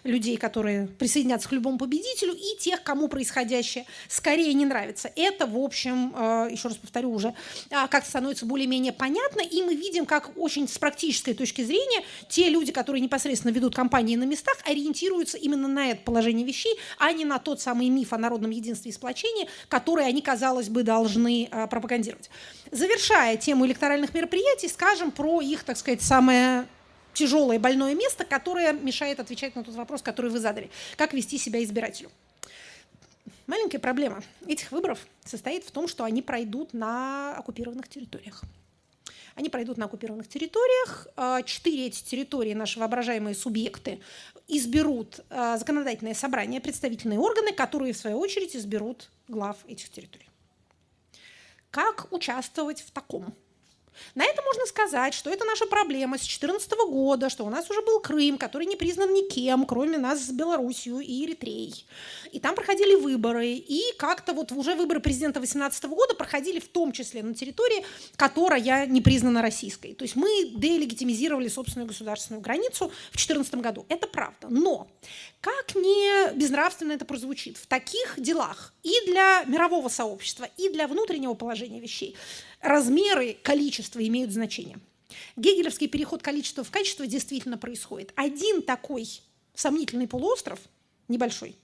людей, 0.05 0.37
которые 0.37 0.87
присоединятся 0.87 1.49
к 1.49 1.53
любому 1.53 1.79
победителю, 1.79 2.35
и 2.35 2.59
тех, 2.59 2.83
кому 2.83 3.09
происходящее 3.09 3.87
скорее 4.09 4.53
не 4.55 4.67
нравится. 4.67 5.11
Это, 5.17 5.47
в 5.47 5.59
общем, 5.59 6.15
э, 6.17 6.49
еще 6.53 6.69
раз 6.69 6.77
повторю 6.77 7.13
уже, 7.13 7.35
а, 7.71 7.89
как 7.89 8.05
становится 8.05 8.47
более-менее 8.47 8.93
понятно, 8.93 9.41
и 9.41 9.63
мы 9.63 9.75
видим, 9.75 10.07
как 10.07 10.31
очень 10.37 10.69
с 10.69 10.79
практической 10.79 11.35
точки 11.35 11.63
зрения 11.63 12.03
те 12.29 12.49
люди, 12.49 12.73
которые 12.73 13.01
непосредственно 13.01 13.53
ведут 13.53 13.75
кампании 13.75 14.17
на 14.17 14.25
местах, 14.25 14.57
ориентируются 14.65 15.39
именно 15.39 15.69
на 15.69 15.91
это 15.91 16.03
положение 16.03 16.47
вещей, 16.47 16.77
а 16.99 17.13
не 17.13 17.25
на 17.25 17.39
тот 17.39 17.61
самый 17.61 17.89
миф 17.89 18.13
о 18.13 18.19
народном 18.19 18.51
единстве 18.51 18.91
и 18.91 18.95
сплочении, 18.95 19.49
который 19.69 20.07
они, 20.07 20.23
казалось 20.23 20.69
бы, 20.69 20.83
должны 20.83 21.49
пропагандировать. 21.71 22.31
Завершая 22.71 23.37
тему 23.37 23.67
электоральных 23.67 24.10
избирательных 24.11 24.15
мероприятий 24.15 24.69
скажем 24.69 25.11
про 25.11 25.41
их, 25.41 25.65
так 25.65 25.77
сказать, 25.77 26.03
самое 26.03 26.67
тяжелое 27.13 27.59
больное 27.59 27.95
место, 27.95 28.25
которое 28.25 28.73
мешает 28.73 29.21
отвечать 29.21 29.57
на 29.57 29.65
тот 29.65 29.75
вопрос, 29.75 30.03
который 30.03 30.31
вы 30.31 30.39
задали. 30.39 30.71
Как 30.97 31.13
вести 31.13 31.39
себя 31.39 31.63
избирателю? 31.63 32.11
Маленькая 33.47 33.79
проблема 33.79 34.23
этих 34.47 34.71
выборов 34.71 34.99
состоит 35.25 35.65
в 35.65 35.71
том, 35.71 35.89
что 35.89 36.05
они 36.05 36.23
пройдут 36.23 36.73
на 36.73 37.35
оккупированных 37.37 37.89
территориях. 37.89 38.43
Они 39.35 39.49
пройдут 39.49 39.77
на 39.77 39.87
оккупированных 39.87 40.29
территориях. 40.29 41.09
А, 41.17 41.43
четыре 41.43 41.87
эти 41.87 42.03
территории, 42.05 42.55
наши 42.55 42.79
воображаемые 42.79 43.35
субъекты, 43.35 44.01
изберут 44.49 45.21
а, 45.31 45.57
законодательное 45.57 46.15
собрание, 46.15 46.61
представительные 46.61 47.19
органы, 47.19 47.53
которые, 47.53 47.93
в 47.93 47.97
свою 47.97 48.19
очередь, 48.19 48.55
изберут 48.55 49.11
глав 49.29 49.57
этих 49.67 49.89
территорий. 49.91 50.29
Как 51.71 52.13
участвовать 52.13 52.83
в 52.83 52.91
таком? 52.91 53.35
На 54.15 54.25
это 54.25 54.43
можно 54.43 54.67
сказать, 54.67 55.15
что 55.15 55.31
это 55.31 55.45
наша 55.45 55.67
проблема 55.67 56.17
с 56.17 56.21
2014 56.21 56.73
года, 56.89 57.31
что 57.31 57.45
у 57.45 57.51
нас 57.51 57.71
уже 57.71 57.83
был 57.83 58.01
Крым, 58.01 58.39
который 58.39 58.67
не 58.67 58.77
признан 58.77 59.13
никем, 59.13 59.67
кроме 59.67 59.99
нас 59.99 60.21
с 60.21 60.31
Белоруссией 60.31 61.05
и 61.05 61.25
Эритреей. 61.25 61.87
И 62.33 62.41
там 62.41 62.55
проходили 62.55 62.95
выборы, 62.95 63.53
и 63.53 63.83
как-то 63.99 64.33
вот 64.33 64.53
уже 64.53 64.75
выборы 64.75 65.01
президента 65.01 65.41
2018 65.41 65.85
года 65.85 66.15
проходили 66.15 66.61
в 66.61 66.69
том 66.69 66.93
числе 66.93 67.23
на 67.23 67.35
территории, 67.35 67.85
которая 68.17 68.87
не 68.87 69.01
признана 69.01 69.43
российской. 69.43 69.95
То 69.95 70.05
есть 70.05 70.17
мы 70.17 70.29
делегитимизировали 70.55 71.49
собственную 71.49 71.89
государственную 71.89 72.43
границу 72.43 72.89
в 72.89 73.17
2014 73.17 73.55
году. 73.57 73.87
Это 73.89 74.07
правда. 74.07 74.49
Но 74.49 74.89
как 75.41 75.75
не 75.75 76.33
безнравственно 76.35 76.93
это 76.93 77.05
прозвучит, 77.05 77.57
в 77.57 77.67
таких 77.67 78.15
делах 78.19 78.73
и 78.83 78.93
для 79.07 79.45
мирового 79.45 79.89
сообщества, 79.89 80.49
и 80.57 80.69
для 80.69 80.87
внутреннего 80.87 81.35
положения 81.35 81.81
вещей 81.81 82.17
размеры, 82.61 83.37
количество 83.43 84.07
имеют 84.07 84.33
значение. 84.33 84.79
Гегелевский 85.37 85.89
переход 85.89 86.23
количества 86.23 86.65
в 86.65 86.71
качество 86.71 87.07
действительно 87.07 87.59
происходит. 87.59 88.13
Один 88.17 88.63
такой 88.63 89.09
сомнительный 89.55 90.07
полуостров, 90.07 90.61
небольшой, 91.09 91.57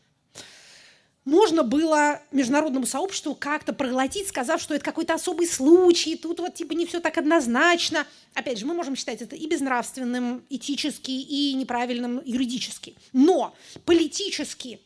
можно 1.26 1.64
было 1.64 2.22
международному 2.30 2.86
сообществу 2.86 3.34
как-то 3.34 3.72
проглотить, 3.72 4.28
сказав, 4.28 4.60
что 4.60 4.74
это 4.74 4.84
какой-то 4.84 5.14
особый 5.14 5.48
случай, 5.48 6.16
тут 6.16 6.38
вот 6.38 6.54
типа 6.54 6.72
не 6.72 6.86
все 6.86 7.00
так 7.00 7.18
однозначно. 7.18 8.06
Опять 8.32 8.58
же, 8.58 8.66
мы 8.66 8.74
можем 8.74 8.94
считать 8.94 9.20
это 9.22 9.34
и 9.34 9.46
безнравственным, 9.48 10.44
этически, 10.48 11.10
и 11.10 11.52
неправильным 11.54 12.22
юридически. 12.24 12.94
Но 13.12 13.56
политически 13.84 14.80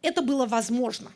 это 0.00 0.22
было 0.22 0.46
возможно. 0.46 1.10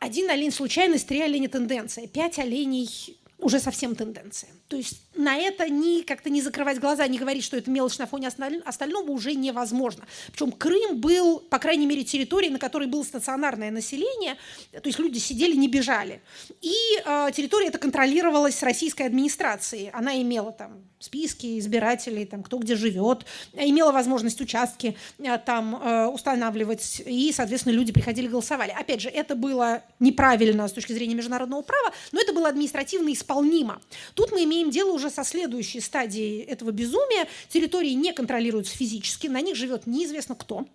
Один 0.00 0.30
олень– 0.30 0.50
случайность, 0.52 1.06
три 1.06 1.20
оленя– 1.20 1.48
тенденция, 1.50 2.06
пять 2.06 2.38
оленей– 2.38 2.88
уже 3.38 3.60
совсем 3.60 3.94
тенденция. 3.94 4.50
То 4.70 4.76
есть 4.76 5.02
на 5.16 5.36
это 5.36 5.68
не, 5.68 6.04
как-то 6.04 6.30
не 6.30 6.40
закрывать 6.40 6.78
глаза, 6.78 7.04
не 7.08 7.18
говорить, 7.18 7.42
что 7.42 7.56
это 7.56 7.68
мелочь 7.68 7.98
на 7.98 8.06
фоне 8.06 8.28
остального 8.28 9.10
уже 9.10 9.34
невозможно. 9.34 10.06
Причем 10.30 10.52
Крым 10.52 11.00
был, 11.00 11.40
по 11.40 11.58
крайней 11.58 11.86
мере, 11.86 12.04
территорией, 12.04 12.52
на 12.52 12.60
которой 12.60 12.86
было 12.86 13.02
стационарное 13.02 13.72
население, 13.72 14.36
то 14.70 14.86
есть 14.86 15.00
люди 15.00 15.18
сидели, 15.18 15.56
не 15.56 15.66
бежали. 15.66 16.22
И 16.60 16.72
э, 17.04 17.30
территория 17.34 17.66
эта 17.66 17.78
контролировалась 17.78 18.62
российской 18.62 19.02
администрацией. 19.02 19.90
Она 19.92 20.22
имела 20.22 20.52
там 20.52 20.84
списки 21.00 21.58
избирателей, 21.58 22.26
там, 22.26 22.42
кто 22.42 22.58
где 22.58 22.76
живет, 22.76 23.24
имела 23.54 23.90
возможность 23.90 24.40
участки 24.40 24.96
э, 25.18 25.38
там 25.38 25.82
э, 25.82 26.06
устанавливать, 26.06 27.02
и, 27.04 27.32
соответственно, 27.34 27.72
люди 27.72 27.90
приходили 27.90 28.28
голосовали. 28.28 28.70
Опять 28.70 29.00
же, 29.00 29.08
это 29.08 29.34
было 29.34 29.82
неправильно 29.98 30.68
с 30.68 30.72
точки 30.72 30.92
зрения 30.92 31.14
международного 31.14 31.62
права, 31.62 31.92
но 32.12 32.20
это 32.20 32.32
было 32.32 32.48
административно 32.48 33.12
исполнимо. 33.12 33.80
Тут 34.14 34.30
мы 34.30 34.44
имеем 34.44 34.59
дело 34.68 34.92
уже 34.92 35.08
со 35.08 35.24
следующей 35.24 35.80
стадией 35.80 36.42
этого 36.42 36.70
безумия. 36.70 37.26
Территории 37.48 37.92
не 37.92 38.12
контролируются 38.12 38.76
физически, 38.76 39.28
на 39.28 39.40
них 39.40 39.56
живет 39.56 39.86
неизвестно 39.86 40.34
кто, 40.34 40.66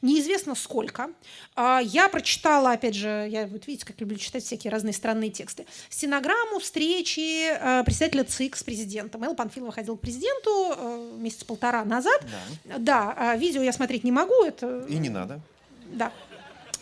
неизвестно 0.00 0.54
сколько. 0.54 1.10
А, 1.54 1.80
я 1.82 2.08
прочитала, 2.08 2.72
опять 2.72 2.94
же, 2.94 3.28
я, 3.30 3.46
вот 3.46 3.66
видите, 3.66 3.84
как 3.84 4.00
люблю 4.00 4.16
читать 4.16 4.44
всякие 4.44 4.70
разные 4.70 4.94
странные 4.94 5.30
тексты, 5.30 5.66
стенограмму 5.90 6.60
встречи 6.60 7.48
а, 7.50 7.82
председателя 7.84 8.24
ЦИК 8.24 8.56
с 8.56 8.62
президентом. 8.62 9.24
Эл 9.24 9.34
Панфилова 9.34 9.72
ходил 9.72 9.96
к 9.96 10.00
президенту 10.00 10.50
а, 10.50 11.16
месяца 11.18 11.44
полтора 11.44 11.84
назад. 11.84 12.24
Да. 12.64 12.78
да, 12.78 13.36
видео 13.36 13.62
я 13.62 13.72
смотреть 13.72 14.04
не 14.04 14.12
могу. 14.12 14.44
Это... 14.44 14.86
И 14.88 14.96
не 14.96 15.08
надо. 15.08 15.40
Да 15.86 16.12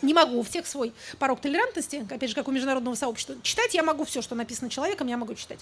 не 0.03 0.13
могу, 0.13 0.39
у 0.39 0.43
всех 0.43 0.67
свой 0.67 0.93
порог 1.17 1.39
толерантности, 1.41 2.05
опять 2.09 2.29
же, 2.29 2.35
как 2.35 2.47
у 2.47 2.51
международного 2.51 2.95
сообщества. 2.95 3.35
Читать 3.41 3.73
я 3.73 3.83
могу 3.83 4.03
все, 4.03 4.21
что 4.21 4.35
написано 4.35 4.69
человеком, 4.69 5.07
я 5.07 5.17
могу 5.17 5.33
читать. 5.33 5.59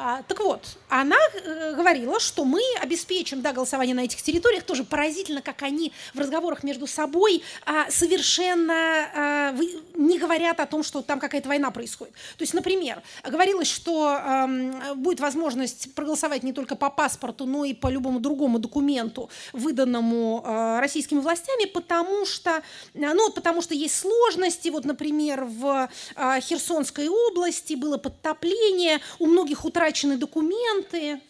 А, 0.00 0.22
так 0.22 0.38
вот, 0.38 0.78
она 0.88 1.16
э, 1.44 1.74
говорила, 1.74 2.20
что 2.20 2.44
мы 2.44 2.62
обеспечим 2.80 3.42
да, 3.42 3.52
голосование 3.52 3.96
на 3.96 4.04
этих 4.04 4.22
территориях, 4.22 4.62
тоже 4.62 4.84
поразительно, 4.84 5.42
как 5.42 5.62
они 5.62 5.92
в 6.14 6.20
разговорах 6.20 6.62
между 6.62 6.86
собой 6.86 7.42
а, 7.66 7.90
совершенно 7.90 8.74
а, 8.74 9.52
не 9.96 10.18
говорят 10.18 10.60
о 10.60 10.66
том, 10.66 10.84
что 10.84 11.02
там 11.02 11.18
какая-то 11.18 11.48
война 11.48 11.72
происходит. 11.72 12.14
То 12.36 12.42
есть, 12.42 12.54
например, 12.54 13.02
говорилось, 13.24 13.68
что 13.68 14.06
а, 14.06 14.46
будет 14.94 15.18
возможность 15.18 15.92
проголосовать 15.96 16.44
не 16.44 16.52
только 16.52 16.76
по 16.76 16.90
паспорту, 16.90 17.44
но 17.44 17.64
и 17.64 17.74
по 17.74 17.88
любому 17.88 18.20
другому 18.20 18.60
документу, 18.60 19.30
выданному 19.52 20.44
а, 20.44 20.80
российскими 20.80 21.18
властями, 21.18 21.64
потому 21.64 22.24
что, 22.24 22.62
ну, 22.94 23.32
потому 23.32 23.62
что 23.62 23.74
есть 23.74 23.96
сложности. 23.96 24.68
Вот, 24.68 24.84
например, 24.84 25.44
в 25.44 25.88
Херсонской 26.40 27.08
области 27.08 27.74
было 27.74 27.98
подтопление, 27.98 29.00
у 29.18 29.26
многих 29.26 29.64
утратили 29.64 29.87
утрачены 29.88 30.16
документы. 30.16 31.20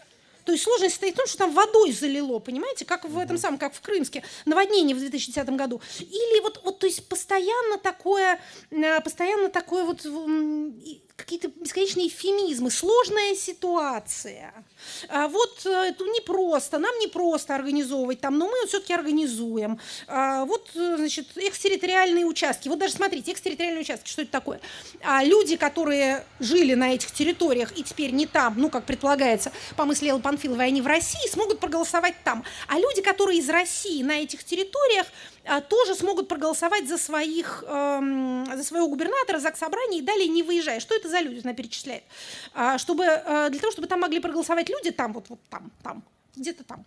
То 0.45 0.53
есть 0.53 0.65
сложность 0.65 0.95
состоит 0.95 1.15
в 1.15 1.17
том, 1.19 1.27
что 1.27 1.39
там 1.39 1.53
водой 1.53 1.93
залило, 1.93 2.39
понимаете, 2.39 2.87
как 2.87 3.05
в 3.05 3.19
этом 3.19 3.37
самом, 3.37 3.59
как 3.59 3.75
в 3.75 3.81
Крымске, 3.83 4.25
наводнение 4.47 4.97
в 4.97 4.99
2010 4.99 5.49
году. 5.51 5.81
Или 6.01 6.41
вот, 6.41 6.63
вот 6.65 6.79
то 6.79 6.87
есть 6.87 7.07
постоянно 7.07 7.77
такое, 7.77 8.41
э, 8.71 9.01
постоянно 9.03 9.51
такое 9.51 9.85
вот 9.85 10.07
какие-то 11.19 11.49
бесконечные 11.49 12.07
эфемизмы, 12.07 12.71
сложная 12.71 13.35
ситуация. 13.35 14.55
А 15.09 15.27
вот 15.27 15.67
э, 15.67 15.89
это 15.89 16.05
непросто, 16.05 16.79
нам 16.79 16.97
не 17.01 17.09
просто 17.09 17.57
организовывать 17.57 18.21
там, 18.21 18.39
но 18.39 18.47
мы 18.47 18.67
все-таки 18.69 18.95
организуем. 18.95 19.81
А 20.07 20.45
вот, 20.45 20.71
э, 20.77 20.97
значит, 20.97 21.27
экстерриториальные 21.37 22.25
участки. 22.25 22.69
Вот 22.69 22.79
даже 22.79 22.95
смотрите, 22.95 23.33
экстерриториальные 23.33 23.83
участки, 23.83 24.09
что 24.09 24.23
это 24.23 24.31
такое? 24.31 24.61
А 25.03 25.25
люди, 25.25 25.57
которые 25.57 26.25
жили 26.39 26.75
на 26.75 26.95
этих 26.95 27.11
территориях 27.11 27.77
и 27.77 27.83
теперь 27.83 28.13
не 28.13 28.27
там, 28.27 28.55
ну, 28.57 28.71
как 28.71 28.85
предполагается, 28.85 29.51
по 29.77 29.85
мысли 29.85 30.09
Эллы 30.09 30.21
Панфиловой, 30.21 30.67
они 30.67 30.81
в 30.81 30.87
России, 30.87 31.29
смогут 31.29 31.59
проголосовать 31.59 32.15
там. 32.23 32.45
А 32.69 32.79
люди, 32.79 33.03
которые 33.03 33.41
из 33.41 33.51
России 33.51 34.05
на 34.05 34.21
этих 34.21 34.45
территориях, 34.45 35.09
тоже 35.69 35.95
смогут 35.95 36.29
проголосовать 36.29 36.87
за, 36.87 36.99
своих, 36.99 37.65
эм, 37.67 38.47
за 38.47 38.63
своего 38.65 38.89
губернатора, 38.89 39.39
за 39.39 39.53
собрание 39.55 40.01
и 40.01 40.05
далее 40.05 40.29
не 40.29 40.43
выезжая. 40.43 40.81
Что 40.81 40.95
это 40.95 41.09
за 41.09 41.21
люди, 41.21 41.41
она 41.43 41.55
перечисляет? 41.55 42.05
А, 42.55 42.79
чтобы, 42.79 43.05
э, 43.05 43.49
для 43.51 43.61
того, 43.61 43.73
чтобы 43.73 43.89
там 43.89 44.01
могли 44.01 44.21
проголосовать 44.21 44.69
люди, 44.69 44.91
там, 44.91 45.13
вот, 45.13 45.29
вот 45.29 45.41
там, 45.49 45.71
там, 45.83 46.03
где-то 46.37 46.65
там, 46.65 46.85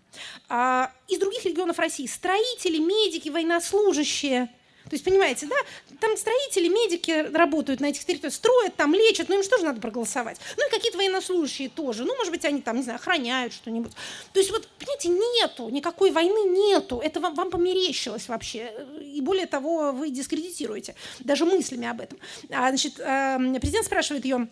а, 0.47 0.91
из 1.07 1.19
других 1.19 1.43
регионов 1.45 1.79
России, 1.79 2.05
строители, 2.05 2.77
медики, 2.77 3.29
военнослужащие– 3.29 4.49
то 4.85 4.95
есть, 4.95 5.03
понимаете, 5.05 5.47
да, 5.47 5.55
там 5.99 6.17
строители, 6.17 6.67
медики 6.67 7.31
работают 7.33 7.79
на 7.79 7.87
этих 7.87 8.03
территориях, 8.03 8.33
строят 8.33 8.75
там, 8.75 8.93
лечат, 8.93 9.29
но 9.29 9.35
им 9.35 9.43
же 9.43 9.49
надо 9.61 9.79
проголосовать? 9.79 10.37
Ну 10.57 10.67
и 10.67 10.71
какие-то 10.71 10.97
военнослужащие 10.97 11.69
тоже, 11.69 12.03
ну, 12.03 12.15
может 12.15 12.31
быть, 12.31 12.43
они 12.45 12.61
там, 12.61 12.77
не 12.77 12.83
знаю, 12.83 12.97
охраняют 12.97 13.53
что-нибудь. 13.53 13.93
То 14.33 14.39
есть, 14.39 14.51
вот, 14.51 14.67
понимаете, 14.79 15.09
нету, 15.09 15.69
никакой 15.69 16.11
войны 16.11 16.49
нету, 16.49 16.99
это 17.03 17.19
вам, 17.19 17.35
вам 17.35 17.51
померещилось 17.51 18.27
вообще, 18.27 18.73
и 19.01 19.21
более 19.21 19.45
того, 19.45 19.91
вы 19.91 20.09
дискредитируете 20.09 20.95
даже 21.19 21.45
мыслями 21.45 21.87
об 21.87 22.01
этом. 22.01 22.19
А, 22.49 22.69
значит, 22.69 22.99
э, 22.99 23.37
президент 23.59 23.85
спрашивает 23.85 24.25
ее, 24.25 24.47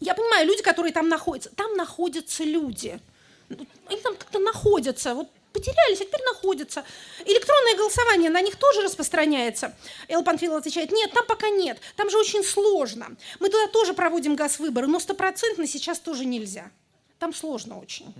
я 0.00 0.14
понимаю, 0.14 0.46
люди, 0.46 0.62
которые 0.62 0.92
там 0.92 1.08
находятся, 1.08 1.50
там 1.50 1.74
находятся 1.74 2.44
люди, 2.44 3.00
они 3.48 4.00
там 4.02 4.16
как-то 4.16 4.38
находятся, 4.38 5.14
вот 5.14 5.28
потерялись, 5.54 6.00
а 6.00 6.04
теперь 6.04 6.22
находятся. 6.26 6.84
Электронное 7.24 7.76
голосование 7.76 8.28
на 8.28 8.42
них 8.42 8.56
тоже 8.56 8.82
распространяется. 8.82 9.74
Элла 10.08 10.22
Панфилова 10.22 10.58
отвечает, 10.58 10.90
нет, 10.92 11.12
там 11.12 11.24
пока 11.26 11.48
нет, 11.48 11.78
там 11.96 12.10
же 12.10 12.18
очень 12.18 12.44
сложно. 12.44 13.16
Мы 13.40 13.48
туда 13.48 13.68
тоже 13.68 13.94
проводим 13.94 14.34
газ-выборы, 14.34 14.86
но 14.86 15.00
стопроцентно 15.00 15.66
сейчас 15.66 15.98
тоже 16.00 16.26
нельзя. 16.26 16.70
Там 17.18 17.32
сложно 17.32 17.78
очень. 17.78 18.12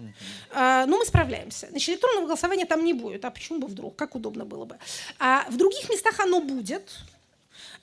А, 0.53 0.87
но 0.87 0.97
мы 0.97 1.05
справляемся. 1.05 1.66
Значит, 1.68 1.89
электронного 1.91 2.26
голосования 2.26 2.64
там 2.64 2.85
не 2.85 2.95
будет. 2.95 3.24
А 3.24 3.30
почему 3.30 3.59
бы 3.59 3.66
вдруг? 3.66 3.97
Как 3.97 4.14
удобно 4.14 4.47
было 4.47 4.64
бы. 4.64 4.78
А 5.18 5.45
в 5.51 5.57
других 5.57 5.91
местах 5.91 6.20
оно 6.20 6.41
будет. 6.41 6.91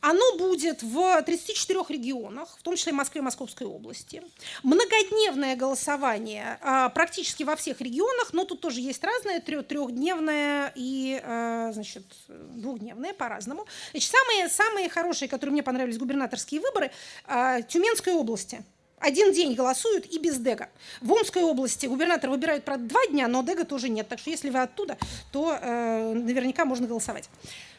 Оно 0.02 0.36
будет 0.38 0.82
в 0.82 1.22
34 1.22 1.80
регионах, 1.90 2.58
в 2.58 2.64
том 2.64 2.76
числе 2.76 2.92
Москве 2.92 3.20
и 3.20 3.24
Московской 3.24 3.68
области. 3.68 4.24
Многодневное 4.64 5.56
голосование 5.56 6.58
а, 6.62 6.90
практически 6.90 7.44
во 7.44 7.56
всех 7.56 7.82
регионах, 7.82 8.34
но 8.34 8.44
тут 8.44 8.62
тоже 8.62 8.82
есть 8.82 9.04
разное, 9.04 9.40
трехдневное 9.40 10.74
и 10.76 11.22
а, 11.24 11.72
значит, 11.72 12.04
двухдневное 12.28 13.14
по-разному. 13.14 13.68
Значит, 13.92 14.12
самые, 14.12 14.50
самые 14.50 14.90
хорошие, 14.90 15.30
которые 15.30 15.54
мне 15.54 15.64
понравились, 15.64 16.00
губернаторские 16.00 16.62
выборы 16.62 16.92
а, 17.28 17.62
Тюменской 17.62 18.14
области– 18.14 18.64
один 19.02 19.34
день 19.34 19.56
голосуют 19.56 20.06
и 20.06 20.20
без 20.20 20.38
Дега. 20.38 20.70
В 21.02 21.12
Омской 21.12 21.42
области 21.42 21.88
губернатор 21.88 22.30
выбирают, 22.30 22.64
правда, 22.64 22.88
два 22.88 23.00
дня, 23.08 23.28
но 23.28 23.42
Дега 23.42 23.66
тоже 23.66 23.90
нет. 23.90 24.08
Так 24.08 24.20
что 24.20 24.30
если 24.30 24.52
вы 24.52 24.62
оттуда, 24.62 24.96
то 25.32 25.58
э, 25.60 26.14
наверняка 26.14 26.66
можно 26.66 26.88
голосовать. 26.88 27.28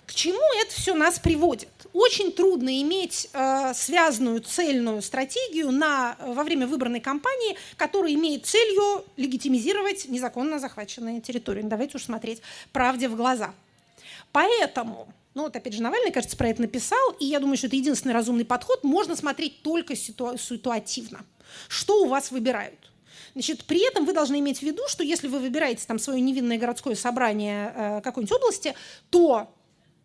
К 0.07 0.15
чему 0.15 0.41
это 0.61 0.75
все 0.75 0.95
нас 0.95 1.19
приводит? 1.19 1.69
Очень 1.93 2.33
трудно 2.33 2.81
иметь 2.83 3.29
э, 3.33 3.73
связанную 3.75 4.41
цельную 4.41 5.01
стратегию 5.01 5.71
на, 5.71 6.17
во 6.21 6.43
время 6.43 6.67
выбранной 6.67 7.01
кампании, 7.01 7.57
которая 7.77 8.13
имеет 8.15 8.47
целью 8.47 9.05
легитимизировать 9.17 10.09
незаконно 10.09 10.59
захваченные 10.59 11.21
территории. 11.21 11.63
Давайте 11.63 11.97
уж 11.97 12.05
смотреть 12.05 12.43
правде 12.73 13.09
в 13.09 13.17
глаза. 13.17 13.55
Поэтому 14.33 15.09
ну 15.35 15.45
вот 15.45 15.57
опять 15.57 15.73
же 15.73 15.83
Навальный, 15.83 16.13
кажется, 16.13 16.37
про 16.37 16.49
это 16.49 16.61
написал, 16.61 17.13
и 17.19 17.25
я 17.25 17.41
думаю, 17.41 17.57
что 17.57 17.67
это 17.67 17.77
единственный 17.77 18.13
разумный 18.13 18.45
подход. 18.45 18.85
Можно 18.85 19.17
смотреть 19.17 19.63
только 19.63 19.95
ситу- 19.95 20.37
ситуативно. 20.37 21.25
Что 21.69 22.03
у 22.03 22.09
вас 22.09 22.31
выбирают? 22.31 22.79
Значит, 23.33 23.65
при 23.65 23.87
этом 23.87 24.05
вы 24.05 24.13
должны 24.13 24.41
иметь 24.41 24.59
в 24.59 24.63
виду, 24.63 24.83
что 24.89 25.03
если 25.03 25.29
вы 25.29 25.39
выбираете 25.39 25.87
там 25.87 25.99
свое 25.99 26.21
невинное 26.21 26.59
городское 26.59 26.95
собрание 26.95 27.73
э, 27.75 28.01
какой-нибудь 28.03 28.37
области, 28.37 28.75
то 29.09 29.49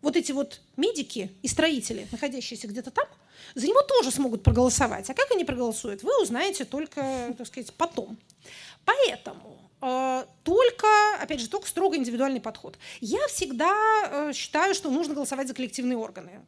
вот 0.02 0.16
эти 0.16 0.32
вот 0.32 0.60
медики 0.76 1.32
и 1.42 1.48
строители, 1.48 2.06
находящиеся 2.12 2.68
где-то 2.68 2.90
там, 2.90 3.06
за 3.54 3.66
него 3.66 3.82
тоже 3.82 4.10
смогут 4.10 4.42
проголосовать. 4.42 5.08
А 5.10 5.14
как 5.14 5.30
они 5.32 5.44
проголосуют, 5.44 6.02
вы 6.02 6.22
узнаете 6.22 6.64
только, 6.64 7.34
так 7.36 7.46
сказать, 7.46 7.72
потом. 7.74 8.18
Поэтому 8.84 9.70
э, 9.80 10.24
только, 10.44 10.86
опять 11.20 11.40
же, 11.40 11.48
только 11.48 11.68
строго 11.68 11.96
индивидуальный 11.96 12.40
подход. 12.40 12.78
Я 13.00 13.26
всегда 13.28 13.74
э, 14.10 14.32
считаю, 14.34 14.74
что 14.74 14.90
нужно 14.90 15.14
голосовать 15.14 15.48
за 15.48 15.54
коллективные 15.54 15.98
органы 15.98 16.40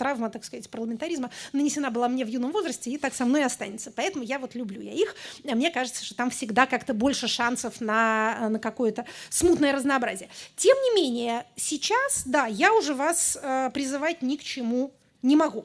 травма, 0.00 0.30
так 0.30 0.44
сказать, 0.46 0.70
парламентаризма 0.70 1.30
нанесена 1.52 1.90
была 1.90 2.08
мне 2.08 2.24
в 2.24 2.28
юном 2.28 2.52
возрасте 2.52 2.90
и 2.90 2.96
так 2.96 3.12
со 3.12 3.26
мной 3.26 3.44
останется. 3.44 3.92
Поэтому 3.94 4.24
я 4.24 4.38
вот 4.38 4.54
люблю 4.54 4.80
я 4.80 4.94
их. 4.94 5.14
Мне 5.44 5.70
кажется, 5.70 6.02
что 6.02 6.14
там 6.14 6.30
всегда 6.30 6.64
как-то 6.64 6.94
больше 6.94 7.28
шансов 7.28 7.82
на, 7.82 8.48
на 8.48 8.58
какое-то 8.58 9.04
смутное 9.28 9.74
разнообразие. 9.74 10.30
Тем 10.56 10.74
не 10.78 11.02
менее, 11.02 11.44
сейчас, 11.54 12.22
да, 12.24 12.46
я 12.46 12.72
уже 12.72 12.94
вас 12.94 13.38
э, 13.40 13.70
призывать 13.74 14.22
ни 14.22 14.36
к 14.36 14.42
чему 14.42 14.90
не 15.22 15.36
могу. 15.36 15.64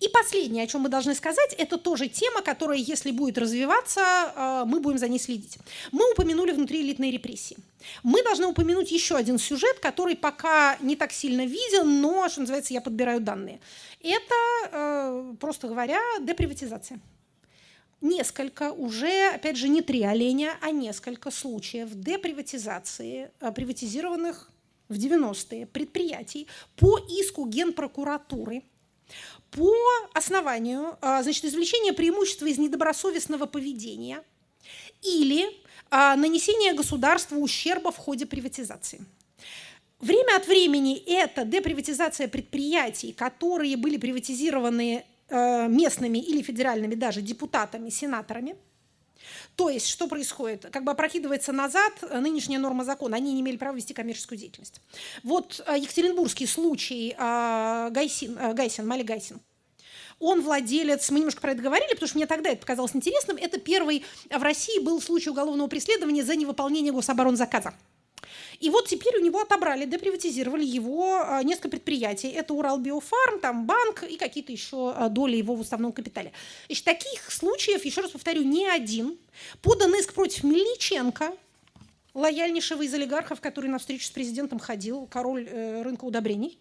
И 0.00 0.08
последнее, 0.08 0.64
о 0.64 0.66
чем 0.66 0.82
мы 0.82 0.88
должны 0.88 1.14
сказать, 1.14 1.54
это 1.58 1.78
тоже 1.78 2.08
тема, 2.08 2.42
которая, 2.42 2.78
если 2.78 3.12
будет 3.12 3.38
развиваться, 3.38 4.00
э, 4.00 4.64
мы 4.66 4.80
будем 4.80 4.98
за 4.98 5.08
ней 5.08 5.18
следить. 5.18 5.58
Мы 5.92 6.10
упомянули 6.12 6.50
внутриэлитные 6.52 7.12
репрессии. 7.12 7.56
Мы 8.02 8.22
должны 8.24 8.46
упомянуть 8.46 8.90
еще 8.90 9.16
один 9.16 9.38
сюжет, 9.38 9.78
который 9.78 10.16
пока 10.16 10.76
не 10.80 10.96
так 10.96 11.12
сильно 11.12 11.46
виден, 11.46 12.00
но, 12.00 12.28
что 12.28 12.40
называется, 12.40 12.74
я 12.74 12.80
подбираю 12.80 13.20
данные. 13.20 13.60
Это, 14.00 14.34
э, 14.72 15.34
просто 15.38 15.68
говоря, 15.68 16.00
деприватизация. 16.20 16.98
Несколько 18.00 18.72
уже, 18.72 19.30
опять 19.34 19.56
же, 19.56 19.68
не 19.68 19.82
три 19.82 20.02
оленя, 20.02 20.58
а 20.60 20.70
несколько 20.70 21.30
случаев 21.30 21.90
деприватизации 21.92 23.30
э, 23.40 23.52
приватизированных 23.52 24.50
в 24.88 24.94
90-е 24.94 25.66
предприятий 25.66 26.48
по 26.76 26.98
иску 26.98 27.46
Генпрокуратуры– 27.46 28.64
по 29.50 29.72
основанию 30.12 30.96
а, 31.00 31.22
значит, 31.22 31.44
извлечения 31.44 31.92
преимущества 31.92 32.46
из 32.46 32.58
недобросовестного 32.58 33.46
поведения 33.46 34.22
или 35.02 35.46
а, 35.90 36.16
нанесения 36.16 36.74
государству 36.74 37.40
ущерба 37.40 37.92
в 37.92 37.96
ходе 37.96 38.26
приватизации. 38.26 39.04
Время 40.00 40.36
от 40.36 40.46
времени 40.46 40.96
это 41.06 41.44
деприватизация 41.44 42.28
предприятий, 42.28 43.12
которые 43.12 43.76
были 43.76 43.96
приватизированы 43.96 45.04
а, 45.28 45.66
местными 45.68 46.18
или 46.18 46.42
федеральными 46.42 46.94
даже 46.94 47.22
депутатами, 47.22 47.90
сенаторами– 47.90 48.56
то 49.56 49.70
есть, 49.70 49.88
что 49.88 50.06
происходит? 50.06 50.66
Как 50.70 50.84
бы 50.84 50.92
опрокидывается 50.92 51.50
назад 51.50 51.92
э, 52.02 52.20
нынешняя 52.20 52.60
норма 52.60 52.84
закона. 52.84 53.16
Они 53.16 53.32
не 53.32 53.40
имели 53.40 53.56
права 53.56 53.74
вести 53.74 53.94
коммерческую 53.94 54.38
деятельность. 54.38 54.82
Вот 55.22 55.64
э, 55.66 55.78
Екатеринбургский 55.78 56.46
случай 56.46 57.16
э, 57.18 57.88
Гайсин, 57.90 58.54
Гайсин, 58.54 58.86
Мали 58.86 59.02
Гайсин. 59.02 59.40
Он 60.18 60.42
владелец, 60.42 61.10
мы 61.10 61.18
немножко 61.18 61.40
про 61.40 61.52
это 61.52 61.62
говорили, 61.62 61.92
потому 61.92 62.08
что 62.08 62.18
мне 62.18 62.26
тогда 62.26 62.50
это 62.50 62.60
показалось 62.60 62.94
интересным, 62.94 63.36
это 63.36 63.60
первый 63.60 64.02
в 64.30 64.42
России 64.42 64.78
был 64.80 65.00
случай 65.02 65.28
уголовного 65.28 65.68
преследования 65.68 66.24
за 66.24 66.36
невыполнение 66.36 66.92
гособоронзаказа. 66.92 67.74
И 68.60 68.70
вот 68.70 68.88
теперь 68.88 69.16
у 69.18 69.20
него 69.20 69.40
отобрали, 69.40 69.84
деприватизировали 69.84 70.64
его 70.64 71.20
а, 71.20 71.42
несколько 71.42 71.70
предприятий. 71.70 72.28
Это 72.28 72.54
Уралбиофарм, 72.54 73.40
там 73.40 73.66
банк 73.66 74.02
и 74.02 74.16
какие-то 74.16 74.52
еще 74.52 74.92
а, 74.96 75.08
доли 75.08 75.36
его 75.36 75.54
в 75.54 75.60
уставном 75.60 75.92
капитале. 75.92 76.32
Значит, 76.66 76.84
таких 76.84 77.30
случаев, 77.30 77.84
еще 77.84 78.00
раз 78.00 78.10
повторю, 78.10 78.42
не 78.42 78.66
один. 78.66 79.18
Подан 79.62 79.94
иск 79.94 80.14
против 80.14 80.44
Мельниченко, 80.44 81.32
лояльнейшего 82.16 82.82
из 82.82 82.94
олигархов, 82.94 83.40
который 83.40 83.68
на 83.68 83.78
встречу 83.78 84.06
с 84.06 84.10
президентом 84.10 84.58
ходил, 84.58 85.06
король 85.06 85.46
э, 85.48 85.82
рынка 85.82 86.04
удобрений. 86.04 86.58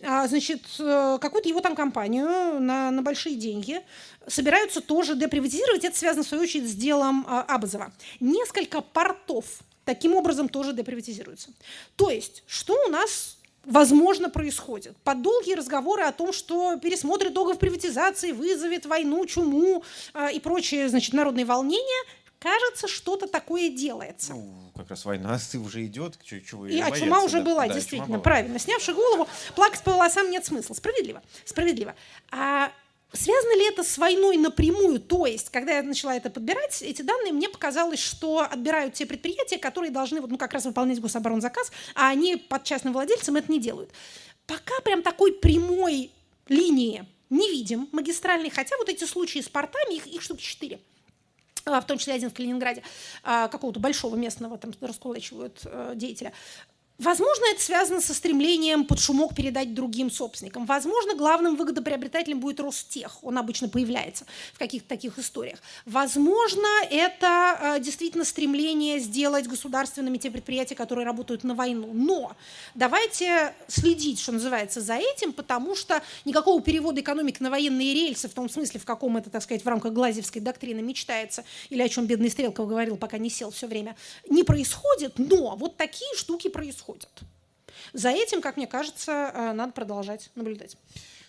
А, 0.00 0.28
значит, 0.28 0.62
э, 0.78 1.18
какую-то 1.20 1.48
его 1.48 1.60
там 1.60 1.74
компанию 1.74 2.60
на, 2.60 2.90
на 2.90 3.02
большие 3.02 3.34
деньги 3.34 3.80
собираются 4.28 4.80
тоже 4.80 5.16
деприватизировать. 5.16 5.84
Это 5.84 5.98
связано, 5.98 6.22
в 6.22 6.28
свою 6.28 6.44
очередь, 6.44 6.70
с 6.70 6.74
делом 6.74 7.26
э, 7.28 7.30
Абазова. 7.48 7.92
Несколько 8.20 8.80
портов 8.80 9.46
таким 9.84 10.14
образом 10.14 10.48
тоже 10.48 10.72
деприватизируется. 10.72 11.50
То 11.96 12.10
есть, 12.10 12.42
что 12.46 12.74
у 12.86 12.90
нас 12.90 13.38
возможно, 13.64 14.28
происходит. 14.28 14.96
Под 15.04 15.22
долгие 15.22 15.54
разговоры 15.54 16.02
о 16.02 16.12
том, 16.12 16.32
что 16.32 16.78
пересмотр 16.78 17.28
итогов 17.28 17.58
приватизации 17.58 18.32
вызовет 18.32 18.86
войну, 18.86 19.24
чуму 19.26 19.84
э, 20.14 20.32
и 20.32 20.40
прочие, 20.40 20.88
значит, 20.88 21.12
народные 21.12 21.44
волнения, 21.44 22.06
кажется, 22.40 22.88
что-то 22.88 23.28
такое 23.28 23.70
делается. 23.70 24.32
Ну, 24.32 24.72
как 24.74 24.90
раз 24.90 25.04
война 25.04 25.38
уже 25.64 25.86
идет, 25.86 26.18
чего 26.22 26.66
И 26.66 26.78
а 26.80 26.90
чума 26.90 27.22
уже 27.22 27.38
да, 27.38 27.44
была, 27.44 27.68
да, 27.68 27.74
действительно, 27.74 28.18
правильно. 28.18 28.58
Снявши 28.58 28.92
голову, 28.94 29.28
плакать 29.54 29.82
по 29.82 29.92
волосам 29.92 30.30
нет 30.30 30.44
смысла. 30.44 30.74
Справедливо, 30.74 31.22
справедливо. 31.44 31.94
А 32.30 32.72
Связано 33.12 33.56
ли 33.56 33.68
это 33.68 33.82
с 33.82 33.98
войной 33.98 34.38
напрямую? 34.38 34.98
То 34.98 35.26
есть, 35.26 35.50
когда 35.50 35.76
я 35.76 35.82
начала 35.82 36.16
это 36.16 36.30
подбирать, 36.30 36.80
эти 36.80 37.02
данные, 37.02 37.32
мне 37.32 37.48
показалось, 37.48 38.00
что 38.00 38.40
отбирают 38.40 38.94
те 38.94 39.04
предприятия, 39.04 39.58
которые 39.58 39.90
должны 39.90 40.20
вот, 40.20 40.30
ну, 40.30 40.38
как 40.38 40.52
раз 40.52 40.64
выполнять 40.64 41.00
гособоронзаказ, 41.00 41.72
а 41.94 42.08
они 42.08 42.36
под 42.36 42.64
частным 42.64 42.94
владельцем 42.94 43.36
это 43.36 43.52
не 43.52 43.60
делают. 43.60 43.90
Пока 44.46 44.80
прям 44.82 45.02
такой 45.02 45.32
прямой 45.32 46.10
линии 46.48 47.04
не 47.28 47.50
видим, 47.50 47.88
магистральной, 47.92 48.50
хотя 48.50 48.76
вот 48.78 48.88
эти 48.88 49.04
случаи 49.04 49.40
с 49.40 49.48
портами, 49.48 49.96
их, 49.96 50.06
их 50.06 50.22
штук 50.22 50.40
четыре 50.40 50.80
а, 51.64 51.80
в 51.80 51.86
том 51.86 51.98
числе 51.98 52.14
один 52.14 52.30
в 52.30 52.34
Калининграде, 52.34 52.82
а, 53.22 53.48
какого-то 53.48 53.80
большого 53.80 54.16
местного 54.16 54.58
там 54.58 54.72
раскулачивают 54.80 55.60
э, 55.64 55.92
деятеля. 55.94 56.32
Возможно, 57.02 57.46
это 57.50 57.60
связано 57.60 58.00
со 58.00 58.14
стремлением 58.14 58.84
под 58.84 59.00
шумок 59.00 59.34
передать 59.34 59.74
другим 59.74 60.08
собственникам. 60.08 60.66
Возможно, 60.66 61.16
главным 61.16 61.56
выгодоприобретателем 61.56 62.38
будет 62.38 62.60
Ростех. 62.60 63.18
Он 63.22 63.38
обычно 63.38 63.68
появляется 63.68 64.24
в 64.54 64.58
каких-то 64.58 64.88
таких 64.88 65.18
историях. 65.18 65.58
Возможно, 65.84 66.68
это 66.88 67.58
э, 67.60 67.80
действительно 67.80 68.24
стремление 68.24 69.00
сделать 69.00 69.48
государственными 69.48 70.16
те 70.16 70.30
предприятия, 70.30 70.76
которые 70.76 71.04
работают 71.04 71.42
на 71.42 71.56
войну. 71.56 71.90
Но 71.92 72.36
давайте 72.76 73.52
следить, 73.66 74.20
что 74.20 74.30
называется, 74.30 74.80
за 74.80 74.94
этим, 74.94 75.32
потому 75.32 75.74
что 75.74 76.02
никакого 76.24 76.62
перевода 76.62 77.00
экономики 77.00 77.42
на 77.42 77.50
военные 77.50 77.94
рельсы, 77.94 78.28
в 78.28 78.32
том 78.32 78.48
смысле, 78.48 78.78
в 78.78 78.84
каком 78.84 79.16
это, 79.16 79.28
так 79.28 79.42
сказать, 79.42 79.64
в 79.64 79.68
рамках 79.68 79.92
Глазевской 79.92 80.40
доктрины 80.40 80.82
мечтается, 80.82 81.42
или 81.68 81.82
о 81.82 81.88
чем 81.88 82.06
бедный 82.06 82.30
Стрелков 82.30 82.68
говорил, 82.68 82.96
пока 82.96 83.18
не 83.18 83.28
сел 83.28 83.50
все 83.50 83.66
время, 83.66 83.96
не 84.28 84.44
происходит. 84.44 85.14
Но 85.18 85.56
вот 85.56 85.76
такие 85.76 86.14
штуки 86.16 86.48
происходят 86.48 86.91
происходят. 86.92 87.22
За 87.92 88.10
этим, 88.10 88.40
как 88.40 88.56
мне 88.56 88.66
кажется, 88.66 89.30
э, 89.34 89.52
надо 89.52 89.72
продолжать 89.72 90.30
наблюдать. 90.34 90.76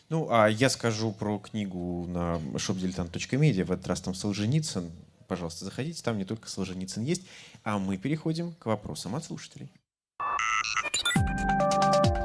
Ну, 0.10 0.28
а 0.30 0.48
я 0.48 0.70
скажу 0.70 1.12
про 1.12 1.40
книгу 1.40 2.06
на 2.08 2.36
shopdiletant.media. 2.56 3.64
В 3.64 3.72
этот 3.72 3.88
раз 3.88 4.02
там 4.02 4.14
Солженицын. 4.14 4.92
Пожалуйста, 5.28 5.66
заходите, 5.66 6.04
там 6.04 6.18
не 6.18 6.26
только 6.26 6.50
Солженицын 6.50 7.04
есть. 7.04 7.24
А 7.64 7.80
мы 7.80 7.98
переходим 7.98 8.54
к 8.54 8.66
вопросам 8.66 9.16
от 9.16 9.24
слушателей. 9.24 9.70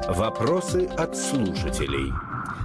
Вопросы 0.07 0.85
от 0.97 1.15
слушателей. 1.17 2.11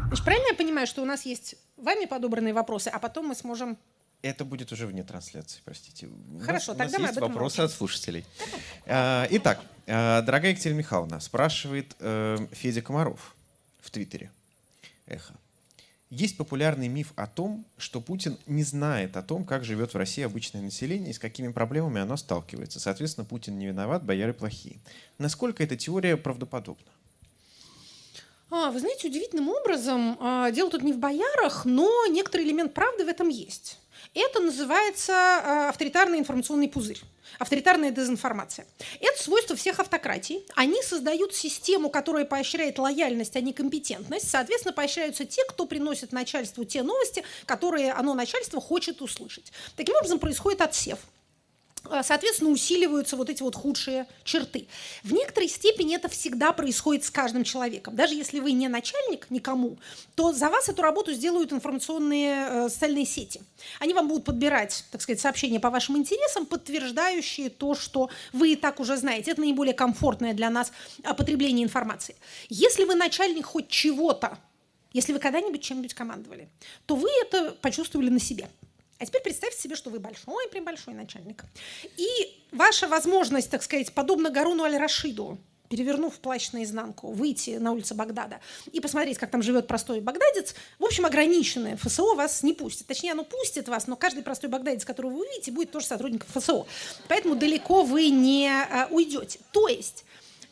Значит, 0.09 0.25
правильно 0.25 0.49
я 0.49 0.55
понимаю, 0.55 0.87
что 0.87 1.03
у 1.03 1.05
нас 1.05 1.25
есть 1.25 1.57
вами 1.77 2.07
подобранные 2.07 2.53
вопросы, 2.55 2.89
а 2.89 2.99
потом 2.99 3.29
мы 3.29 3.35
сможем 3.35 3.79
это 4.23 4.47
будет 4.47 4.73
уже 4.73 4.87
вне 4.87 5.03
трансляции, 5.03 5.61
простите. 5.67 6.09
Хорошо, 6.41 6.73
у 6.73 6.77
нас, 6.77 6.91
тогда 6.91 6.99
у 6.99 7.01
нас 7.03 7.11
есть 7.11 7.21
вопросы 7.21 7.59
молчим. 7.59 7.65
от 7.65 7.73
слушателей. 7.73 8.25
А, 8.87 9.29
итак, 9.31 9.61
дорогая 9.87 10.53
Екатерина 10.53 10.79
Михайловна, 10.79 11.21
спрашивает 11.21 11.95
э, 12.01 12.39
Федя 12.53 12.83
Комаров 12.83 13.35
в 13.81 13.91
Твиттере. 13.91 14.31
Эхо. 15.07 15.35
Есть 16.11 16.37
популярный 16.37 16.87
миф 16.87 17.13
о 17.17 17.27
том, 17.27 17.65
что 17.77 18.01
Путин 18.01 18.39
не 18.47 18.63
знает 18.63 19.17
о 19.17 19.23
том, 19.23 19.45
как 19.45 19.65
живет 19.65 19.95
в 19.95 19.97
России 19.97 20.23
обычное 20.23 20.63
население 20.63 21.11
и 21.11 21.13
с 21.13 21.19
какими 21.19 21.51
проблемами 21.51 22.01
оно 22.01 22.17
сталкивается. 22.17 22.79
Соответственно, 22.79 23.25
Путин 23.25 23.59
не 23.59 23.67
виноват, 23.67 24.05
бояры 24.05 24.33
плохие. 24.33 24.79
Насколько 25.19 25.65
эта 25.65 25.77
теория 25.77 26.17
правдоподобна? 26.17 26.87
А, 28.51 28.71
вы 28.71 28.79
знаете, 28.79 29.09
удивительным 29.09 29.49
образом, 29.49 30.17
а, 30.21 30.53
дело 30.53 30.71
тут 30.71 30.85
не 30.85 30.93
в 30.93 30.99
боярах, 30.99 31.65
но 31.65 32.07
некоторый 32.07 32.47
элемент 32.47 32.75
правды 32.75 33.05
в 33.05 33.09
этом 33.09 33.29
есть. 33.29 33.81
Это 34.13 34.41
называется 34.41 35.13
э, 35.13 35.69
авторитарный 35.69 36.19
информационный 36.19 36.69
пузырь 36.69 37.01
авторитарная 37.39 37.91
дезинформация. 37.91 38.67
Это 39.01 39.23
свойство 39.23 39.57
всех 39.57 39.81
автократий. 39.81 40.45
Они 40.55 40.83
создают 40.83 41.35
систему, 41.35 41.91
которая 41.91 42.25
поощряет 42.25 42.79
лояльность, 42.79 43.37
а 43.37 43.41
не 43.41 43.53
компетентность. 43.53 44.31
Соответственно, 44.31 44.73
поощряются 44.73 45.25
те, 45.25 45.43
кто 45.49 45.67
приносит 45.67 46.13
начальству 46.13 46.65
те 46.65 46.83
новости, 46.83 47.25
которые 47.47 47.93
оно 47.93 48.15
начальство 48.15 48.61
хочет 48.61 49.03
услышать. 49.03 49.53
Таким 49.77 49.97
образом 49.97 50.19
происходит 50.19 50.61
отсев. 50.61 50.99
А, 51.91 52.03
соответственно, 52.03 52.51
усиливаются 52.51 53.17
вот 53.17 53.29
эти 53.29 53.43
вот 53.43 53.55
худшие 53.55 54.07
черты. 54.25 54.69
В 55.03 55.13
некоторой 55.13 55.49
степени 55.49 55.95
это 55.95 56.09
всегда 56.09 56.53
происходит 56.53 57.05
с 57.05 57.11
каждым 57.11 57.45
человеком. 57.45 57.95
Даже 57.95 58.15
если 58.15 58.41
вы 58.41 58.53
не 58.53 58.69
начальник 58.69 59.31
никому, 59.31 59.77
то 60.15 60.33
за 60.33 60.49
вас 60.49 60.69
эту 60.69 60.81
работу 60.81 61.13
сделают 61.13 61.53
информационные 61.53 62.47
э, 62.49 62.69
социальные 62.71 63.05
сети. 63.05 63.43
Они 63.81 63.93
вам 63.93 64.09
будут 64.09 64.25
подбирать, 64.25 64.85
так 64.91 65.03
сказать, 65.03 65.21
сообщения 65.21 65.61
по 65.61 65.71
вашим 65.71 65.97
интересам, 65.99 66.47
подтверждающие 66.47 67.51
то, 67.51 67.75
что 67.75 68.09
вы 68.33 68.53
и 68.53 68.57
так 68.57 68.81
уже 68.81 68.97
знаете. 68.97 69.33
Это 69.33 69.43
наиболее 69.43 69.75
комфортное 69.75 70.33
для 70.33 70.49
нас 70.49 70.73
а, 71.03 71.13
потребление 71.13 71.65
информации. 71.65 72.17
Если 72.49 72.85
вы 72.85 72.95
начальник 72.95 73.45
хоть 73.45 73.69
чего-то, 73.69 74.39
если 74.95 75.13
вы 75.13 75.19
когда-нибудь 75.19 75.63
чем-нибудь 75.63 75.93
командовали, 75.93 76.49
то 76.87 76.97
вы 76.97 77.11
это 77.21 77.51
почувствовали 77.61 78.09
на 78.09 78.21
себе. 78.21 78.49
А 78.99 79.07
теперь 79.07 79.23
представьте 79.23 79.61
себе, 79.61 79.77
что 79.77 79.91
вы 79.91 79.99
большой, 79.99 80.49
прям 80.49 80.65
большой 80.65 80.95
начальник. 80.95 81.45
И 81.97 82.09
ваша 82.53 82.87
возможность, 82.87 83.51
так 83.51 83.63
сказать, 83.63 83.93
подобно 83.93 84.31
Гаруну 84.31 84.65
Аль-Рашиду, 84.65 85.39
перевернув 85.69 86.15
плащ 86.21 86.53
наизнанку, 86.53 87.11
выйти 87.11 87.57
на 87.59 87.73
улицу 87.73 87.95
Багдада 87.95 88.41
и 88.71 88.81
посмотреть, 88.81 89.19
как 89.19 89.31
там 89.31 89.43
живет 89.43 89.67
простой 89.67 90.01
багдадец, 90.01 90.55
в 90.79 90.85
общем, 90.85 91.07
ограниченное. 91.07 91.77
ФСО 91.77 92.15
вас 92.15 92.43
не 92.43 92.53
пустит. 92.53 92.87
Точнее, 92.87 93.13
оно 93.13 93.25
пустит 93.25 93.69
вас, 93.69 93.87
но 93.87 93.97
каждый 93.97 94.23
простой 94.23 94.51
багдадец, 94.51 94.85
которого 94.85 95.11
вы 95.11 95.21
увидите, 95.27 95.51
будет 95.51 95.73
тоже 95.73 95.87
сотрудником 95.87 96.29
ФСО. 96.33 96.67
Поэтому 97.09 97.35
далеко 97.35 97.83
вы 97.83 98.11
не 98.11 98.49
а, 98.49 98.87
уйдете. 98.91 99.41
То 99.51 99.67
есть 99.67 100.05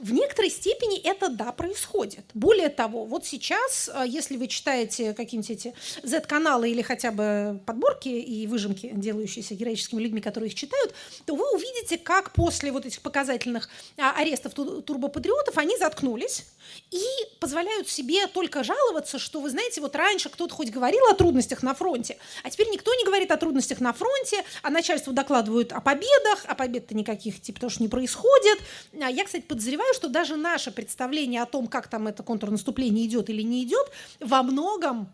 в 0.02 0.12
некоторой 0.12 0.50
степени 0.50 0.98
это, 0.98 1.28
да, 1.28 1.52
происходит. 1.52 2.24
Более 2.34 2.68
того, 2.68 3.04
вот 3.04 3.24
сейчас, 3.24 3.88
э, 3.88 4.04
если 4.06 4.36
вы 4.36 4.48
читаете 4.48 5.14
какие-нибудь 5.14 5.50
эти 5.50 5.74
Z-каналы 6.02 6.70
или 6.70 6.82
хотя 6.82 7.12
бы 7.12 7.60
подборки 7.64 8.08
и 8.08 8.46
выжимки, 8.48 8.90
делающиеся 8.92 9.54
героическими 9.54 10.02
людьми, 10.02 10.20
которые 10.20 10.50
их 10.50 10.56
читают, 10.56 10.92
то 11.24 11.36
вы 11.36 11.44
увидите, 11.54 11.98
как 11.98 12.32
после 12.32 12.72
вот 12.72 12.84
этих 12.84 13.00
показательных 13.00 13.68
а, 13.96 14.12
арестов 14.16 14.54
турбопатриотов 14.54 15.56
они 15.56 15.76
заткнулись, 15.78 16.44
и 16.90 17.04
позволяют 17.40 17.88
себе 17.88 18.26
только 18.26 18.64
жаловаться, 18.64 19.18
что, 19.18 19.40
вы 19.40 19.50
знаете, 19.50 19.80
вот 19.80 19.96
раньше 19.96 20.28
кто-то 20.28 20.54
хоть 20.54 20.70
говорил 20.70 21.04
о 21.10 21.14
трудностях 21.14 21.62
на 21.62 21.74
фронте, 21.74 22.18
а 22.42 22.50
теперь 22.50 22.68
никто 22.70 22.94
не 22.94 23.04
говорит 23.04 23.30
о 23.30 23.36
трудностях 23.36 23.80
на 23.80 23.92
фронте, 23.92 24.44
а 24.62 24.70
начальство 24.70 25.12
докладывают 25.12 25.72
о 25.72 25.80
победах, 25.80 26.44
а 26.46 26.54
побед-то 26.54 26.94
никаких 26.94 27.40
типа 27.40 27.60
тоже 27.60 27.76
не 27.80 27.88
происходит. 27.88 28.58
А 29.00 29.10
я, 29.10 29.24
кстати, 29.24 29.42
подозреваю, 29.42 29.91
что 29.92 30.08
даже 30.08 30.36
наше 30.36 30.70
представление 30.70 31.42
о 31.42 31.46
том, 31.46 31.66
как 31.66 31.88
там 31.88 32.08
это 32.08 32.22
контрнаступление 32.22 33.06
идет 33.06 33.30
или 33.30 33.42
не 33.42 33.64
идет, 33.64 33.90
во 34.20 34.42
многом 34.42 35.08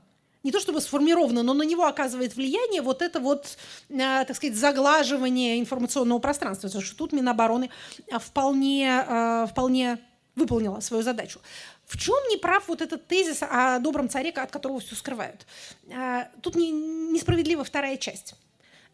не 0.45 0.53
то 0.53 0.61
чтобы 0.61 0.81
сформировано, 0.81 1.43
но 1.43 1.53
на 1.53 1.65
него 1.65 1.85
оказывает 1.85 2.37
влияние 2.37 2.81
вот 2.81 3.03
это 3.03 3.21
вот, 3.21 3.59
э, 3.89 3.97
так 3.97 4.37
сказать, 4.37 4.57
заглаживание 4.57 5.59
информационного 5.59 6.21
пространства. 6.21 6.69
Потому 6.69 6.85
что 6.85 6.97
тут 6.97 7.13
Минобороны 7.13 7.71
вполне, 8.21 9.05
э, 9.07 9.47
вполне 9.51 9.99
выполнила 10.37 10.81
свою 10.81 11.03
задачу. 11.03 11.41
В 11.87 11.99
чем 11.99 12.17
не 12.31 12.37
прав 12.37 12.69
вот 12.69 12.81
этот 12.81 13.07
тезис 13.09 13.43
о 13.43 13.79
добром 13.81 14.09
царе, 14.09 14.31
от 14.31 14.51
которого 14.51 14.79
все 14.79 14.95
скрывают? 14.95 15.47
Тут 16.43 16.55
не, 16.55 16.71
несправедлива 16.71 17.65
вторая 17.65 17.97
часть. 17.97 18.35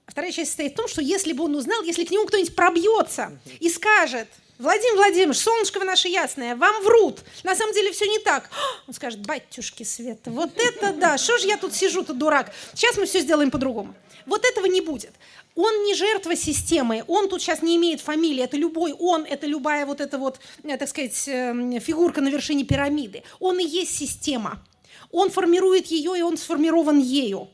Вторая 0.06 0.32
часть 0.32 0.50
состоит 0.50 0.72
в 0.72 0.76
том, 0.76 0.88
что 0.88 1.02
если 1.02 1.32
бы 1.32 1.44
он 1.44 1.54
узнал, 1.54 1.82
если 1.82 2.04
к 2.04 2.10
нему 2.10 2.26
кто-нибудь 2.26 2.54
пробьется 2.54 3.38
и 3.58 3.68
скажет, 3.68 4.28
Владимир 4.58 4.96
Владимирович, 4.96 5.38
солнышко 5.38 5.80
вы 5.80 5.84
наше 5.84 6.06
ясное, 6.06 6.54
вам 6.54 6.82
врут. 6.84 7.20
На 7.42 7.56
самом 7.56 7.74
деле 7.74 7.90
все 7.90 8.06
не 8.06 8.20
так. 8.20 8.48
Он 8.86 8.94
скажет, 8.94 9.20
батюшки 9.20 9.82
Света, 9.82 10.30
вот 10.30 10.50
это 10.56 10.92
да, 10.92 11.18
что 11.18 11.38
же 11.38 11.48
я 11.48 11.56
тут 11.56 11.74
сижу-то 11.74 12.12
дурак. 12.12 12.52
Сейчас 12.72 12.96
мы 12.96 13.06
все 13.06 13.18
сделаем 13.20 13.50
по-другому. 13.50 13.94
Вот 14.26 14.44
этого 14.44 14.66
не 14.66 14.80
будет. 14.80 15.12
Он 15.56 15.84
не 15.84 15.94
жертва 15.94 16.36
системы, 16.36 17.04
он 17.08 17.28
тут 17.28 17.42
сейчас 17.42 17.62
не 17.62 17.76
имеет 17.76 18.00
фамилии, 18.00 18.42
это 18.42 18.56
любой 18.56 18.92
он, 18.92 19.24
это 19.24 19.46
любая 19.46 19.86
вот 19.86 20.00
эта 20.00 20.18
вот, 20.18 20.38
э, 20.62 20.76
так 20.76 20.88
сказать, 20.88 21.28
эм, 21.28 21.80
фигурка 21.80 22.20
на 22.20 22.28
вершине 22.28 22.64
пирамиды. 22.64 23.22
Он 23.40 23.58
и 23.58 23.64
есть 23.64 23.96
система. 23.96 24.62
Он 25.10 25.30
формирует 25.30 25.86
ее, 25.86 26.18
и 26.18 26.22
он 26.22 26.36
сформирован 26.36 26.98
ею. 26.98 27.48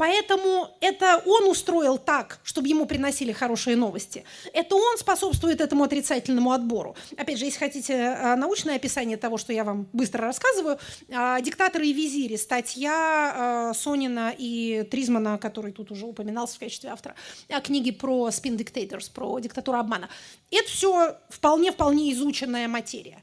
Поэтому 0.00 0.74
это 0.80 1.22
он 1.26 1.46
устроил 1.46 1.98
так, 1.98 2.40
чтобы 2.42 2.68
ему 2.68 2.86
приносили 2.86 3.32
хорошие 3.32 3.76
новости. 3.76 4.24
Это 4.54 4.74
он 4.74 4.96
способствует 4.96 5.60
этому 5.60 5.84
отрицательному 5.84 6.52
отбору. 6.52 6.96
Опять 7.18 7.36
же, 7.36 7.44
если 7.44 7.58
хотите 7.58 7.92
э, 7.92 8.34
научное 8.36 8.76
описание 8.76 9.18
того, 9.18 9.36
что 9.36 9.52
я 9.52 9.62
вам 9.62 9.86
быстро 9.92 10.24
рассказываю, 10.24 10.78
э, 11.08 11.42
«Диктаторы 11.42 11.86
и 11.86 11.92
визири», 11.92 12.36
статья 12.36 13.72
э, 13.72 13.78
Сонина 13.78 14.34
и 14.38 14.88
Тризмана, 14.90 15.36
который 15.36 15.70
тут 15.70 15.90
уже 15.90 16.06
упоминался 16.06 16.56
в 16.56 16.60
качестве 16.60 16.88
автора, 16.88 17.14
о 17.50 17.60
книге 17.60 17.92
про 17.92 18.30
spin 18.30 18.56
dictators, 18.56 19.12
про 19.12 19.38
диктатуру 19.38 19.76
обмана. 19.76 20.08
Это 20.50 20.70
все 20.70 21.18
вполне-вполне 21.28 22.10
изученная 22.14 22.68
материя. 22.68 23.22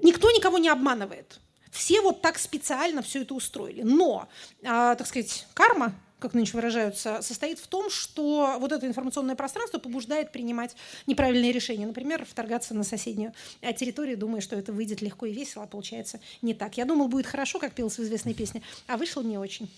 Никто 0.00 0.30
никого 0.30 0.58
не 0.58 0.68
обманывает. 0.68 1.40
Все 1.70 2.00
вот 2.00 2.22
так 2.22 2.38
специально 2.38 3.02
все 3.02 3.22
это 3.22 3.34
устроили. 3.34 3.82
Но, 3.82 4.28
а, 4.64 4.94
так 4.94 5.06
сказать, 5.06 5.46
карма, 5.54 5.94
как 6.18 6.32
нынче 6.34 6.54
выражаются, 6.54 7.20
состоит 7.20 7.58
в 7.58 7.66
том, 7.66 7.90
что 7.90 8.56
вот 8.58 8.72
это 8.72 8.86
информационное 8.86 9.36
пространство 9.36 9.78
побуждает 9.78 10.32
принимать 10.32 10.74
неправильные 11.06 11.52
решения. 11.52 11.86
Например, 11.86 12.24
вторгаться 12.24 12.74
на 12.74 12.84
соседнюю 12.84 13.32
а, 13.62 13.72
территорию, 13.72 14.16
думая, 14.16 14.40
что 14.40 14.56
это 14.56 14.72
выйдет 14.72 15.02
легко 15.02 15.26
и 15.26 15.32
весело, 15.32 15.64
а 15.64 15.66
получается 15.66 16.20
не 16.42 16.54
так. 16.54 16.76
Я 16.76 16.84
думал, 16.84 17.08
будет 17.08 17.26
хорошо, 17.26 17.58
как 17.58 17.74
пелось 17.74 17.98
в 17.98 18.02
известной 18.02 18.34
песне, 18.34 18.62
а 18.86 18.96
вышло 18.96 19.22
не 19.22 19.36
очень. 19.36 19.70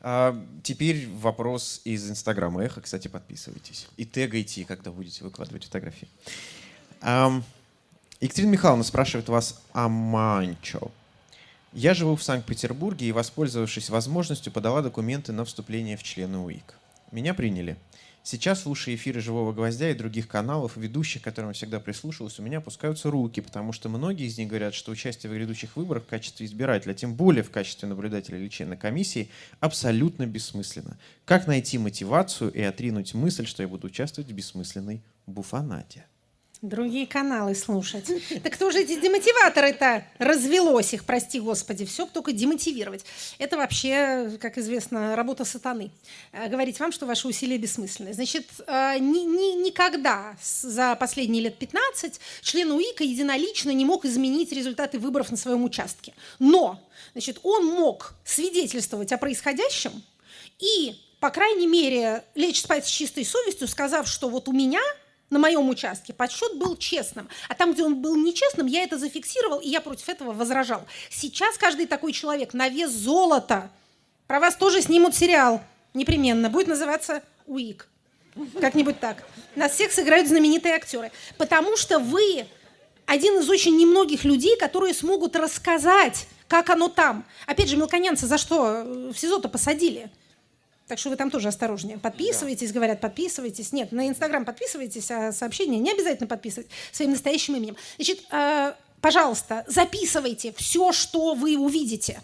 А, 0.00 0.36
теперь 0.62 1.08
вопрос 1.08 1.80
из 1.84 2.10
Инстаграма 2.10 2.64
Эхо. 2.64 2.80
Кстати, 2.80 3.08
подписывайтесь. 3.08 3.86
И 3.96 4.04
тегайте, 4.04 4.64
когда 4.64 4.90
будете 4.90 5.24
выкладывать 5.24 5.64
фотографии. 5.64 6.08
А, 7.00 7.40
Екатерина 8.20 8.50
Михайловна 8.50 8.84
спрашивает 8.84 9.28
вас 9.28 9.62
о 9.72 9.88
манчо. 9.88 10.90
Я 11.78 11.92
живу 11.92 12.16
в 12.16 12.22
Санкт-Петербурге 12.22 13.06
и, 13.06 13.12
воспользовавшись 13.12 13.90
возможностью, 13.90 14.50
подала 14.50 14.80
документы 14.80 15.32
на 15.32 15.44
вступление 15.44 15.98
в 15.98 16.02
члены 16.02 16.38
УИК. 16.38 16.74
Меня 17.12 17.34
приняли. 17.34 17.76
Сейчас, 18.22 18.62
слушая 18.62 18.94
эфиры 18.94 19.20
«Живого 19.20 19.52
гвоздя» 19.52 19.90
и 19.90 19.94
других 19.94 20.26
каналов, 20.26 20.78
ведущих, 20.78 21.20
которым 21.20 21.50
я 21.50 21.52
всегда 21.52 21.78
прислушивался, 21.78 22.40
у 22.40 22.46
меня 22.46 22.58
опускаются 22.58 23.10
руки, 23.10 23.42
потому 23.42 23.74
что 23.74 23.90
многие 23.90 24.26
из 24.26 24.38
них 24.38 24.48
говорят, 24.48 24.72
что 24.72 24.90
участие 24.90 25.30
в 25.30 25.34
грядущих 25.34 25.76
выборах 25.76 26.04
в 26.04 26.06
качестве 26.06 26.46
избирателя, 26.46 26.94
тем 26.94 27.14
более 27.14 27.42
в 27.42 27.50
качестве 27.50 27.86
наблюдателя 27.86 28.38
или 28.38 28.48
члена 28.48 28.78
комиссии, 28.78 29.28
абсолютно 29.60 30.24
бессмысленно. 30.24 30.96
Как 31.26 31.46
найти 31.46 31.76
мотивацию 31.76 32.50
и 32.54 32.62
отринуть 32.62 33.12
мысль, 33.12 33.44
что 33.44 33.62
я 33.62 33.68
буду 33.68 33.88
участвовать 33.88 34.30
в 34.30 34.34
бессмысленной 34.34 35.02
буфанате? 35.26 36.06
Другие 36.66 37.06
каналы 37.06 37.54
слушать. 37.54 38.10
Так 38.42 38.54
кто 38.54 38.72
же 38.72 38.80
эти 38.80 39.00
демотиваторы-то? 39.00 40.04
Развелось 40.18 40.92
их, 40.94 41.04
прости 41.04 41.38
господи. 41.38 41.84
Все 41.84 42.06
только 42.06 42.32
демотивировать. 42.32 43.04
Это 43.38 43.56
вообще, 43.56 44.36
как 44.40 44.58
известно, 44.58 45.14
работа 45.14 45.44
сатаны. 45.44 45.90
Э, 46.32 46.48
говорить 46.48 46.80
вам, 46.80 46.90
что 46.90 47.06
ваши 47.06 47.28
усилия 47.28 47.56
бессмысленны. 47.56 48.12
Значит, 48.12 48.46
э, 48.66 48.98
ни, 48.98 49.20
ни, 49.20 49.64
никогда 49.64 50.36
за 50.42 50.96
последние 50.96 51.44
лет 51.44 51.56
15 51.56 52.20
член 52.42 52.72
УИКа 52.72 53.04
единолично 53.04 53.70
не 53.70 53.84
мог 53.84 54.04
изменить 54.04 54.50
результаты 54.50 54.98
выборов 54.98 55.30
на 55.30 55.36
своем 55.36 55.62
участке. 55.62 56.14
Но, 56.40 56.80
значит, 57.12 57.38
он 57.44 57.66
мог 57.66 58.14
свидетельствовать 58.24 59.12
о 59.12 59.18
происходящем 59.18 60.02
и, 60.58 60.96
по 61.20 61.30
крайней 61.30 61.68
мере, 61.68 62.24
лечь 62.34 62.60
спать 62.60 62.86
с 62.86 62.90
чистой 62.90 63.24
совестью, 63.24 63.68
сказав, 63.68 64.08
что 64.08 64.28
вот 64.28 64.48
у 64.48 64.52
меня– 64.52 64.80
на 65.30 65.38
моем 65.38 65.68
участке 65.68 66.12
подсчет 66.12 66.56
был 66.56 66.76
честным. 66.76 67.28
А 67.48 67.54
там, 67.54 67.72
где 67.72 67.82
он 67.82 67.96
был 67.96 68.16
нечестным, 68.16 68.66
я 68.66 68.82
это 68.82 68.98
зафиксировал, 68.98 69.58
и 69.58 69.68
я 69.68 69.80
против 69.80 70.08
этого 70.08 70.32
возражал. 70.32 70.86
Сейчас 71.10 71.58
каждый 71.58 71.86
такой 71.86 72.12
человек 72.12 72.54
на 72.54 72.68
вес 72.68 72.90
золота. 72.90 73.70
Про 74.26 74.40
вас 74.40 74.56
тоже 74.56 74.80
снимут 74.82 75.14
сериал. 75.14 75.62
Непременно. 75.94 76.50
Будет 76.50 76.68
называться 76.68 77.22
УИК. 77.46 77.88
Как-нибудь 78.60 79.00
так. 79.00 79.24
Нас 79.54 79.72
всех 79.72 79.92
сыграют 79.92 80.28
знаменитые 80.28 80.74
актеры. 80.74 81.10
Потому 81.38 81.76
что 81.76 81.98
вы 81.98 82.46
один 83.06 83.38
из 83.38 83.48
очень 83.48 83.76
немногих 83.76 84.24
людей, 84.24 84.56
которые 84.58 84.94
смогут 84.94 85.36
рассказать, 85.36 86.26
как 86.48 86.70
оно 86.70 86.88
там. 86.88 87.24
Опять 87.46 87.68
же, 87.68 87.76
мелконянца 87.76 88.26
за 88.26 88.36
что 88.36 88.84
в 88.84 89.14
СИЗО-то 89.16 89.48
посадили? 89.48 90.10
Так 90.86 90.98
что 90.98 91.10
вы 91.10 91.16
там 91.16 91.30
тоже 91.30 91.48
осторожнее. 91.48 91.98
Подписывайтесь, 91.98 92.68
да. 92.68 92.74
говорят, 92.74 93.00
подписывайтесь. 93.00 93.72
Нет, 93.72 93.92
на 93.92 94.08
Инстаграм 94.08 94.44
подписывайтесь, 94.44 95.10
а 95.10 95.32
сообщения 95.32 95.78
не 95.78 95.90
обязательно 95.90 96.28
подписывать 96.28 96.68
своим 96.92 97.10
настоящим 97.12 97.56
именем. 97.56 97.76
Значит, 97.96 98.20
э, 98.30 98.74
пожалуйста, 99.00 99.64
записывайте 99.66 100.52
все, 100.52 100.92
что 100.92 101.34
вы 101.34 101.58
увидите. 101.58 102.20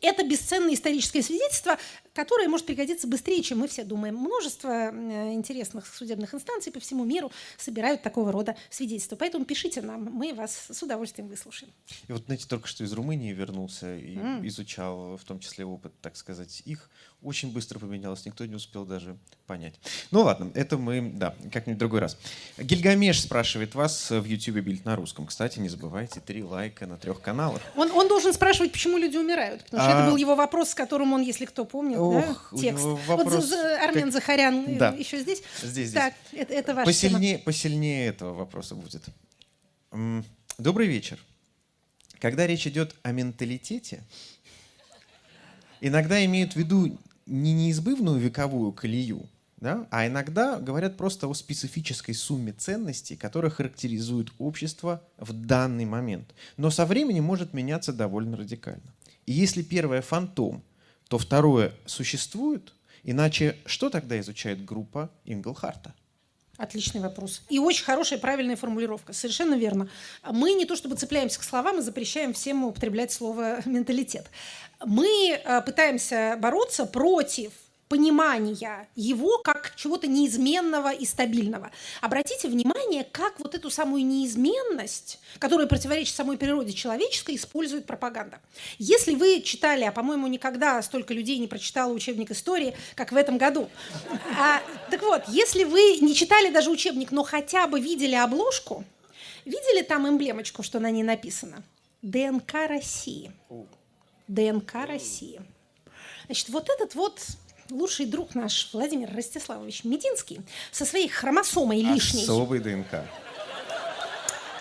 Это 0.00 0.24
бесценное 0.24 0.74
историческое 0.74 1.22
свидетельство, 1.22 1.78
которое 2.14 2.48
может 2.48 2.66
пригодиться 2.66 3.06
быстрее, 3.06 3.42
чем 3.42 3.60
мы 3.60 3.68
все 3.68 3.84
думаем. 3.84 4.16
Множество 4.16 4.90
э, 4.90 5.32
интересных 5.32 5.86
судебных 5.86 6.34
инстанций 6.34 6.72
по 6.72 6.80
всему 6.80 7.04
миру 7.04 7.30
собирают 7.58 8.02
такого 8.02 8.32
рода 8.32 8.56
свидетельства. 8.70 9.16
Поэтому 9.16 9.44
пишите 9.44 9.82
нам, 9.82 10.04
мы 10.04 10.34
вас 10.34 10.66
с 10.70 10.82
удовольствием 10.82 11.28
выслушаем. 11.28 11.72
И 12.08 12.12
вот, 12.12 12.24
знаете, 12.26 12.46
только 12.48 12.66
что 12.68 12.84
из 12.84 12.92
Румынии 12.92 13.32
вернулся 13.32 13.96
и 13.96 14.16
mm. 14.16 14.46
изучал 14.48 15.16
в 15.16 15.24
том 15.24 15.38
числе 15.38 15.64
опыт, 15.64 15.92
так 16.00 16.16
сказать, 16.16 16.62
их 16.64 16.90
очень 17.22 17.52
быстро 17.52 17.78
поменялось, 17.78 18.24
никто 18.24 18.46
не 18.46 18.54
успел 18.54 18.84
даже 18.84 19.16
понять. 19.46 19.74
Ну 20.10 20.22
ладно, 20.22 20.50
это 20.54 20.78
мы, 20.78 21.12
да, 21.14 21.34
как-нибудь 21.52 21.76
в 21.76 21.78
другой 21.78 22.00
раз. 22.00 22.16
Гильгамеш 22.58 23.20
спрашивает 23.20 23.74
вас 23.74 24.10
в 24.10 24.24
YouTube 24.24 24.56
Bild 24.58 24.84
на 24.84 24.94
русском. 24.94 25.26
Кстати, 25.26 25.58
не 25.58 25.68
забывайте, 25.68 26.20
три 26.20 26.42
лайка 26.42 26.86
на 26.86 26.96
трех 26.98 27.20
каналах. 27.20 27.60
Он, 27.74 27.90
он 27.90 28.08
должен 28.08 28.32
спрашивать, 28.32 28.70
почему 28.70 28.96
люди 28.98 29.16
умирают, 29.16 29.64
потому 29.64 29.82
что 29.82 29.92
а... 29.92 30.00
это 30.00 30.10
был 30.10 30.16
его 30.16 30.36
вопрос, 30.36 30.70
с 30.70 30.74
которым 30.74 31.12
он, 31.14 31.22
если 31.22 31.46
кто 31.46 31.64
помнит, 31.64 31.98
Ох, 31.98 32.48
да, 32.52 32.58
текст. 32.58 32.84
Вопрос... 32.84 33.50
Вот 33.50 33.54
Армен 33.80 34.04
как... 34.04 34.12
Захарян 34.12 34.78
да. 34.78 34.90
еще 34.90 35.18
здесь? 35.20 35.42
Здесь, 35.62 35.88
здесь. 35.88 35.92
Так, 35.92 36.14
это, 36.32 36.52
это 36.52 36.74
ваш 36.74 36.84
посильнее, 36.84 37.38
посильнее 37.38 38.08
этого 38.08 38.34
вопроса 38.34 38.74
будет. 38.74 39.04
Добрый 40.58 40.86
вечер. 40.86 41.18
Когда 42.18 42.46
речь 42.46 42.66
идет 42.66 42.94
о 43.02 43.12
менталитете, 43.12 44.02
иногда 45.80 46.24
имеют 46.24 46.54
в 46.54 46.56
виду 46.56 46.98
не 47.26 47.52
неизбывную 47.52 48.18
вековую 48.18 48.72
колею, 48.72 49.28
да, 49.58 49.86
а 49.90 50.06
иногда 50.06 50.58
говорят 50.58 50.96
просто 50.96 51.28
о 51.28 51.34
специфической 51.34 52.12
сумме 52.12 52.52
ценностей, 52.52 53.16
которая 53.16 53.50
характеризует 53.50 54.28
общество 54.38 55.02
в 55.18 55.32
данный 55.32 55.86
момент. 55.86 56.34
Но 56.56 56.70
со 56.70 56.86
временем 56.86 57.24
может 57.24 57.54
меняться 57.54 57.92
довольно 57.92 58.36
радикально. 58.36 58.94
И 59.24 59.32
если 59.32 59.62
первое 59.62 60.02
фантом, 60.02 60.62
то 61.08 61.18
второе 61.18 61.72
существует, 61.86 62.74
иначе 63.02 63.56
что 63.64 63.90
тогда 63.90 64.18
изучает 64.20 64.64
группа 64.64 65.10
Инглхарта? 65.24 65.94
Отличный 66.58 67.00
вопрос. 67.00 67.42
И 67.48 67.58
очень 67.58 67.84
хорошая, 67.84 68.18
правильная 68.18 68.56
формулировка. 68.56 69.12
Совершенно 69.12 69.54
верно. 69.54 69.88
Мы 70.30 70.54
не 70.54 70.64
то 70.64 70.74
чтобы 70.74 70.96
цепляемся 70.96 71.38
к 71.38 71.42
словам 71.42 71.78
и 71.78 71.82
запрещаем 71.82 72.32
всем 72.32 72.64
употреблять 72.64 73.12
слово 73.12 73.60
«менталитет». 73.66 74.26
Мы 74.84 75.40
э, 75.42 75.62
пытаемся 75.62 76.36
бороться 76.38 76.86
против 76.86 77.52
понимания 77.88 78.88
его 78.96 79.38
как 79.38 79.74
чего-то 79.76 80.06
неизменного 80.06 80.92
и 80.92 81.04
стабильного. 81.04 81.70
Обратите 82.00 82.48
внимание, 82.48 83.04
как 83.04 83.38
вот 83.38 83.54
эту 83.54 83.70
самую 83.70 84.04
неизменность, 84.04 85.20
которая 85.38 85.66
противоречит 85.66 86.14
самой 86.14 86.36
природе 86.36 86.72
человеческой, 86.72 87.36
использует 87.36 87.86
пропаганда. 87.86 88.40
Если 88.78 89.14
вы 89.14 89.40
читали, 89.42 89.84
а, 89.84 89.92
по-моему, 89.92 90.26
никогда 90.26 90.82
столько 90.82 91.14
людей 91.14 91.38
не 91.38 91.46
прочитало 91.46 91.92
учебник 91.92 92.30
истории, 92.30 92.76
как 92.94 93.12
в 93.12 93.16
этом 93.16 93.38
году. 93.38 93.68
А, 94.38 94.60
так 94.90 95.02
вот, 95.02 95.22
если 95.28 95.64
вы 95.64 95.98
не 96.00 96.14
читали 96.14 96.50
даже 96.50 96.70
учебник, 96.70 97.12
но 97.12 97.22
хотя 97.22 97.66
бы 97.66 97.80
видели 97.80 98.14
обложку, 98.14 98.84
видели 99.44 99.82
там 99.82 100.08
эмблемочку, 100.08 100.62
что 100.62 100.80
на 100.80 100.90
ней 100.90 101.02
написано? 101.02 101.62
ДНК 102.02 102.54
России. 102.68 103.32
ДНК 104.28 104.86
России. 104.86 105.40
Значит, 106.26 106.48
вот 106.48 106.68
этот 106.68 106.94
вот 106.94 107.20
лучший 107.70 108.06
друг 108.06 108.34
наш 108.34 108.70
Владимир 108.72 109.14
Ростиславович 109.14 109.84
Мединский 109.84 110.40
со 110.70 110.84
своей 110.84 111.08
хромосомой 111.08 111.80
лишней. 111.80 112.22
Особый 112.22 112.60
ДНК. 112.60 113.04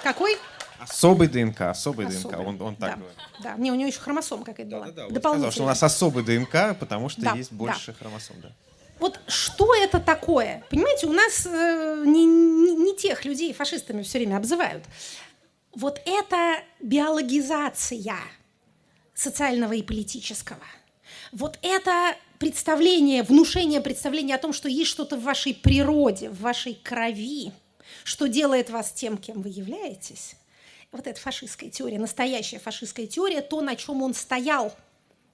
Какой? 0.03 0.37
Особый 0.79 1.27
ДНК, 1.27 1.61
особый, 1.61 2.07
особый. 2.07 2.37
ДНК, 2.37 2.47
он, 2.47 2.61
он 2.61 2.75
так 2.75 2.91
да. 2.91 2.95
говорит. 2.97 3.17
Да, 3.41 3.55
не, 3.55 3.71
у 3.71 3.75
него 3.75 3.87
еще 3.87 3.99
хромосома 3.99 4.43
какая-то 4.43 4.69
да, 4.69 4.77
была. 4.77 4.91
Да, 4.91 5.07
да, 5.09 5.19
сказал, 5.19 5.51
что 5.51 5.63
у 5.63 5.65
нас 5.65 5.81
особый 5.81 6.23
ДНК, 6.23 6.77
потому 6.79 7.09
что 7.09 7.21
да, 7.21 7.33
есть 7.33 7.51
больше 7.51 7.91
да. 7.91 7.97
хромосом. 7.99 8.35
Да. 8.41 8.51
Вот 8.99 9.19
что 9.27 9.73
это 9.75 9.99
такое? 9.99 10.63
Понимаете, 10.69 11.07
у 11.07 11.11
нас 11.11 11.45
э, 11.45 12.03
не, 12.05 12.25
не, 12.25 12.75
не 12.75 12.95
тех 12.95 13.25
людей 13.25 13.53
фашистами 13.53 14.03
все 14.03 14.19
время 14.19 14.37
обзывают. 14.37 14.83
Вот 15.73 16.01
это 16.05 16.59
биологизация 16.79 18.17
социального 19.13 19.73
и 19.73 19.81
политического. 19.81 20.63
Вот 21.31 21.59
это 21.61 22.15
представление, 22.45 23.23
внушение 23.23 23.81
представления 23.81 24.35
о 24.35 24.37
том, 24.37 24.53
что 24.53 24.69
есть 24.69 24.91
что-то 24.91 25.17
в 25.17 25.23
вашей 25.23 25.55
природе, 25.55 26.29
в 26.29 26.41
вашей 26.41 26.75
крови, 26.75 27.51
что 28.03 28.27
делает 28.27 28.69
вас 28.69 28.91
тем, 28.91 29.17
кем 29.17 29.41
вы 29.41 29.49
являетесь, 29.49 30.35
вот 30.91 31.07
эта 31.07 31.19
фашистская 31.19 31.71
теория, 31.71 31.97
настоящая 31.97 32.59
фашистская 32.59 33.07
теория, 33.07 33.41
то, 33.41 33.61
на 33.61 33.75
чем 33.75 34.03
он 34.03 34.13
стоял. 34.13 34.75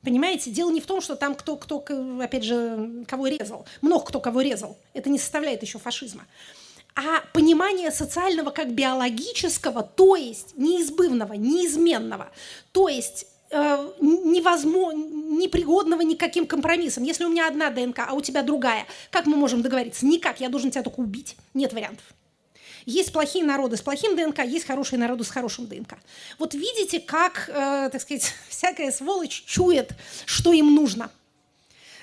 Понимаете, 0.03 0.51
дело 0.51 0.72
не 0.72 0.80
в 0.80 0.86
том, 0.86 1.01
что 1.01 1.18
там 1.18 1.36
кто, 1.36 1.57
кто, 1.57 1.84
опять 2.22 2.45
же, 2.45 3.03
кого 3.09 3.28
резал. 3.28 3.66
Много 3.82 4.05
кто 4.05 4.22
кого 4.22 4.39
резал. 4.39 4.78
Это 4.93 5.09
не 5.09 5.20
составляет 5.20 5.62
еще 5.64 5.80
фашизма. 5.80 6.26
А 6.95 7.26
понимание 7.34 7.91
социального 7.91 8.51
как 8.51 8.74
биологического, 8.74 9.84
то 9.84 10.16
есть 10.16 10.55
неизбывного, 10.55 11.34
неизменного, 11.34 12.30
то 12.72 12.88
есть 12.88 13.28
невозможно, 13.99 14.97
непригодного 14.97 16.02
никаким 16.02 16.47
компромиссом. 16.47 17.04
Если 17.04 17.26
у 17.26 17.30
меня 17.30 17.47
одна 17.47 17.70
ДНК, 17.70 17.99
а 18.08 18.14
у 18.14 18.22
тебя 18.22 18.43
другая, 18.43 18.86
как 19.10 19.26
мы 19.26 19.36
можем 19.36 19.62
договориться? 19.62 20.06
Никак, 20.06 20.39
я 20.39 20.49
должен 20.49 20.72
тебя 20.72 20.84
только 20.84 20.99
убить. 20.99 21.36
Нет 21.54 21.74
вариантов. 21.74 22.06
Есть 22.86 23.14
плохие 23.14 23.45
народы 23.45 23.78
с 23.78 23.82
плохим 23.82 24.16
ДНК, 24.16 24.43
есть 24.43 24.66
хорошие 24.66 24.97
народы 24.97 25.24
с 25.24 25.30
хорошим 25.30 25.68
ДНК. 25.68 25.97
Вот 26.39 26.54
видите, 26.54 26.99
как, 26.99 27.49
э, 27.49 27.89
так 27.91 28.02
сказать, 28.02 28.34
всякая 28.49 28.91
сволочь 28.91 29.43
чует, 29.45 29.91
что 30.26 30.54
им 30.54 30.74
нужно– 30.74 31.12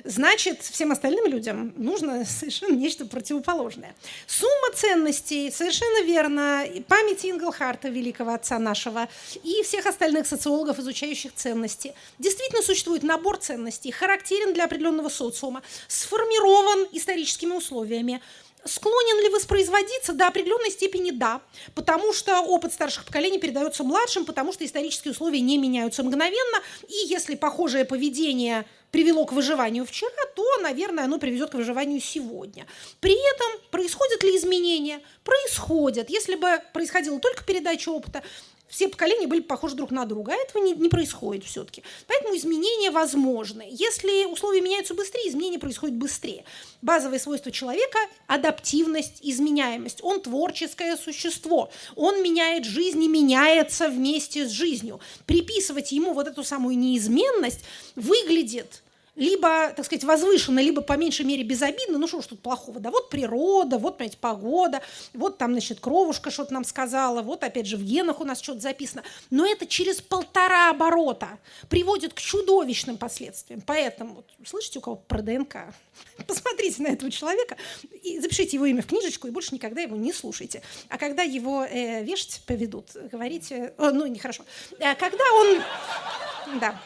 значит, 0.04 0.62
всем 0.62 0.92
остальным 0.92 1.26
людям 1.26 1.72
нужно 1.76 2.24
совершенно 2.26 2.74
нечто 2.74 3.06
противоположное. 3.06 3.94
Сумма 4.26 4.74
ценностей, 4.74 5.50
совершенно 5.50 6.04
верно, 6.04 6.64
память 6.88 7.24
Инглхарта, 7.24 7.88
великого 7.88 8.32
отца 8.32 8.58
нашего, 8.58 9.08
и 9.42 9.62
всех 9.62 9.86
остальных 9.86 10.26
социологов, 10.26 10.78
изучающих 10.78 11.34
ценности. 11.34 11.94
Действительно 12.18 12.62
существует 12.62 13.02
набор 13.02 13.38
ценностей, 13.38 13.90
характерен 13.90 14.54
для 14.54 14.64
определенного 14.64 15.08
социума, 15.08 15.62
сформирован 15.88 16.88
историческими 16.92 17.52
условиями, 17.54 18.20
Склонен 18.64 19.22
ли 19.22 19.28
воспроизводиться? 19.28 20.12
До 20.12 20.26
определенной 20.26 20.70
степени 20.70 21.10
да, 21.10 21.40
потому 21.74 22.12
что 22.12 22.40
опыт 22.40 22.72
старших 22.72 23.04
поколений 23.04 23.38
передается 23.38 23.84
младшим, 23.84 24.24
потому 24.24 24.52
что 24.52 24.64
исторические 24.64 25.12
условия 25.12 25.40
не 25.40 25.58
меняются 25.58 26.02
мгновенно, 26.02 26.62
и 26.88 27.06
если 27.06 27.34
похожее 27.34 27.84
поведение 27.84 28.66
привело 28.90 29.26
к 29.26 29.32
выживанию 29.32 29.84
вчера, 29.84 30.10
то, 30.34 30.44
наверное, 30.62 31.04
оно 31.04 31.18
приведет 31.18 31.50
к 31.50 31.54
выживанию 31.54 32.00
сегодня. 32.00 32.66
При 33.00 33.12
этом 33.12 33.70
происходят 33.70 34.22
ли 34.22 34.36
изменения? 34.36 35.00
Происходят. 35.24 36.10
Если 36.10 36.34
бы 36.34 36.60
происходила 36.72 37.20
только 37.20 37.44
передача 37.44 37.90
опыта, 37.90 38.22
все 38.68 38.88
поколения 38.88 39.26
были 39.26 39.40
похожи 39.40 39.74
друг 39.74 39.90
на 39.90 40.04
друга, 40.04 40.32
а 40.32 40.36
этого 40.36 40.62
не, 40.62 40.72
не 40.72 40.88
происходит 40.88 41.44
все-таки. 41.44 41.82
Поэтому 42.06 42.36
изменения 42.36 42.90
возможны. 42.90 43.66
Если 43.70 44.26
условия 44.26 44.60
меняются 44.60 44.94
быстрее, 44.94 45.28
изменения 45.28 45.58
происходят 45.58 45.96
быстрее. 45.96 46.44
Базовые 46.82 47.18
свойства 47.18 47.50
человека– 47.50 47.98
адаптивность, 48.26 49.18
изменяемость. 49.22 50.00
Он 50.02 50.20
творческое 50.20 50.96
существо. 50.96 51.70
Он 51.96 52.22
меняет 52.22 52.64
жизнь 52.64 53.02
и 53.02 53.08
меняется 53.08 53.88
вместе 53.88 54.46
с 54.46 54.50
жизнью. 54.50 55.00
Приписывать 55.26 55.92
ему 55.92 56.12
вот 56.12 56.28
эту 56.28 56.44
самую 56.44 56.76
неизменность 56.78 57.60
выглядит 57.96 58.82
либо, 59.18 59.72
так 59.74 59.84
сказать, 59.84 60.04
возвышенно, 60.04 60.60
либо 60.60 60.80
по 60.80 60.96
меньшей 60.96 61.26
мере 61.26 61.42
безобидно. 61.42 61.98
Ну 61.98 62.06
что 62.06 62.22
ж 62.22 62.26
тут 62.26 62.40
плохого? 62.40 62.78
Да 62.78 62.90
вот 62.90 63.10
природа, 63.10 63.76
вот, 63.76 63.98
понимаете, 63.98 64.16
погода, 64.20 64.80
вот 65.12 65.38
там, 65.38 65.52
значит, 65.52 65.80
кровушка 65.80 66.30
что-то 66.30 66.54
нам 66.54 66.64
сказала, 66.64 67.20
вот 67.20 67.42
опять 67.42 67.66
же 67.66 67.76
в 67.76 67.82
генах 67.82 68.20
у 68.20 68.24
нас 68.24 68.40
что-то 68.40 68.60
записано. 68.60 69.02
Но 69.30 69.44
это 69.44 69.66
через 69.66 70.00
полтора 70.00 70.70
оборота 70.70 71.38
приводит 71.68 72.14
к 72.14 72.20
чудовищным 72.20 72.96
последствиям. 72.96 73.60
Поэтому, 73.66 74.24
слышите, 74.46 74.78
у 74.78 74.82
кого 74.82 74.96
про 74.96 75.20
ДНК? 75.20 75.56
Посмотрите 76.28 76.80
на 76.82 76.88
этого 76.88 77.10
человека 77.10 77.56
и 78.02 78.20
запишите 78.20 78.56
его 78.56 78.66
имя 78.66 78.82
в 78.82 78.86
книжечку 78.86 79.26
и 79.26 79.30
больше 79.32 79.52
никогда 79.52 79.80
его 79.80 79.96
не 79.96 80.12
слушайте. 80.12 80.62
А 80.88 80.96
когда 80.96 81.24
его 81.24 81.64
э, 81.64 82.04
вешать 82.04 82.40
поведут, 82.46 82.90
говорите, 83.10 83.74
э, 83.76 83.90
ну, 83.90 84.06
нехорошо, 84.06 84.44
а 84.78 84.94
когда 84.94 85.24
он, 85.34 86.60
да, 86.60 86.80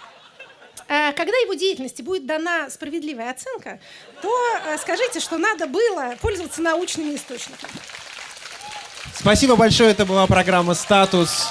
когда 1.13 1.37
его 1.39 1.55
деятельности 1.55 2.03
будет 2.03 2.27
дана 2.27 2.69
справедливая 2.69 3.31
оценка, 3.31 3.81
то 4.21 4.31
э, 4.67 4.77
скажите, 4.79 5.21
что 5.21 5.39
надо 5.39 5.67
было 5.67 6.15
пользоваться 6.21 6.61
научными 6.61 7.17
источниками. 7.17 7.73
Спасибо 9.15 9.57
большое. 9.57 9.91
Это 9.91 10.05
была 10.05 10.27
программа 10.27 10.75
«Статус». 10.75 11.49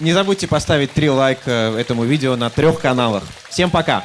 Не 0.00 0.12
забудьте 0.12 0.48
поставить 0.48 0.90
три 0.90 1.08
лайка 1.08 1.72
этому 1.78 2.02
видео 2.02 2.34
на 2.34 2.50
трех 2.50 2.80
каналах. 2.80 3.22
Всем 3.48 3.70
пока! 3.70 4.04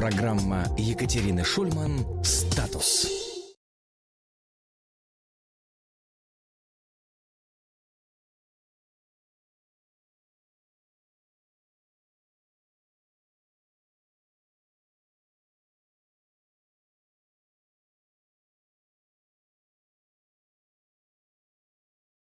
Программа 0.00 0.64
Екатерины 0.78 1.44
Шульман 1.44 2.06
«Статус». 2.24 3.19